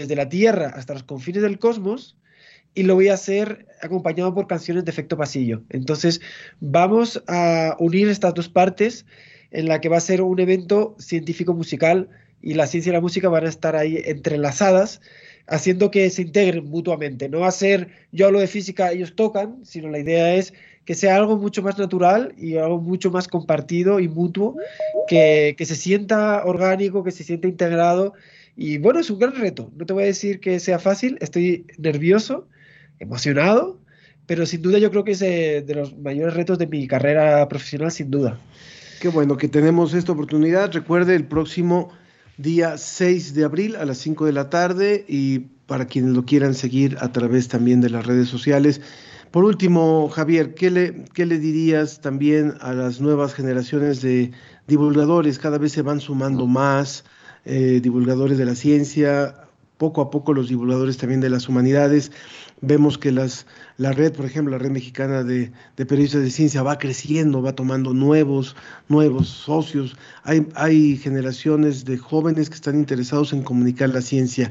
desde 0.00 0.16
la 0.16 0.28
Tierra 0.28 0.72
hasta 0.74 0.92
los 0.92 1.04
confines 1.04 1.42
del 1.42 1.58
cosmos 1.58 2.16
y 2.74 2.82
lo 2.82 2.94
voy 2.94 3.08
a 3.08 3.14
hacer 3.14 3.66
acompañado 3.80 4.34
por 4.34 4.46
canciones 4.46 4.84
de 4.84 4.90
efecto 4.90 5.16
pasillo. 5.16 5.62
Entonces 5.70 6.20
vamos 6.60 7.22
a 7.28 7.76
unir 7.78 8.08
estas 8.08 8.34
dos 8.34 8.48
partes 8.48 9.06
en 9.50 9.68
la 9.68 9.80
que 9.80 9.88
va 9.88 9.96
a 9.96 10.00
ser 10.00 10.20
un 10.20 10.40
evento 10.40 10.96
científico 10.98 11.54
musical 11.54 12.08
y 12.42 12.54
la 12.54 12.66
ciencia 12.66 12.90
y 12.90 12.92
la 12.92 13.00
música 13.00 13.28
van 13.28 13.46
a 13.46 13.48
estar 13.48 13.76
ahí 13.76 14.02
entrelazadas, 14.04 15.00
haciendo 15.46 15.90
que 15.90 16.10
se 16.10 16.22
integren 16.22 16.68
mutuamente. 16.68 17.28
No 17.28 17.40
va 17.40 17.48
a 17.48 17.52
ser 17.52 17.88
yo 18.12 18.26
hablo 18.26 18.40
de 18.40 18.48
física, 18.48 18.92
ellos 18.92 19.14
tocan, 19.14 19.64
sino 19.64 19.88
la 19.88 20.00
idea 20.00 20.34
es 20.34 20.52
que 20.84 20.94
sea 20.94 21.16
algo 21.16 21.38
mucho 21.38 21.62
más 21.62 21.78
natural 21.78 22.34
y 22.36 22.56
algo 22.56 22.78
mucho 22.80 23.10
más 23.10 23.28
compartido 23.28 24.00
y 24.00 24.08
mutuo, 24.08 24.56
que, 25.08 25.54
que 25.56 25.64
se 25.64 25.76
sienta 25.76 26.44
orgánico, 26.44 27.04
que 27.04 27.12
se 27.12 27.24
sienta 27.24 27.48
integrado 27.48 28.12
y 28.56 28.78
bueno, 28.78 29.00
es 29.00 29.10
un 29.10 29.18
gran 29.18 29.34
reto. 29.34 29.72
No 29.76 29.86
te 29.86 29.92
voy 29.92 30.04
a 30.04 30.06
decir 30.06 30.40
que 30.40 30.60
sea 30.60 30.78
fácil, 30.78 31.18
estoy 31.20 31.66
nervioso, 31.78 32.48
emocionado, 32.98 33.80
pero 34.26 34.46
sin 34.46 34.62
duda 34.62 34.78
yo 34.78 34.90
creo 34.90 35.04
que 35.04 35.12
es 35.12 35.22
eh, 35.22 35.64
de 35.66 35.74
los 35.74 35.96
mayores 35.98 36.34
retos 36.34 36.58
de 36.58 36.66
mi 36.66 36.86
carrera 36.86 37.46
profesional, 37.48 37.90
sin 37.90 38.10
duda. 38.10 38.38
Qué 39.00 39.08
bueno 39.08 39.36
que 39.36 39.48
tenemos 39.48 39.92
esta 39.92 40.12
oportunidad. 40.12 40.72
Recuerde 40.72 41.14
el 41.14 41.26
próximo 41.26 41.90
día 42.38 42.78
6 42.78 43.34
de 43.34 43.44
abril 43.44 43.76
a 43.76 43.84
las 43.84 43.98
5 43.98 44.24
de 44.26 44.32
la 44.32 44.50
tarde 44.50 45.04
y 45.08 45.40
para 45.66 45.86
quienes 45.86 46.12
lo 46.12 46.24
quieran 46.24 46.54
seguir 46.54 46.96
a 47.00 47.12
través 47.12 47.48
también 47.48 47.80
de 47.80 47.90
las 47.90 48.06
redes 48.06 48.28
sociales. 48.28 48.80
Por 49.30 49.44
último, 49.44 50.08
Javier, 50.08 50.54
¿qué 50.54 50.70
le, 50.70 51.04
qué 51.12 51.26
le 51.26 51.38
dirías 51.38 52.00
también 52.00 52.54
a 52.60 52.72
las 52.72 53.00
nuevas 53.00 53.34
generaciones 53.34 54.00
de 54.00 54.30
divulgadores? 54.68 55.38
Cada 55.38 55.58
vez 55.58 55.72
se 55.72 55.82
van 55.82 56.00
sumando 56.00 56.46
más 56.46 57.04
eh, 57.44 57.80
divulgadores 57.82 58.38
de 58.38 58.44
la 58.44 58.54
ciencia, 58.54 59.34
poco 59.78 60.00
a 60.00 60.10
poco 60.10 60.32
los 60.32 60.48
divulgadores 60.48 60.96
también 60.96 61.20
de 61.20 61.30
las 61.30 61.48
humanidades. 61.48 62.12
Vemos 62.60 62.96
que 62.96 63.12
las, 63.12 63.46
la 63.76 63.92
red, 63.92 64.12
por 64.12 64.24
ejemplo, 64.24 64.52
la 64.52 64.62
red 64.62 64.70
mexicana 64.70 65.24
de, 65.24 65.52
de 65.76 65.86
periodistas 65.86 66.22
de 66.22 66.30
ciencia 66.30 66.62
va 66.62 66.78
creciendo, 66.78 67.42
va 67.42 67.54
tomando 67.54 67.92
nuevos, 67.92 68.56
nuevos 68.88 69.28
socios. 69.28 69.96
Hay, 70.22 70.46
hay 70.54 70.96
generaciones 70.96 71.84
de 71.84 71.98
jóvenes 71.98 72.48
que 72.48 72.54
están 72.54 72.76
interesados 72.76 73.32
en 73.32 73.42
comunicar 73.42 73.90
la 73.90 74.00
ciencia 74.00 74.50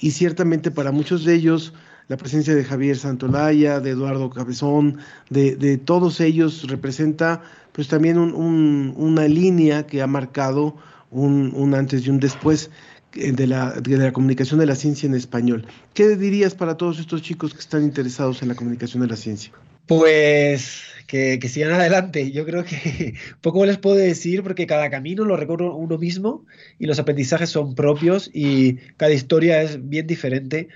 y 0.00 0.10
ciertamente 0.10 0.70
para 0.70 0.90
muchos 0.90 1.24
de 1.24 1.34
ellos 1.34 1.72
la 2.08 2.16
presencia 2.16 2.54
de 2.54 2.64
Javier 2.64 2.96
Santolaya, 2.96 3.80
de 3.80 3.90
Eduardo 3.90 4.28
Cabezón, 4.28 4.98
de, 5.30 5.54
de 5.56 5.78
todos 5.78 6.20
ellos 6.20 6.66
representa 6.68 7.42
pues 7.72 7.88
también 7.88 8.18
un, 8.18 8.34
un, 8.34 8.94
una 8.96 9.28
línea 9.28 9.86
que 9.86 10.02
ha 10.02 10.06
marcado 10.06 10.76
un, 11.12 11.52
un 11.54 11.74
antes 11.74 12.06
y 12.06 12.10
un 12.10 12.18
después 12.18 12.70
de 13.14 13.46
la, 13.46 13.72
de 13.72 13.98
la 13.98 14.12
comunicación 14.12 14.58
de 14.58 14.66
la 14.66 14.74
ciencia 14.74 15.06
en 15.06 15.14
español. 15.14 15.66
¿Qué 15.94 16.16
dirías 16.16 16.54
para 16.54 16.76
todos 16.76 16.98
estos 16.98 17.22
chicos 17.22 17.52
que 17.52 17.60
están 17.60 17.82
interesados 17.82 18.42
en 18.42 18.48
la 18.48 18.54
comunicación 18.54 19.02
de 19.02 19.08
la 19.08 19.16
ciencia? 19.16 19.52
Pues 19.86 20.84
que, 21.06 21.38
que, 21.38 21.48
sigan 21.48 21.72
adelante. 21.72 22.30
Yo 22.32 22.46
creo 22.46 22.64
que 22.64 23.14
poco 23.40 23.66
les 23.66 23.78
puedo 23.78 23.96
decir 23.96 24.42
porque 24.42 24.66
cada 24.66 24.88
camino 24.90 25.24
lo 25.24 25.36
recorre 25.36 25.68
uno 25.68 25.98
mismo 25.98 26.46
y 26.78 26.86
los 26.86 26.98
aprendizajes 26.98 27.50
son 27.50 27.74
propios 27.74 28.30
y 28.32 28.76
cada 28.96 29.12
historia 29.12 29.62
es 29.62 29.88
bien 29.88 30.06
diferente. 30.06 30.68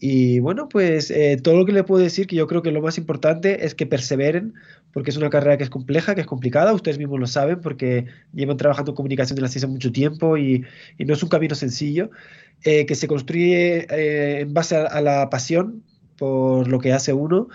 Y 0.00 0.40
bueno, 0.40 0.68
pues 0.68 1.10
eh, 1.10 1.38
todo 1.42 1.56
lo 1.56 1.64
que 1.64 1.72
le 1.72 1.84
puedo 1.84 2.02
decir, 2.02 2.26
que 2.26 2.36
yo 2.36 2.46
creo 2.46 2.62
que 2.62 2.70
lo 2.70 2.82
más 2.82 2.98
importante 2.98 3.64
es 3.64 3.74
que 3.74 3.86
perseveren, 3.86 4.54
porque 4.92 5.10
es 5.10 5.16
una 5.16 5.30
carrera 5.30 5.56
que 5.56 5.64
es 5.64 5.70
compleja, 5.70 6.14
que 6.14 6.20
es 6.20 6.26
complicada, 6.26 6.74
ustedes 6.74 6.98
mismos 6.98 7.18
lo 7.18 7.26
saben, 7.26 7.60
porque 7.60 8.06
llevan 8.34 8.56
trabajando 8.56 8.92
en 8.92 8.96
comunicación 8.96 9.36
de 9.36 9.42
la 9.42 9.48
ciencia 9.48 9.68
mucho 9.68 9.92
tiempo 9.92 10.36
y, 10.36 10.64
no 10.98 11.14
es 11.14 11.22
un 11.22 11.28
camino 11.28 11.54
sencillo, 11.54 12.10
eh, 12.64 12.84
que 12.86 12.94
se 12.94 13.08
construye 13.08 13.86
eh, 13.90 14.40
en 14.40 14.52
base 14.52 14.76
a, 14.76 15.00
la 15.00 15.30
pasión 15.30 15.82
por 16.16 16.68
lo 16.68 16.78
que 16.78 16.92
hace 16.92 17.12
uno 17.12 17.48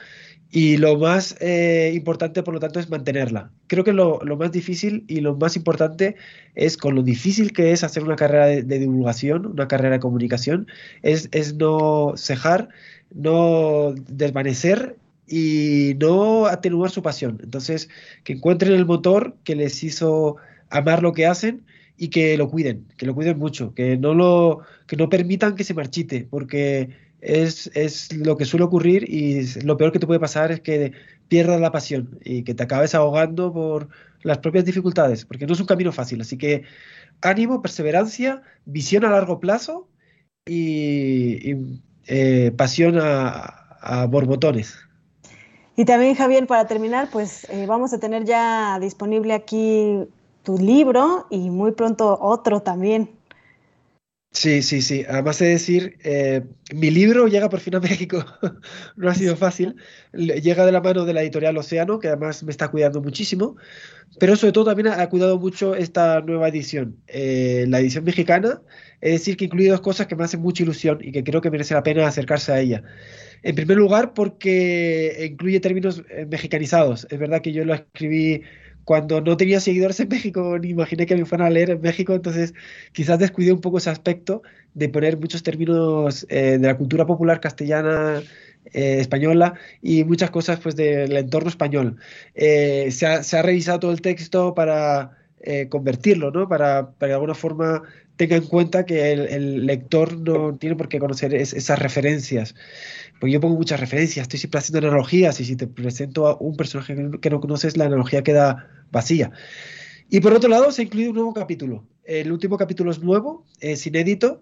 y 0.51 0.75
lo 0.77 0.97
más 0.97 1.37
eh, 1.39 1.93
importante, 1.95 2.43
por 2.43 2.53
lo 2.53 2.59
tanto, 2.59 2.79
es 2.79 2.89
mantenerla. 2.89 3.51
Creo 3.67 3.85
que 3.85 3.93
lo, 3.93 4.19
más 4.37 4.51
difícil 4.51 5.05
y 5.07 5.21
lo 5.21 5.35
más 5.35 5.55
importante 5.55 6.17
es 6.55 6.75
con 6.75 6.95
lo 6.95 7.03
difícil 7.03 7.53
que 7.53 7.71
es 7.71 7.85
hacer 7.85 8.03
una 8.03 8.17
carrera 8.17 8.47
de, 8.47 8.61
de 8.63 8.79
divulgación, 8.79 9.45
una 9.45 9.69
carrera 9.69 9.95
de 9.95 10.01
comunicación, 10.01 10.67
es, 11.03 11.29
es 11.31 11.55
no 11.55 12.13
cejar, 12.17 12.67
no 13.13 13.95
desvanecer 14.09 14.97
y 15.25 15.93
no 15.99 16.47
atenuar 16.47 16.91
su 16.91 17.01
pasión. 17.01 17.39
Entonces, 17.41 17.89
que 18.25 18.33
encuentren 18.33 18.73
el 18.73 18.85
motor 18.85 19.37
que 19.45 19.55
les 19.55 19.81
hizo 19.83 20.35
amar 20.69 21.01
lo 21.01 21.13
que 21.13 21.25
hacen 21.25 21.63
y 21.97 22.09
que 22.09 22.35
lo 22.35 22.49
cuiden, 22.49 22.87
que 22.97 23.05
lo 23.05 23.15
cuiden 23.15 23.37
mucho, 23.39 23.73
que 23.73 23.95
no 23.95 24.13
lo 24.13 24.61
que 24.87 24.97
no 24.97 25.07
permitan 25.07 25.55
que 25.55 25.63
se 25.63 25.73
marchite, 25.73 26.27
porque 26.29 26.89
es, 27.21 27.71
es, 27.75 28.13
lo 28.13 28.35
que 28.35 28.45
suele 28.45 28.65
ocurrir 28.65 29.05
y 29.07 29.45
lo 29.61 29.77
peor 29.77 29.91
que 29.91 29.99
te 29.99 30.07
puede 30.07 30.19
pasar 30.19 30.51
es 30.51 30.59
que 30.61 30.91
pierdas 31.27 31.61
la 31.61 31.71
pasión 31.71 32.19
y 32.23 32.43
que 32.43 32.53
te 32.53 32.63
acabes 32.63 32.95
ahogando 32.95 33.53
por 33.53 33.89
las 34.23 34.39
propias 34.39 34.65
dificultades, 34.65 35.25
porque 35.25 35.47
no 35.47 35.53
es 35.53 35.59
un 35.59 35.67
camino 35.67 35.91
fácil. 35.91 36.21
Así 36.21 36.37
que 36.37 36.63
ánimo, 37.21 37.61
perseverancia, 37.61 38.41
visión 38.65 39.05
a 39.05 39.11
largo 39.11 39.39
plazo 39.39 39.87
y, 40.45 41.51
y 41.51 41.81
eh, 42.07 42.51
pasión 42.57 42.97
a, 42.99 43.57
borbotones. 44.09 44.75
Y 45.75 45.85
también, 45.85 46.13
Javier, 46.13 46.45
para 46.45 46.67
terminar, 46.67 47.09
pues 47.11 47.47
eh, 47.49 47.65
vamos 47.65 47.93
a 47.93 47.99
tener 47.99 48.25
ya 48.25 48.77
disponible 48.79 49.33
aquí 49.33 50.07
tu 50.43 50.57
libro 50.57 51.25
y 51.31 51.49
muy 51.49 51.71
pronto 51.71 52.17
otro 52.21 52.61
también. 52.61 53.09
Sí, 54.33 54.61
sí, 54.61 54.81
sí. 54.81 55.03
Además 55.09 55.39
de 55.39 55.47
decir, 55.47 55.97
eh, 56.03 56.41
mi 56.73 56.89
libro 56.89 57.27
llega 57.27 57.49
por 57.49 57.59
fin 57.59 57.75
a 57.75 57.79
México. 57.81 58.25
no 58.95 59.09
ha 59.09 59.13
sido 59.13 59.35
fácil. 59.35 59.75
Llega 60.13 60.65
de 60.65 60.71
la 60.71 60.81
mano 60.81 61.03
de 61.03 61.13
la 61.13 61.21
editorial 61.21 61.57
Océano, 61.57 61.99
que 61.99 62.07
además 62.07 62.41
me 62.43 62.51
está 62.51 62.69
cuidando 62.69 63.01
muchísimo. 63.01 63.57
Pero 64.19 64.35
sobre 64.37 64.53
todo 64.53 64.65
también 64.65 64.87
ha 64.87 65.09
cuidado 65.09 65.37
mucho 65.37 65.75
esta 65.75 66.21
nueva 66.21 66.47
edición. 66.47 66.97
Eh, 67.07 67.65
la 67.67 67.79
edición 67.81 68.05
mexicana, 68.05 68.61
es 69.01 69.11
decir, 69.13 69.35
que 69.35 69.45
incluye 69.45 69.69
dos 69.69 69.81
cosas 69.81 70.07
que 70.07 70.15
me 70.15 70.23
hacen 70.23 70.41
mucha 70.41 70.63
ilusión 70.63 70.99
y 71.01 71.11
que 71.11 71.23
creo 71.23 71.41
que 71.41 71.51
merece 71.51 71.73
la 71.73 71.83
pena 71.83 72.07
acercarse 72.07 72.53
a 72.53 72.59
ella. 72.61 72.83
En 73.43 73.55
primer 73.55 73.77
lugar, 73.77 74.13
porque 74.13 75.27
incluye 75.29 75.59
términos 75.59 76.03
eh, 76.09 76.25
mexicanizados. 76.29 77.05
Es 77.09 77.19
verdad 77.19 77.41
que 77.41 77.51
yo 77.51 77.65
lo 77.65 77.73
escribí 77.73 78.43
cuando 78.83 79.21
no 79.21 79.37
tenía 79.37 79.59
seguidores 79.59 79.99
en 79.99 80.09
México, 80.09 80.57
ni 80.59 80.69
imaginé 80.69 81.05
que 81.05 81.15
me 81.15 81.25
fueran 81.25 81.47
a 81.47 81.49
leer 81.49 81.69
en 81.71 81.81
México, 81.81 82.13
entonces 82.13 82.53
quizás 82.91 83.19
descuidé 83.19 83.51
un 83.51 83.61
poco 83.61 83.77
ese 83.77 83.89
aspecto 83.89 84.41
de 84.73 84.89
poner 84.89 85.17
muchos 85.17 85.43
términos 85.43 86.25
eh, 86.29 86.57
de 86.59 86.67
la 86.67 86.77
cultura 86.77 87.05
popular 87.05 87.39
castellana, 87.39 88.21
eh, 88.73 88.97
española 88.99 89.55
y 89.81 90.03
muchas 90.03 90.31
cosas 90.31 90.59
pues 90.59 90.75
del 90.75 91.15
entorno 91.15 91.49
español. 91.49 91.97
Eh, 92.35 92.89
se, 92.91 93.05
ha, 93.05 93.23
se, 93.23 93.37
ha, 93.37 93.41
revisado 93.41 93.79
todo 93.79 93.91
el 93.91 94.01
texto 94.01 94.53
para 94.53 95.17
convertirlo, 95.69 96.29
¿no? 96.29 96.47
Para, 96.47 96.91
para 96.91 97.07
de 97.07 97.13
alguna 97.15 97.33
forma 97.33 97.81
tenga 98.15 98.35
en 98.35 98.43
cuenta 98.43 98.85
que 98.85 99.11
el, 99.11 99.65
lector 99.65 100.17
no 100.17 100.55
tiene 100.57 100.75
por 100.75 100.89
qué 100.89 100.99
conocer 100.99 101.33
es, 101.33 101.53
esas 101.53 101.79
referencias. 101.79 102.55
Porque 103.19 103.33
yo 103.33 103.39
pongo 103.39 103.55
muchas 103.55 103.79
referencias, 103.79 104.23
estoy 104.23 104.39
siempre 104.39 104.59
haciendo 104.59 104.87
analogías 104.87 105.39
y 105.39 105.45
si 105.45 105.55
te 105.55 105.67
presento 105.67 106.27
a 106.27 106.37
un 106.39 106.55
personaje 106.55 106.95
que 107.21 107.29
no 107.29 107.39
conoces, 107.39 107.77
la 107.77 107.85
analogía 107.85 108.23
queda 108.23 108.67
vacía. 108.91 109.31
Y 110.09 110.19
por 110.19 110.33
otro 110.33 110.49
lado, 110.49 110.71
se 110.71 110.81
ha 110.81 110.85
incluido 110.85 111.11
un 111.11 111.15
nuevo 111.15 111.33
capítulo. 111.33 111.87
El 112.03 112.31
último 112.31 112.57
capítulo 112.57 112.91
es 112.91 113.01
nuevo, 113.01 113.45
es 113.59 113.85
inédito 113.87 114.41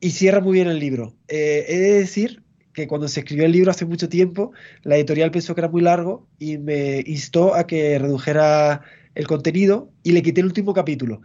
y 0.00 0.10
cierra 0.10 0.40
muy 0.40 0.54
bien 0.54 0.68
el 0.68 0.78
libro. 0.78 1.14
Eh, 1.28 1.64
he 1.68 1.78
de 1.78 1.92
decir 2.00 2.42
que 2.72 2.86
cuando 2.86 3.08
se 3.08 3.20
escribió 3.20 3.46
el 3.46 3.52
libro 3.52 3.70
hace 3.70 3.86
mucho 3.86 4.08
tiempo, 4.08 4.52
la 4.82 4.96
editorial 4.96 5.30
pensó 5.30 5.54
que 5.54 5.62
era 5.62 5.68
muy 5.68 5.80
largo 5.80 6.28
y 6.38 6.58
me 6.58 7.02
instó 7.06 7.54
a 7.54 7.66
que 7.66 7.98
redujera 7.98 8.82
el 9.14 9.26
contenido 9.26 9.90
y 10.02 10.12
le 10.12 10.22
quité 10.22 10.40
el 10.42 10.46
último 10.46 10.74
capítulo. 10.74 11.22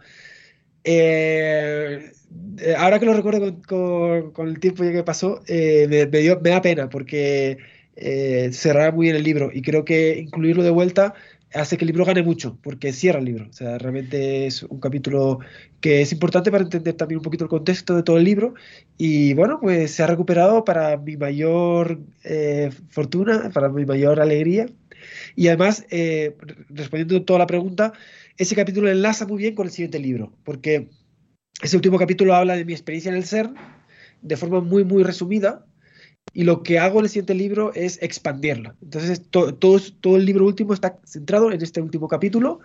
Eh, 0.84 2.12
ahora 2.76 2.98
que 2.98 3.06
lo 3.06 3.14
recuerdo 3.14 3.40
con, 3.40 3.62
con, 3.62 4.30
con, 4.32 4.48
el 4.48 4.60
tiempo 4.60 4.82
que 4.82 5.02
pasó, 5.02 5.42
eh, 5.46 5.86
me, 5.88 6.06
me, 6.06 6.18
dio, 6.18 6.38
me, 6.40 6.50
da 6.50 6.60
pena 6.60 6.88
porque 6.90 7.56
eh, 7.96 8.50
muy 8.92 9.06
bien 9.06 9.16
el 9.16 9.22
libro 9.22 9.50
y 9.52 9.62
creo 9.62 9.84
que 9.84 10.18
incluirlo 10.18 10.62
de 10.62 10.70
vuelta 10.70 11.14
hace 11.54 11.78
que 11.78 11.84
el 11.84 11.88
libro 11.88 12.04
gane 12.04 12.22
mucho 12.22 12.58
porque 12.62 12.92
cierra 12.92 13.20
el 13.20 13.24
libro. 13.24 13.46
O 13.48 13.52
sea, 13.52 13.78
realmente 13.78 14.46
es 14.46 14.62
un 14.64 14.80
capítulo 14.80 15.38
que 15.80 16.02
es 16.02 16.12
importante 16.12 16.50
para 16.50 16.64
entender 16.64 16.94
también 16.94 17.18
un 17.18 17.24
poquito 17.24 17.44
el 17.44 17.50
contexto 17.50 17.96
de 17.96 18.02
todo 18.02 18.18
el 18.18 18.24
libro 18.24 18.54
y 18.98 19.34
bueno, 19.34 19.60
pues 19.60 19.92
se 19.92 20.02
ha 20.02 20.06
recuperado 20.06 20.64
para 20.64 20.96
mi 20.98 21.16
mayor 21.16 22.00
eh, 22.24 22.70
fortuna, 22.90 23.50
para 23.54 23.68
mi 23.68 23.86
mayor 23.86 24.20
alegría 24.20 24.66
y 25.36 25.48
además, 25.48 25.84
respondiendo 26.70 27.18
a 27.18 27.24
toda 27.24 27.40
la 27.40 27.46
pregunta, 27.46 27.92
ese 28.36 28.54
capítulo 28.54 28.90
enlaza 28.90 29.26
muy 29.26 29.38
bien 29.38 29.54
con 29.54 29.66
el 29.66 29.72
siguiente 29.72 29.98
libro, 29.98 30.32
porque 30.44 30.90
ese 31.62 31.76
último 31.76 31.98
capítulo 31.98 32.34
habla 32.34 32.56
de 32.56 32.64
mi 32.64 32.72
experiencia 32.72 33.10
en 33.10 33.16
el 33.16 33.24
CERN 33.24 33.54
de 34.22 34.36
forma 34.36 34.60
muy, 34.60 34.84
muy 34.84 35.02
resumida, 35.02 35.66
y 36.32 36.44
lo 36.44 36.62
que 36.62 36.78
hago 36.78 36.98
en 36.98 37.04
el 37.04 37.10
siguiente 37.10 37.34
libro 37.34 37.72
es 37.74 38.02
expandirlo. 38.02 38.74
Entonces, 38.82 39.28
to, 39.30 39.54
todo, 39.54 39.78
todo 40.00 40.16
el 40.16 40.24
libro 40.24 40.46
último 40.46 40.72
está 40.72 40.98
centrado 41.04 41.52
en 41.52 41.62
este 41.62 41.80
último 41.80 42.08
capítulo, 42.08 42.60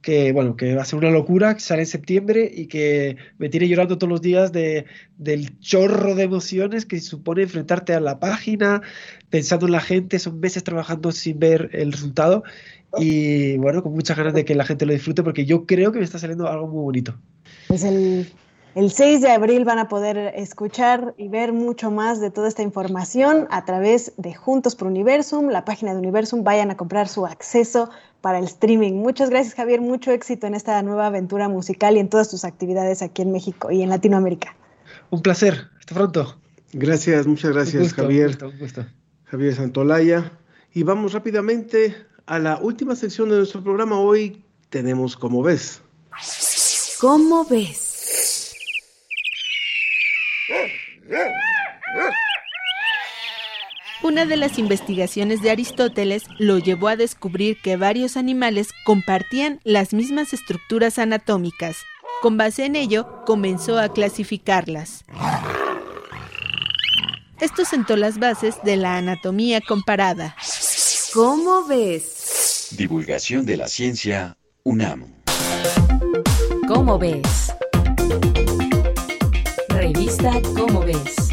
que 0.00 0.32
bueno, 0.32 0.56
que 0.56 0.74
va 0.74 0.82
a 0.82 0.84
ser 0.84 0.98
una 0.98 1.10
locura, 1.10 1.54
que 1.54 1.60
sale 1.60 1.82
en 1.82 1.86
septiembre 1.86 2.50
y 2.52 2.66
que 2.66 3.16
me 3.38 3.48
tiene 3.48 3.68
llorando 3.68 3.96
todos 3.98 4.10
los 4.10 4.20
días 4.20 4.52
de, 4.52 4.84
del 5.16 5.58
chorro 5.60 6.14
de 6.14 6.24
emociones 6.24 6.84
que 6.84 7.00
supone 7.00 7.42
enfrentarte 7.42 7.94
a 7.94 8.00
la 8.00 8.18
página, 8.20 8.82
pensando 9.30 9.66
en 9.66 9.72
la 9.72 9.80
gente, 9.80 10.18
son 10.18 10.40
meses 10.40 10.64
trabajando 10.64 11.10
sin 11.12 11.38
ver 11.38 11.70
el 11.72 11.92
resultado 11.92 12.42
y 12.98 13.56
bueno, 13.58 13.82
con 13.82 13.92
muchas 13.92 14.16
ganas 14.16 14.34
de 14.34 14.44
que 14.44 14.54
la 14.54 14.64
gente 14.64 14.86
lo 14.86 14.92
disfrute 14.92 15.22
porque 15.22 15.44
yo 15.44 15.66
creo 15.66 15.92
que 15.92 15.98
me 15.98 16.04
está 16.04 16.18
saliendo 16.18 16.48
algo 16.48 16.66
muy 16.66 16.82
bonito. 16.82 17.14
Pues 17.68 17.84
el, 17.84 18.32
el 18.74 18.90
6 18.90 19.20
de 19.20 19.30
abril 19.30 19.64
van 19.64 19.78
a 19.78 19.88
poder 19.88 20.32
escuchar 20.34 21.14
y 21.16 21.28
ver 21.28 21.52
mucho 21.52 21.90
más 21.92 22.20
de 22.20 22.30
toda 22.30 22.48
esta 22.48 22.62
información 22.62 23.46
a 23.50 23.64
través 23.64 24.12
de 24.16 24.34
Juntos 24.34 24.74
por 24.74 24.88
Universum, 24.88 25.48
la 25.48 25.64
página 25.64 25.92
de 25.92 26.00
Universum. 26.00 26.42
Vayan 26.42 26.72
a 26.72 26.76
comprar 26.76 27.06
su 27.06 27.24
acceso 27.24 27.90
para 28.20 28.38
el 28.38 28.46
streaming. 28.46 28.94
Muchas 28.94 29.30
gracias, 29.30 29.54
Javier. 29.54 29.80
Mucho 29.80 30.10
éxito 30.10 30.46
en 30.46 30.54
esta 30.54 30.82
nueva 30.82 31.06
aventura 31.06 31.48
musical 31.48 31.96
y 31.96 32.00
en 32.00 32.08
todas 32.08 32.30
tus 32.30 32.44
actividades 32.44 33.00
aquí 33.00 33.22
en 33.22 33.30
México 33.30 33.70
y 33.70 33.82
en 33.82 33.90
Latinoamérica. 33.90 34.56
Un 35.10 35.22
placer. 35.22 35.68
Hasta 35.78 35.94
pronto. 35.94 36.36
Gracias, 36.72 37.28
muchas 37.28 37.52
gracias, 37.52 37.74
un 37.76 37.82
gusto, 37.82 38.02
Javier. 38.02 38.26
Un 38.26 38.32
gusto, 38.32 38.48
un 38.48 38.58
gusto. 38.58 38.86
Javier 39.24 39.54
Santolaya. 39.54 40.32
Y 40.72 40.82
vamos 40.82 41.12
rápidamente 41.12 41.94
a 42.26 42.38
la 42.38 42.58
última 42.58 42.96
sección 42.96 43.28
de 43.28 43.36
nuestro 43.36 43.62
programa. 43.62 43.98
Hoy 43.98 44.42
tenemos 44.70 45.16
como 45.16 45.42
ves. 45.42 45.80
¿Cómo 47.00 47.44
ves? 47.44 48.54
Una 54.02 54.26
de 54.26 54.36
las 54.36 54.58
investigaciones 54.58 55.40
de 55.42 55.50
Aristóteles 55.50 56.24
lo 56.38 56.58
llevó 56.58 56.88
a 56.88 56.96
descubrir 56.96 57.56
que 57.62 57.76
varios 57.76 58.16
animales 58.16 58.68
compartían 58.84 59.60
las 59.64 59.94
mismas 59.94 60.32
estructuras 60.34 60.98
anatómicas. 60.98 61.76
Con 62.20 62.36
base 62.36 62.66
en 62.66 62.76
ello, 62.76 63.24
comenzó 63.24 63.78
a 63.78 63.88
clasificarlas. 63.88 65.04
Esto 67.40 67.64
sentó 67.64 67.96
las 67.96 68.18
bases 68.18 68.56
de 68.62 68.76
la 68.76 68.96
anatomía 68.96 69.60
comparada. 69.60 70.36
¿Cómo 71.14 71.64
ves? 71.64 72.74
Divulgación 72.76 73.46
de 73.46 73.56
la 73.56 73.68
ciencia 73.68 74.36
UNAM. 74.64 75.14
¿Cómo 76.66 76.98
ves? 76.98 77.52
Revista 79.68 80.32
¿Cómo 80.56 80.80
ves? 80.80 81.23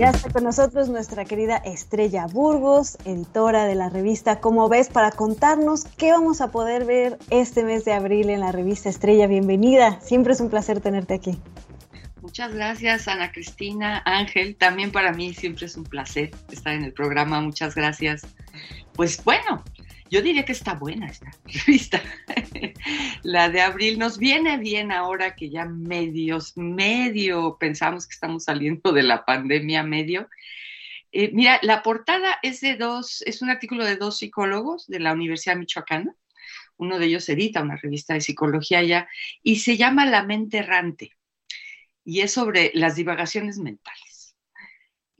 Ya 0.00 0.08
está 0.08 0.30
con 0.30 0.44
nosotros 0.44 0.88
nuestra 0.88 1.26
querida 1.26 1.58
Estrella 1.58 2.24
Burgos, 2.24 2.96
editora 3.04 3.66
de 3.66 3.74
la 3.74 3.90
revista 3.90 4.40
Cómo 4.40 4.66
ves, 4.70 4.88
para 4.88 5.10
contarnos 5.10 5.84
qué 5.84 6.10
vamos 6.10 6.40
a 6.40 6.50
poder 6.50 6.86
ver 6.86 7.18
este 7.28 7.64
mes 7.64 7.84
de 7.84 7.92
abril 7.92 8.30
en 8.30 8.40
la 8.40 8.50
revista 8.50 8.88
Estrella. 8.88 9.26
Bienvenida, 9.26 10.00
siempre 10.00 10.32
es 10.32 10.40
un 10.40 10.48
placer 10.48 10.80
tenerte 10.80 11.12
aquí. 11.12 11.38
Muchas 12.22 12.54
gracias, 12.54 13.08
Ana 13.08 13.30
Cristina, 13.30 14.02
Ángel. 14.06 14.56
También 14.56 14.90
para 14.90 15.12
mí 15.12 15.34
siempre 15.34 15.66
es 15.66 15.76
un 15.76 15.84
placer 15.84 16.30
estar 16.50 16.72
en 16.72 16.84
el 16.84 16.94
programa. 16.94 17.42
Muchas 17.42 17.74
gracias. 17.74 18.22
Pues 18.94 19.22
bueno, 19.22 19.62
yo 20.10 20.22
diría 20.22 20.44
que 20.44 20.52
está 20.52 20.74
buena 20.74 21.06
esta 21.06 21.30
revista. 21.66 22.02
La 23.22 23.48
de 23.48 23.60
abril 23.60 23.98
nos 23.98 24.18
viene 24.18 24.58
bien 24.58 24.90
ahora 24.92 25.36
que 25.36 25.50
ya 25.50 25.64
medios, 25.64 26.56
medio 26.56 27.56
pensamos 27.58 28.06
que 28.06 28.14
estamos 28.14 28.44
saliendo 28.44 28.92
de 28.92 29.04
la 29.04 29.24
pandemia, 29.24 29.82
medio. 29.84 30.28
Eh, 31.12 31.30
mira, 31.32 31.60
la 31.62 31.82
portada 31.82 32.38
es 32.42 32.60
de 32.60 32.76
dos, 32.76 33.22
es 33.22 33.40
un 33.40 33.50
artículo 33.50 33.84
de 33.84 33.96
dos 33.96 34.18
psicólogos 34.18 34.86
de 34.88 35.00
la 35.00 35.12
Universidad 35.12 35.56
Michoacana. 35.56 36.14
Uno 36.76 36.98
de 36.98 37.06
ellos 37.06 37.28
edita 37.28 37.62
una 37.62 37.76
revista 37.76 38.14
de 38.14 38.20
psicología 38.20 38.82
ya 38.82 39.08
y 39.42 39.56
se 39.56 39.76
llama 39.76 40.06
La 40.06 40.24
mente 40.24 40.58
errante 40.58 41.12
y 42.04 42.22
es 42.22 42.32
sobre 42.32 42.72
las 42.74 42.96
divagaciones 42.96 43.58
mentales. 43.58 44.09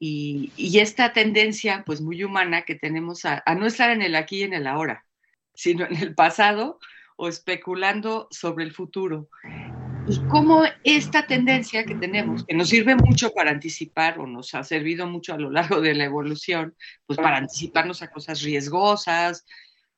Y, 0.03 0.79
esta 0.79 1.13
tendencia, 1.13 1.85
pues 1.85 2.01
muy 2.01 2.25
humana, 2.25 2.63
que 2.63 2.75
tenemos 2.75 3.27
a, 3.27 3.43
a, 3.45 3.55
no 3.55 3.67
estar 3.67 3.91
en 3.91 4.01
el 4.01 4.17
aquí 4.17 4.39
y 4.39 4.43
en 4.45 4.55
el 4.55 4.67
ahora, 4.67 5.05
sino 5.55 5.85
en 5.85 5.97
el 5.97 6.15
pasado 6.15 6.79
o 7.17 7.29
especulando 7.29 8.27
sobre 8.31 8.65
el 8.65 8.73
futuro. 8.73 9.29
Y 10.09 10.19
cómo 10.29 10.65
esta 10.85 11.27
tendencia 11.27 11.85
que 11.85 11.95
tenemos, 11.95 12.47
que 12.47 12.55
nos 12.55 12.71
sirve 12.71 12.97
mucho 12.97 13.31
para 13.33 13.51
anticipar 13.51 14.19
o 14.19 14.27
nos 14.27 14.55
ha 14.55 14.65
servido 14.65 15.07
mucho 15.07 15.35
a 15.35 15.39
lo 15.39 15.51
largo 15.51 15.83
de 15.83 15.95
la 15.95 16.05
evolución, 16.05 16.75
pues 17.07 17.19
para 17.19 17.37
anticiparnos 17.37 18.01
a 18.01 18.11
cosas 18.11 18.41
riesgosas 18.41 19.45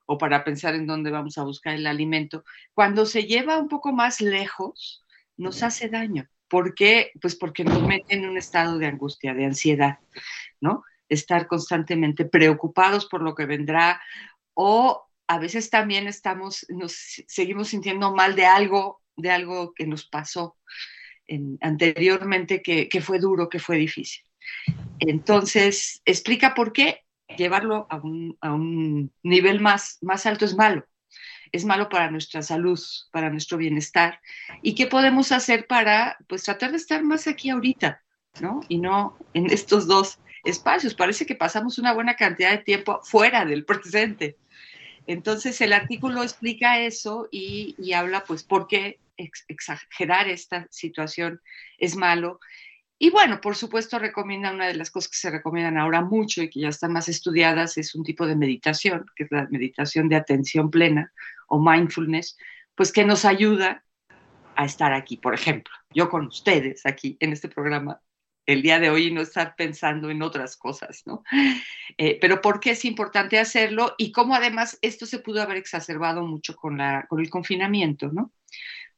o 0.07 0.19
para 0.19 0.43
pensar 0.43 0.75
en 0.75 0.87
dónde 0.87 1.13
vamos 1.13 1.39
a 1.39 1.45
buscar 1.45 1.75
el 1.75 1.87
alimento, 1.87 2.45
cuando 2.75 3.07
se 3.07 3.23
lleva 3.23 3.59
un 3.59 3.69
poco 3.69 3.93
más 3.93 4.21
lejos, 4.21 5.05
nos 5.37 5.63
hace 5.63 5.89
daño. 5.89 6.29
¿Por 6.53 6.75
qué? 6.75 7.13
Pues 7.19 7.35
porque 7.35 7.65
nos 7.65 7.81
mete 7.83 8.15
en 8.15 8.29
un 8.29 8.37
estado 8.37 8.77
de 8.77 8.85
angustia, 8.85 9.33
de 9.33 9.47
ansiedad, 9.47 10.01
¿no? 10.61 10.85
Estar 11.09 11.47
constantemente 11.47 12.27
preocupados 12.27 13.07
por 13.07 13.23
lo 13.23 13.35
que 13.35 13.47
vendrá 13.47 14.03
o 14.53 15.03
a 15.29 15.39
veces 15.39 15.71
también 15.71 16.07
estamos, 16.09 16.67
nos 16.69 17.25
seguimos 17.27 17.69
sintiendo 17.69 18.15
mal 18.15 18.37
de 18.37 18.45
algo, 18.45 19.01
de 19.17 19.31
algo 19.31 19.73
que 19.73 19.87
nos 19.87 20.05
pasó 20.05 20.59
en, 21.27 21.57
anteriormente 21.63 22.61
que, 22.61 22.87
que, 22.87 23.01
fue 23.01 23.19
duro, 23.19 23.49
que 23.49 23.59
fue 23.59 23.79
difícil. 23.79 24.23
Entonces, 24.99 26.03
explica 26.05 26.53
por 26.53 26.75
qué 26.75 27.01
llevarlo 27.35 27.87
a 27.89 27.97
un, 27.97 28.37
a 28.43 28.53
un 28.53 29.11
nivel 29.23 29.59
más, 29.63 29.97
más 30.03 30.27
alto 30.27 30.45
es 30.45 30.55
malo 30.55 30.85
es 31.53 31.65
malo 31.67 31.89
para 31.89 32.11
nuestra 32.11 32.43
salud, 32.43 32.81
para 33.11 33.31
nuestro 33.31 33.59
bienestar, 33.59 34.21
y 34.63 34.75
qué 34.75 34.87
podemos 34.87 35.31
hacer 35.33 35.67
para, 35.67 36.17
pues, 36.27 36.43
tratar 36.43 36.71
de 36.71 36.79
estar 36.79 37.03
más 37.03 37.29
aquí 37.29 37.51
ahorita, 37.51 38.03
¿no? 38.41 38.63
Y 38.69 38.79
no 38.79 39.19
en 39.35 39.51
estos 39.51 39.87
dos 39.87 40.19
espacios. 40.45 40.95
Parece 40.95 41.27
que 41.27 41.35
pasamos 41.35 41.79
una 41.79 41.93
buena 41.93 42.17
cantidad 42.17 42.51
de 42.51 42.59
tiempo 42.59 43.01
fuera 43.03 43.45
del 43.45 43.65
presente. 43.67 44.37
Entonces, 45.07 45.61
el 45.61 45.75
artículo 45.75 46.23
explica 46.23 46.79
eso 46.79 47.29
y, 47.31 47.75
y 47.79 47.93
habla, 47.93 48.25
pues, 48.25 48.43
por 48.43 48.67
qué 48.67 48.99
ex 49.19 49.45
exagerar 49.49 50.29
esta 50.29 50.67
situación 50.71 51.41
es 51.77 51.97
malo. 51.97 52.41
Y 52.99 53.11
bueno, 53.11 53.41
por 53.41 53.57
supuesto, 53.57 53.99
recomienda 53.99 54.53
una 54.53 54.69
de 54.69 54.75
las 54.75 54.93
cosas 54.93 55.11
que 55.11 55.17
se 55.17 55.31
recomiendan 55.31 55.77
ahora 55.77 56.03
mucho 56.03 56.41
y 56.41 56.49
que 56.49 56.61
ya 56.61 56.69
están 56.69 56.93
más 56.93 57.09
estudiadas, 57.09 57.77
es 57.77 57.97
un 57.97 58.05
tipo 58.05 58.27
de 58.27 58.37
meditación, 58.37 59.07
que 59.17 59.25
es 59.25 59.33
la 59.33 59.49
meditación 59.51 60.09
de 60.09 60.15
atención 60.15 60.71
plena 60.71 61.13
o 61.53 61.61
mindfulness, 61.61 62.39
pues 62.75 62.93
que 62.93 63.05
nos 63.05 63.27
ayuda 63.27 63.85
a 64.57 64.65
estar 64.65 64.95
aquí. 64.95 65.19
Por 65.19 65.35
ejemplo, 65.35 65.73
yo 65.91 66.09
con 66.09 66.27
ustedes 66.27 66.87
aquí 66.87 67.19
en 67.21 67.33
este 67.33 67.49
programa 67.49 68.01
el 68.47 68.63
día 68.63 68.81
de 68.81 68.89
hoy 68.89 69.13
no 69.13 69.21
estar 69.21 69.55
pensando 69.55 70.11
en 70.11 70.23
otras 70.23 70.57
cosas, 70.57 71.03
¿no? 71.05 71.23
Eh, 71.99 72.19
pero 72.21 72.41
¿por 72.41 72.59
qué 72.59 72.71
es 72.71 72.85
importante 72.87 73.39
hacerlo? 73.39 73.95
Y 73.99 74.13
cómo 74.13 74.35
además 74.35 74.79
esto 74.81 75.05
se 75.05 75.19
pudo 75.19 75.43
haber 75.43 75.59
exacerbado 75.59 76.27
mucho 76.27 76.57
con, 76.57 76.79
la, 76.79 77.07
con 77.07 77.21
el 77.21 77.29
confinamiento, 77.29 78.09
¿no? 78.11 78.33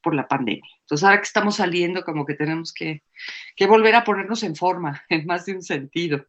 Por 0.01 0.15
la 0.15 0.29
pandemia. 0.29 0.71
Entonces, 0.83 1.05
ahora 1.05 1.19
que 1.19 1.27
estamos 1.27 1.57
saliendo, 1.57 2.05
como 2.05 2.25
que 2.25 2.35
tenemos 2.35 2.73
que, 2.73 3.03
que 3.57 3.67
volver 3.67 3.97
a 3.97 4.05
ponernos 4.05 4.45
en 4.45 4.55
forma, 4.55 5.03
en 5.09 5.27
más 5.27 5.45
de 5.45 5.55
un 5.55 5.63
sentido. 5.63 6.25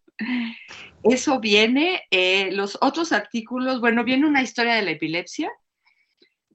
Eso 1.03 1.39
viene, 1.39 2.01
eh, 2.09 2.51
los 2.51 2.79
otros 2.81 3.11
artículos, 3.11 3.79
bueno, 3.79 4.03
viene 4.03 4.25
una 4.25 4.41
historia 4.41 4.73
de 4.73 4.81
la 4.81 4.91
epilepsia, 4.91 5.51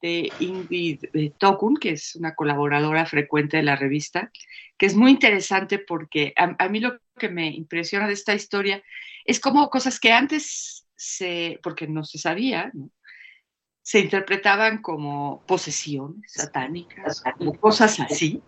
de 0.00 0.32
Ingrid 0.40 1.04
Tokun, 1.38 1.76
que 1.76 1.90
es 1.90 2.16
una 2.16 2.34
colaboradora 2.34 3.06
frecuente 3.06 3.58
de 3.58 3.62
la 3.62 3.76
revista, 3.76 4.30
que 4.76 4.86
es 4.86 4.94
muy 4.94 5.10
interesante 5.10 5.78
porque 5.78 6.32
a, 6.36 6.56
a, 6.58 6.68
mí 6.68 6.80
lo 6.80 6.98
que 7.18 7.28
me 7.28 7.48
impresiona 7.48 8.06
de 8.06 8.14
esta 8.14 8.34
historia 8.34 8.82
es 9.24 9.40
como 9.40 9.68
cosas 9.70 10.00
que 10.00 10.12
antes 10.12 10.86
se, 10.96 11.60
porque 11.62 11.86
no 11.86 12.04
se 12.04 12.18
sabía, 12.18 12.70
¿no? 12.74 12.90
se 13.82 13.98
interpretaban 13.98 14.82
como 14.82 15.42
posesiones 15.46 16.32
satánicas, 16.32 17.24
como 17.36 17.54
cosas 17.58 17.98
así, 17.98 18.40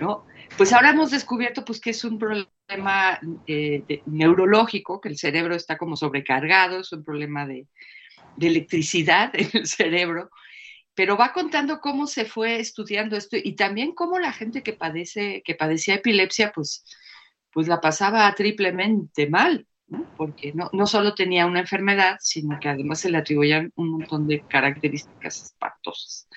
¿no? 0.00 0.26
Pues 0.56 0.72
ahora 0.72 0.90
hemos 0.90 1.12
descubierto 1.12 1.64
pues 1.64 1.80
que 1.80 1.90
es 1.90 2.02
un 2.02 2.18
problema 2.18 3.20
eh, 3.46 3.84
de, 3.86 4.02
neurológico, 4.06 5.00
que 5.00 5.08
el 5.08 5.16
cerebro 5.16 5.54
está 5.54 5.78
como 5.78 5.96
sobrecargado, 5.96 6.80
es 6.80 6.92
un 6.92 7.04
problema 7.04 7.46
de, 7.46 7.66
de 8.36 8.46
electricidad 8.46 9.30
en 9.34 9.50
el 9.52 9.66
cerebro, 9.66 10.30
pero 11.00 11.16
va 11.16 11.32
contando 11.32 11.80
cómo 11.80 12.06
se 12.06 12.26
fue 12.26 12.60
estudiando 12.60 13.16
esto 13.16 13.38
y 13.42 13.52
también 13.52 13.92
cómo 13.92 14.18
la 14.18 14.34
gente 14.34 14.62
que 14.62 14.74
padece, 14.74 15.42
que 15.46 15.54
padecía 15.54 15.94
epilepsia, 15.94 16.52
pues, 16.54 16.84
pues 17.50 17.68
la 17.68 17.80
pasaba 17.80 18.30
triplemente 18.34 19.26
mal, 19.26 19.66
¿no? 19.86 20.04
porque 20.18 20.52
no, 20.52 20.68
no 20.74 20.86
solo 20.86 21.14
tenía 21.14 21.46
una 21.46 21.60
enfermedad, 21.60 22.18
sino 22.20 22.60
que 22.60 22.68
además 22.68 23.00
se 23.00 23.08
le 23.08 23.16
atribuían 23.16 23.72
un 23.76 23.92
montón 23.92 24.28
de 24.28 24.42
características 24.42 25.42
espantosas. 25.42 26.28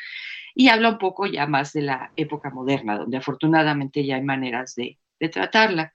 Y 0.56 0.70
habla 0.70 0.92
un 0.92 0.98
poco 0.98 1.26
ya 1.26 1.46
más 1.46 1.74
de 1.74 1.82
la 1.82 2.14
época 2.16 2.50
moderna, 2.50 2.98
donde 2.98 3.18
afortunadamente 3.18 4.06
ya 4.06 4.16
hay 4.16 4.24
maneras 4.24 4.76
de, 4.76 4.98
de 5.20 5.28
tratarla. 5.28 5.94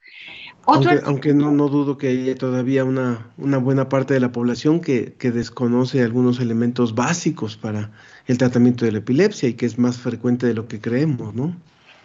Otro 0.66 0.91
aunque, 0.91 1.07
aunque 1.07 1.33
no, 1.33 1.53
no, 1.53 1.69
dudo 1.69 1.97
que 1.97 2.09
haya 2.09 2.35
todavía 2.35 2.85
una, 2.85 3.33
una 3.39 3.57
buena 3.57 3.89
parte 3.89 4.12
de 4.12 4.21
la 4.21 4.33
población 4.33 4.81
que, 4.83 5.14
que, 5.14 5.31
desconoce 5.31 6.03
algunos 6.03 6.39
elementos 6.39 6.95
básicos 6.95 7.57
para 7.57 7.93
el 8.29 8.39
tratamiento 8.39 8.85
de 8.85 8.93
la 8.93 8.99
epilepsia 8.99 9.49
y 9.49 9.55
que 9.55 9.66
es 9.66 9.79
más 9.79 9.99
frecuente 9.99 10.47
de 10.47 10.55
lo 10.55 10.68
que 10.68 10.81
creemos, 10.81 11.35
¿no? 11.35 11.57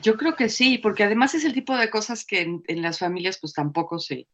Yo 0.01 0.17
creo 0.17 0.35
que 0.35 0.49
sí, 0.49 0.79
porque 0.79 1.03
además 1.03 1.35
es 1.35 1.45
el 1.45 1.53
tipo 1.53 1.77
de 1.77 1.89
cosas 1.89 2.25
que 2.25 2.41
en, 2.41 2.63
en 2.67 2.81
las 2.81 2.99
familias 2.99 3.37
pues 3.39 3.53
tampoco 3.53 3.99
se, 3.99 4.27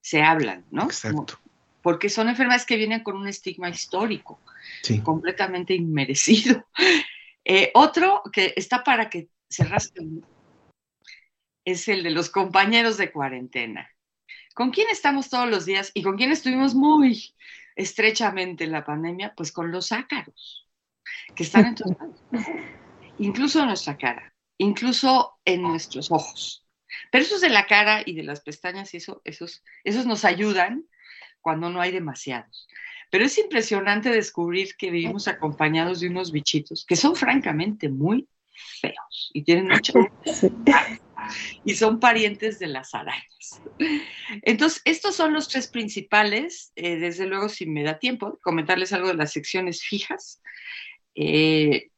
se 0.00 0.22
hablan, 0.22 0.64
¿no? 0.70 0.84
Exacto. 0.84 1.38
Porque 1.82 2.08
son 2.08 2.28
enfermedades 2.28 2.64
que 2.64 2.76
vienen 2.76 3.02
con 3.02 3.16
un 3.16 3.26
estigma 3.26 3.68
histórico, 3.68 4.40
sí. 4.82 5.00
completamente 5.00 5.74
inmerecido. 5.74 6.66
Eh, 7.46 7.70
otro 7.74 8.22
que 8.32 8.54
está 8.56 8.82
para 8.82 9.10
que 9.10 9.28
se 9.50 9.64
rasquen 9.64 10.24
es 11.66 11.88
el 11.88 12.02
de 12.02 12.08
los 12.08 12.30
compañeros 12.30 12.96
de 12.96 13.12
cuarentena. 13.12 13.86
¿Con 14.54 14.70
quién 14.70 14.88
estamos 14.90 15.28
todos 15.28 15.50
los 15.50 15.66
días 15.66 15.90
y 15.92 16.02
con 16.02 16.16
quién 16.16 16.32
estuvimos 16.32 16.74
muy 16.74 17.34
estrechamente 17.76 18.64
en 18.64 18.72
la 18.72 18.86
pandemia? 18.86 19.34
Pues 19.36 19.52
con 19.52 19.70
los 19.72 19.92
ácaros, 19.92 20.63
que 21.34 21.42
están 21.42 21.66
en 21.66 21.74
todos 21.76 21.96
lados, 21.98 22.20
incluso 23.18 23.60
en 23.60 23.66
nuestra 23.66 23.96
cara. 23.96 24.32
incluso 24.58 25.38
en 25.44 25.62
nuestros 25.62 26.10
ojos. 26.10 26.64
Pero 27.10 27.24
esos 27.24 27.40
de 27.40 27.48
la 27.48 27.66
cara 27.66 28.02
y 28.06 28.14
de 28.14 28.22
las 28.22 28.40
pestañas, 28.40 28.94
eso, 28.94 29.20
esos, 29.24 29.64
esos 29.82 30.06
nos 30.06 30.24
ayudan 30.24 30.84
cuando 31.40 31.70
no 31.70 31.80
hay 31.80 31.90
demasiados. 31.90 32.68
Pero 33.10 33.24
es 33.24 33.36
impresionante 33.38 34.10
descubrir 34.10 34.76
que 34.76 34.90
vivimos 34.90 35.28
acompañados 35.28 36.00
de 36.00 36.08
unos 36.08 36.32
bichitos 36.32 36.84
que 36.86 36.96
son 36.96 37.16
francamente 37.16 37.88
muy 37.88 38.28
feos 38.80 39.30
y 39.32 39.42
tienen 39.42 39.68
mucho 39.68 39.92
y 41.64 41.74
son 41.74 42.00
parientes 42.00 42.58
de 42.58 42.68
las 42.68 42.94
arañas. 42.94 43.62
Entonces, 44.42 44.82
estos 44.84 45.16
son 45.16 45.32
los 45.32 45.48
tres 45.48 45.68
principales. 45.68 46.72
Eh, 46.76 46.96
desde 46.96 47.26
luego, 47.26 47.48
si 47.48 47.66
me 47.66 47.82
da 47.82 47.98
tiempo, 47.98 48.38
comentarles 48.42 48.92
algo 48.92 49.08
de 49.08 49.14
las 49.14 49.32
secciones 49.32 49.82
fijas. 49.82 50.42
Eh, 51.14 51.90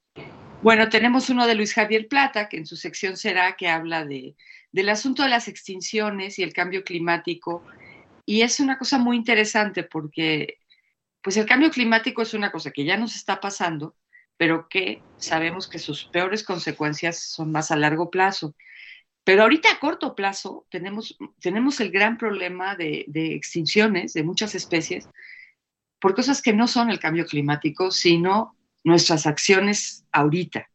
bueno, 0.62 0.89
tenemos 0.89 1.31
uno 1.31 1.47
de 1.47 1.55
Luis 1.55 1.75
Javier 1.75 2.09
Plata, 2.09 2.49
que 2.49 2.57
en 2.57 2.67
su 2.67 2.77
sección 2.77 3.17
será 3.17 3.57
que 3.57 3.69
habla 3.69 4.05
de, 4.05 4.37
del 4.73 4.89
asunto 4.89 5.23
de 5.23 5.29
las 5.29 5.49
extinciones 5.49 6.39
y 6.39 6.43
el 6.43 6.53
cambio 6.53 6.85
climático. 6.85 7.62
Y 8.25 8.43
es 8.43 8.61
una 8.61 8.79
cosa 8.79 8.99
muy 8.99 9.17
interesante 9.17 9.85
porque 9.85 10.59
pues 11.23 11.37
el 11.37 11.47
cambio 11.47 11.71
climático 11.71 12.23
es 12.23 12.35
una 12.35 12.51
cosa 12.51 12.71
que 12.71 12.85
ya 12.85 12.97
nos 12.97 13.17
está 13.17 13.41
pasando, 13.41 13.97
pero 14.37 14.69
que 14.69 15.03
sabemos 15.19 15.69
que 15.69 15.79
sus 15.79 16.05
peores 16.05 16.43
consecuencias 16.43 17.21
son 17.21 17.53
más 17.53 17.71
a 17.71 17.77
largo 17.77 18.11
plazo. 18.11 18.55
Pero 19.25 19.43
ahorita 19.43 19.73
a 19.73 19.81
corto 19.81 20.14
plazo 20.14 20.67
tenemos, 20.71 21.17
tenemos 21.41 21.81
el 21.81 21.91
gran 21.91 22.17
problema 22.17 22.77
de 22.77 23.35
extinciones 23.35 24.12
de 24.12 24.23
muchas 24.23 24.55
especies 24.55 25.09
por 26.01 26.14
cosas 26.14 26.43
que 26.43 26.53
no 26.53 26.69
son 26.69 26.91
el 26.91 27.01
cambio 27.01 27.27
climático, 27.27 27.91
sino 27.91 28.55
nuestras 28.87 29.26
acciones 29.26 30.05
ahorita, 30.12 30.68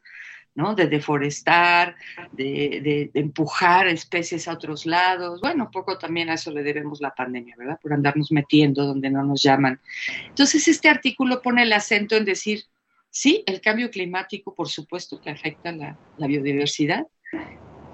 ¿no? 0.54 0.76
De 0.76 0.88
deforestar, 0.88 1.96
de, 2.34 3.10
empujar 3.14 3.88
especies 3.88 4.50
a 4.50 4.54
otros 4.54 4.86
lados. 4.86 5.40
Bueno, 5.40 5.66
un 5.66 5.72
poco 5.72 5.98
también 5.98 6.30
a 6.30 6.34
eso 6.34 6.52
le 6.52 6.62
debemos 6.62 7.00
la 7.00 7.16
pandemia, 7.16 7.56
¿verdad? 7.58 7.80
Por 7.82 7.94
andarnos 7.94 8.32
metiendo 8.34 8.86
donde 8.86 9.10
no 9.10 9.24
nos 9.24 9.42
llaman. 9.42 9.80
Entonces, 10.28 10.68
este 10.68 10.90
artículo 10.90 11.42
pone 11.42 11.64
el 11.64 11.72
acento 11.72 12.18
en 12.18 12.26
decir, 12.26 12.66
sí, 13.10 13.46
el 13.48 13.62
cambio 13.62 13.90
climático, 13.90 14.54
por 14.54 14.68
supuesto, 14.68 15.22
que 15.22 15.30
afecta 15.30 15.72
la, 15.72 15.98
la 16.18 16.28
biodiversidad 16.28 17.08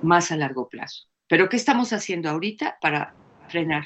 más 0.01 0.31
a 0.31 0.37
largo 0.37 0.67
plazo. 0.67 1.03
Pero, 1.27 1.47
¿qué 1.47 1.57
estamos 1.57 1.93
haciendo 1.93 2.29
ahorita 2.29 2.79
para 2.81 3.13
frenar 3.49 3.85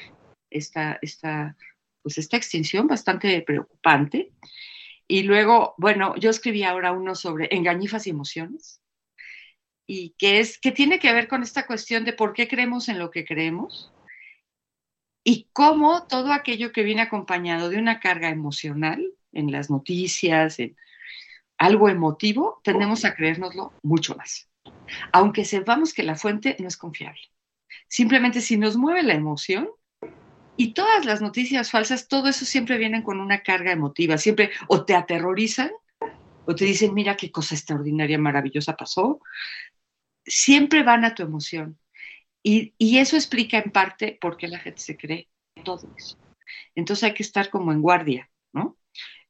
esta, 0.50 0.98
esta, 1.02 1.58
pues 2.02 2.18
esta 2.18 2.38
extinción 2.38 2.88
bastante 2.88 3.42
preocupante? 3.42 4.32
Y 5.12 5.24
luego, 5.24 5.76
bueno, 5.78 6.16
yo 6.16 6.30
escribí 6.30 6.64
ahora 6.64 6.94
uno 6.94 7.16
sobre 7.16 7.50
engañifas 7.52 8.08
y 8.08 8.12
emociones, 8.12 8.82
y 9.86 10.12
que, 10.18 10.40
es, 10.40 10.58
que 10.58 10.72
tiene 10.72 11.00
que 11.00 11.12
ver 11.12 11.28
con 11.28 11.44
esta 11.44 11.68
cuestión 11.68 12.06
de 12.06 12.14
por 12.14 12.32
qué 12.32 12.48
creemos 12.48 12.88
en 12.88 12.98
lo 12.98 13.12
que 13.12 13.26
creemos 13.26 13.92
y 15.26 15.50
cómo 15.52 16.08
todo 16.08 16.32
aquello 16.32 16.72
que 16.72 16.84
viene 16.84 17.02
acompañado 17.02 17.70
de 17.70 17.78
una 17.78 18.00
carga 18.00 18.30
emocional 18.30 19.06
en 19.34 19.52
las 19.52 19.70
noticias, 19.70 20.60
en 20.60 20.78
algo 21.58 21.90
emotivo, 21.90 22.62
tendemos 22.64 23.04
a 23.04 23.14
creérnoslo 23.14 23.74
mucho 23.84 24.16
más, 24.16 24.50
aunque 25.12 25.44
sepamos 25.44 25.94
que 25.94 26.04
la 26.04 26.16
fuente 26.16 26.56
no 26.58 26.70
es 26.70 26.78
confiable. 26.78 27.20
Simplemente 27.90 28.40
si 28.40 28.56
nos 28.56 28.78
mueve 28.78 29.04
la 29.04 29.16
emoción, 29.16 29.70
y 30.62 30.74
todas 30.76 31.06
las 31.06 31.22
noticias 31.22 31.72
falsas, 31.72 32.08
todo 32.08 32.28
eso 32.28 32.46
siempre 32.46 32.78
vienen 32.78 33.02
con 33.02 33.20
una 33.20 33.42
carga 33.42 33.72
emotiva, 33.72 34.20
siempre 34.20 34.52
o 34.68 34.86
te 34.86 34.94
aterrorizan 34.94 35.72
o 36.46 36.54
te 36.54 36.66
dicen, 36.66 36.94
mira 36.94 37.18
qué 37.18 37.32
cosa 37.32 37.56
extraordinaria, 37.56 38.20
maravillosa 38.20 38.78
pasó. 38.78 39.22
Siempre 40.24 40.84
van 40.84 41.04
a 41.04 41.16
tu 41.16 41.24
emoción. 41.24 41.80
Y, 42.44 42.76
eso 42.80 43.16
explica 43.16 43.58
en 43.58 43.72
parte 43.72 44.20
por 44.22 44.38
qué 44.38 44.48
la 44.48 44.60
gente 44.60 44.84
se 44.84 44.98
cree 44.98 45.30
todo 45.66 45.92
eso. 45.98 46.20
Entonces 46.76 47.06
hay 47.06 47.16
que 47.16 47.24
estar 47.24 47.50
como 47.50 47.72
en 47.72 47.82
guardia, 47.82 48.30
¿no? 48.54 48.78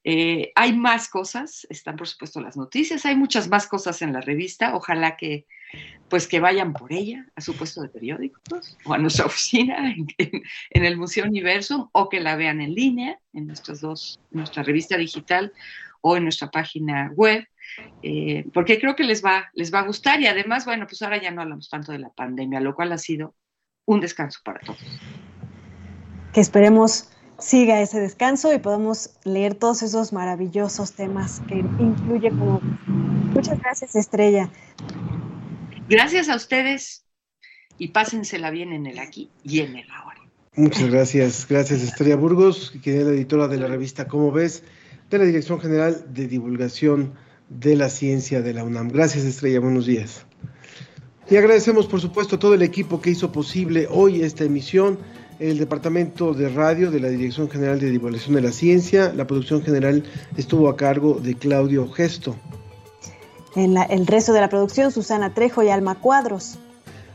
Eh, 0.04 0.52
hay 0.56 0.74
más 0.74 1.10
cosas, 1.10 1.68
están 1.70 1.96
por 1.96 2.08
supuesto 2.08 2.42
las 2.42 2.58
noticias, 2.58 3.06
hay 3.06 3.16
muchas 3.16 3.48
más 3.50 3.68
cosas 3.68 4.02
en 4.02 4.14
la 4.14 4.22
revista, 4.22 4.76
ojalá 4.76 5.16
que 5.16 5.46
pues 6.10 6.28
que 6.28 6.40
vayan 6.40 6.74
por 6.74 6.92
ella 6.92 7.26
a 7.36 7.42
su 7.42 7.56
puesto 7.56 7.82
de 7.82 7.90
periódicos 7.90 8.78
o 8.84 8.94
a 8.94 8.98
nuestra 8.98 9.26
oficina 9.28 9.94
en, 10.18 10.86
el 10.86 10.98
Museo 10.98 11.26
Universum 11.26 11.88
o 11.92 12.10
que 12.10 12.20
la 12.20 12.36
vean 12.36 12.62
en 12.62 12.74
línea 12.74 13.20
en 13.34 13.48
nuestras 13.48 13.80
dos, 13.80 14.20
nuestra 14.32 14.64
revista 14.64 14.98
digital 14.98 15.54
o 16.02 16.18
en 16.18 16.24
nuestra 16.24 16.50
página 16.50 17.12
web, 17.16 17.48
eh, 18.02 18.46
porque 18.54 18.80
creo 18.80 18.96
que 18.96 19.04
les 19.04 19.24
va, 19.24 19.52
les 19.54 19.72
va 19.74 19.80
a 19.80 19.86
gustar 19.86 20.20
y 20.20 20.26
además, 20.26 20.66
bueno, 20.66 20.88
pues 20.88 21.02
ahora 21.04 21.22
ya 21.22 21.30
no 21.30 21.44
hablamos 21.44 21.70
tanto 21.70 21.92
de 21.92 22.00
la 22.00 22.10
pandemia, 22.10 22.60
lo 22.60 22.74
cual 22.74 22.92
ha 22.92 22.98
sido 22.98 23.36
un 23.86 24.02
descanso 24.02 24.40
para 24.44 24.60
todos. 24.60 24.80
Que 26.34 26.42
esperemos 26.42 27.12
siga 27.42 27.82
ese 27.82 28.00
descanso 28.00 28.54
y 28.54 28.60
podamos 28.60 29.12
leer 29.24 29.56
todos 29.56 29.82
esos 29.82 30.14
maravillosos 30.14 30.94
temas 30.94 31.42
que 31.48 31.56
incluye 31.56 32.30
como... 32.30 32.62
Muchas 33.34 33.60
gracias, 33.60 33.96
Estrella. 33.96 34.50
Gracias 35.90 36.30
a 36.30 36.36
ustedes 36.36 37.06
y 37.78 37.90
pásensela 37.90 38.52
bien 38.52 38.72
en 38.74 38.86
el 38.86 39.00
aquí 39.00 39.30
y 39.44 39.60
en 39.60 39.76
el 39.76 39.90
ahora. 39.92 40.22
Muchas 40.56 40.90
gracias. 40.90 41.48
Gracias, 41.50 41.82
Estrella 41.82 42.16
Burgos, 42.16 42.74
que 42.84 43.00
es 43.00 43.06
la 43.06 43.12
editora 43.12 43.48
de 43.48 43.58
la 43.58 43.68
revista 43.68 44.08
Cómo 44.08 44.32
ves, 44.32 44.64
de 45.10 45.18
la 45.18 45.26
Dirección 45.26 45.60
General 45.60 46.06
de 46.14 46.28
Divulgación 46.28 47.14
de 47.50 47.76
la 47.76 47.90
Ciencia 47.90 48.42
de 48.42 48.54
la 48.54 48.64
UNAM. 48.64 48.90
Gracias, 48.90 49.26
Estrella. 49.26 49.60
Buenos 49.60 49.86
días. 49.86 50.26
Y 51.30 51.38
agradecemos, 51.38 51.88
por 51.88 52.02
supuesto, 52.02 52.36
a 52.36 52.40
todo 52.40 52.54
el 52.54 52.62
equipo 52.62 53.02
que 53.02 53.12
hizo 53.12 53.32
posible 53.32 53.88
hoy 53.90 54.22
esta 54.22 54.44
emisión 54.44 55.00
el 55.42 55.58
Departamento 55.58 56.34
de 56.34 56.50
Radio 56.50 56.92
de 56.92 57.00
la 57.00 57.10
Dirección 57.10 57.50
General 57.50 57.80
de 57.80 57.90
Divulgación 57.90 58.36
de 58.36 58.42
la 58.42 58.52
Ciencia. 58.52 59.12
La 59.16 59.26
producción 59.26 59.64
general 59.64 60.04
estuvo 60.38 60.70
a 60.70 60.78
cargo 60.78 61.16
de 61.16 61.34
Claudio 61.34 61.90
Gesto. 61.90 62.36
En 63.56 63.74
la, 63.74 63.84
el 63.84 64.06
resto 64.06 64.34
de 64.34 64.42
la 64.42 64.50
producción, 64.50 64.92
Susana 64.92 65.34
Trejo 65.34 65.64
y 65.64 65.70
Alma 65.70 66.00
Cuadros. 66.00 66.60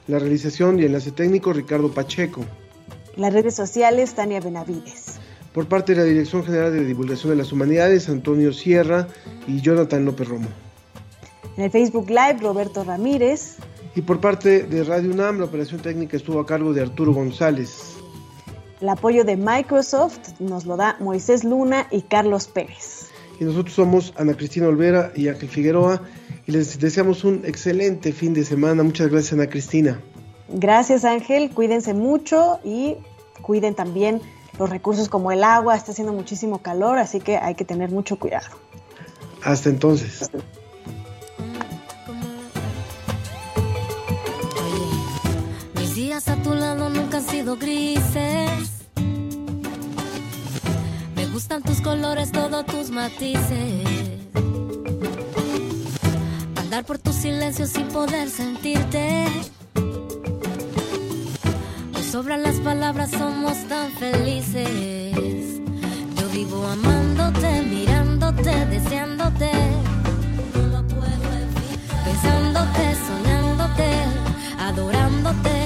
La 0.09 0.18
realización 0.18 0.81
y 0.81 0.85
enlace 0.85 1.12
técnico, 1.12 1.53
Ricardo 1.53 1.93
Pacheco. 1.93 2.45
Las 3.16 3.33
redes 3.33 3.55
sociales, 3.55 4.14
Tania 4.14 4.41
Benavides. 4.41 5.18
Por 5.55 5.68
parte 5.68 5.95
de 5.95 6.01
la 6.01 6.05
Dirección 6.05 6.45
General 6.45 6.72
de 6.72 6.85
Divulgación 6.85 7.31
de 7.31 7.37
las 7.37 7.53
Humanidades, 7.53 8.09
Antonio 8.09 8.53
Sierra 8.53 9.07
y 9.47 9.61
Jonathan 9.61 10.05
López 10.05 10.29
Romo. 10.29 10.49
En 11.57 11.64
el 11.64 11.70
Facebook 11.70 12.09
Live, 12.09 12.39
Roberto 12.43 12.83
Ramírez. 12.83 13.57
Y 13.95 14.03
por 14.03 14.20
parte 14.20 14.64
de 14.64 14.85
Radio 14.85 15.12
UNAM, 15.12 15.39
la 15.39 15.45
operación 15.45 15.81
técnica 15.81 16.16
estuvo 16.16 16.41
a 16.41 16.45
cargo 16.45 16.74
de 16.74 16.83
Arturo 16.83 17.14
González. 17.14 17.95
El 18.81 18.89
apoyo 18.91 19.24
de 19.24 19.37
Microsoft 19.37 20.39
nos 20.39 20.66
lo 20.66 20.77
da 20.77 20.97
Moisés 21.01 21.45
Luna 21.45 21.87
y 21.91 22.03
Carlos 22.03 22.47
Pérez. 22.47 23.09
Y 23.41 23.45
nosotros 23.45 23.74
somos 23.74 24.12
Ana 24.16 24.35
Cristina 24.35 24.68
Olvera 24.68 25.12
y 25.14 25.29
Ángel 25.29 25.49
Figueroa 25.49 26.03
y 26.47 26.53
les 26.53 26.79
deseamos 26.79 27.24
un 27.24 27.43
excelente 27.45 28.12
fin 28.12 28.35
de 28.35 28.45
semana. 28.45 28.83
Muchas 28.83 29.09
gracias 29.09 29.33
Ana 29.33 29.49
Cristina. 29.49 30.01
Gracias 30.49 31.05
Ángel, 31.05 31.51
cuídense 31.51 31.95
mucho 31.95 32.61
y 32.64 32.97
cuiden 33.43 33.74
también 33.74 34.20
los 34.59 34.70
recursos 34.70 35.09
como 35.09 35.33
el 35.33 35.45
agua, 35.45 35.77
está 35.77 35.93
haciendo 35.93 36.12
muchísimo 36.12 36.62
calor, 36.62 36.99
así 36.99 37.20
que 37.20 37.37
hay 37.37 37.55
que 37.55 37.64
tener 37.64 37.91
mucho 37.91 38.18
cuidado. 38.18 38.47
Hasta 39.43 39.68
entonces. 39.68 40.31
Días 46.17 46.29
a 46.29 46.43
tu 46.43 46.55
lado 46.55 46.89
nunca 46.89 47.19
han 47.19 47.27
sido 47.27 47.57
grises. 47.57 48.87
Me 51.14 51.27
gustan 51.27 51.62
tus 51.62 51.83
colores, 51.83 52.33
todos 52.33 52.64
tus 52.64 52.91
matices. 52.91 53.85
Andar 56.57 56.85
por 56.87 56.99
tu 56.99 57.12
silencio 57.12 57.67
sin 57.67 57.89
poder 57.89 58.31
sentirte. 58.31 59.27
Hoy 61.95 62.03
sobran 62.11 62.43
las 62.43 62.61
palabras, 62.61 63.11
somos 63.11 63.57
tan 63.69 63.91
felices. 63.93 65.61
Yo 66.19 66.29
vivo 66.33 66.67
amándote, 66.67 67.62
mirándote, 67.62 68.67
deseándote. 68.67 69.51
Pensándote, 72.05 72.85
soñándote, 73.07 73.89
adorándote. 74.59 75.66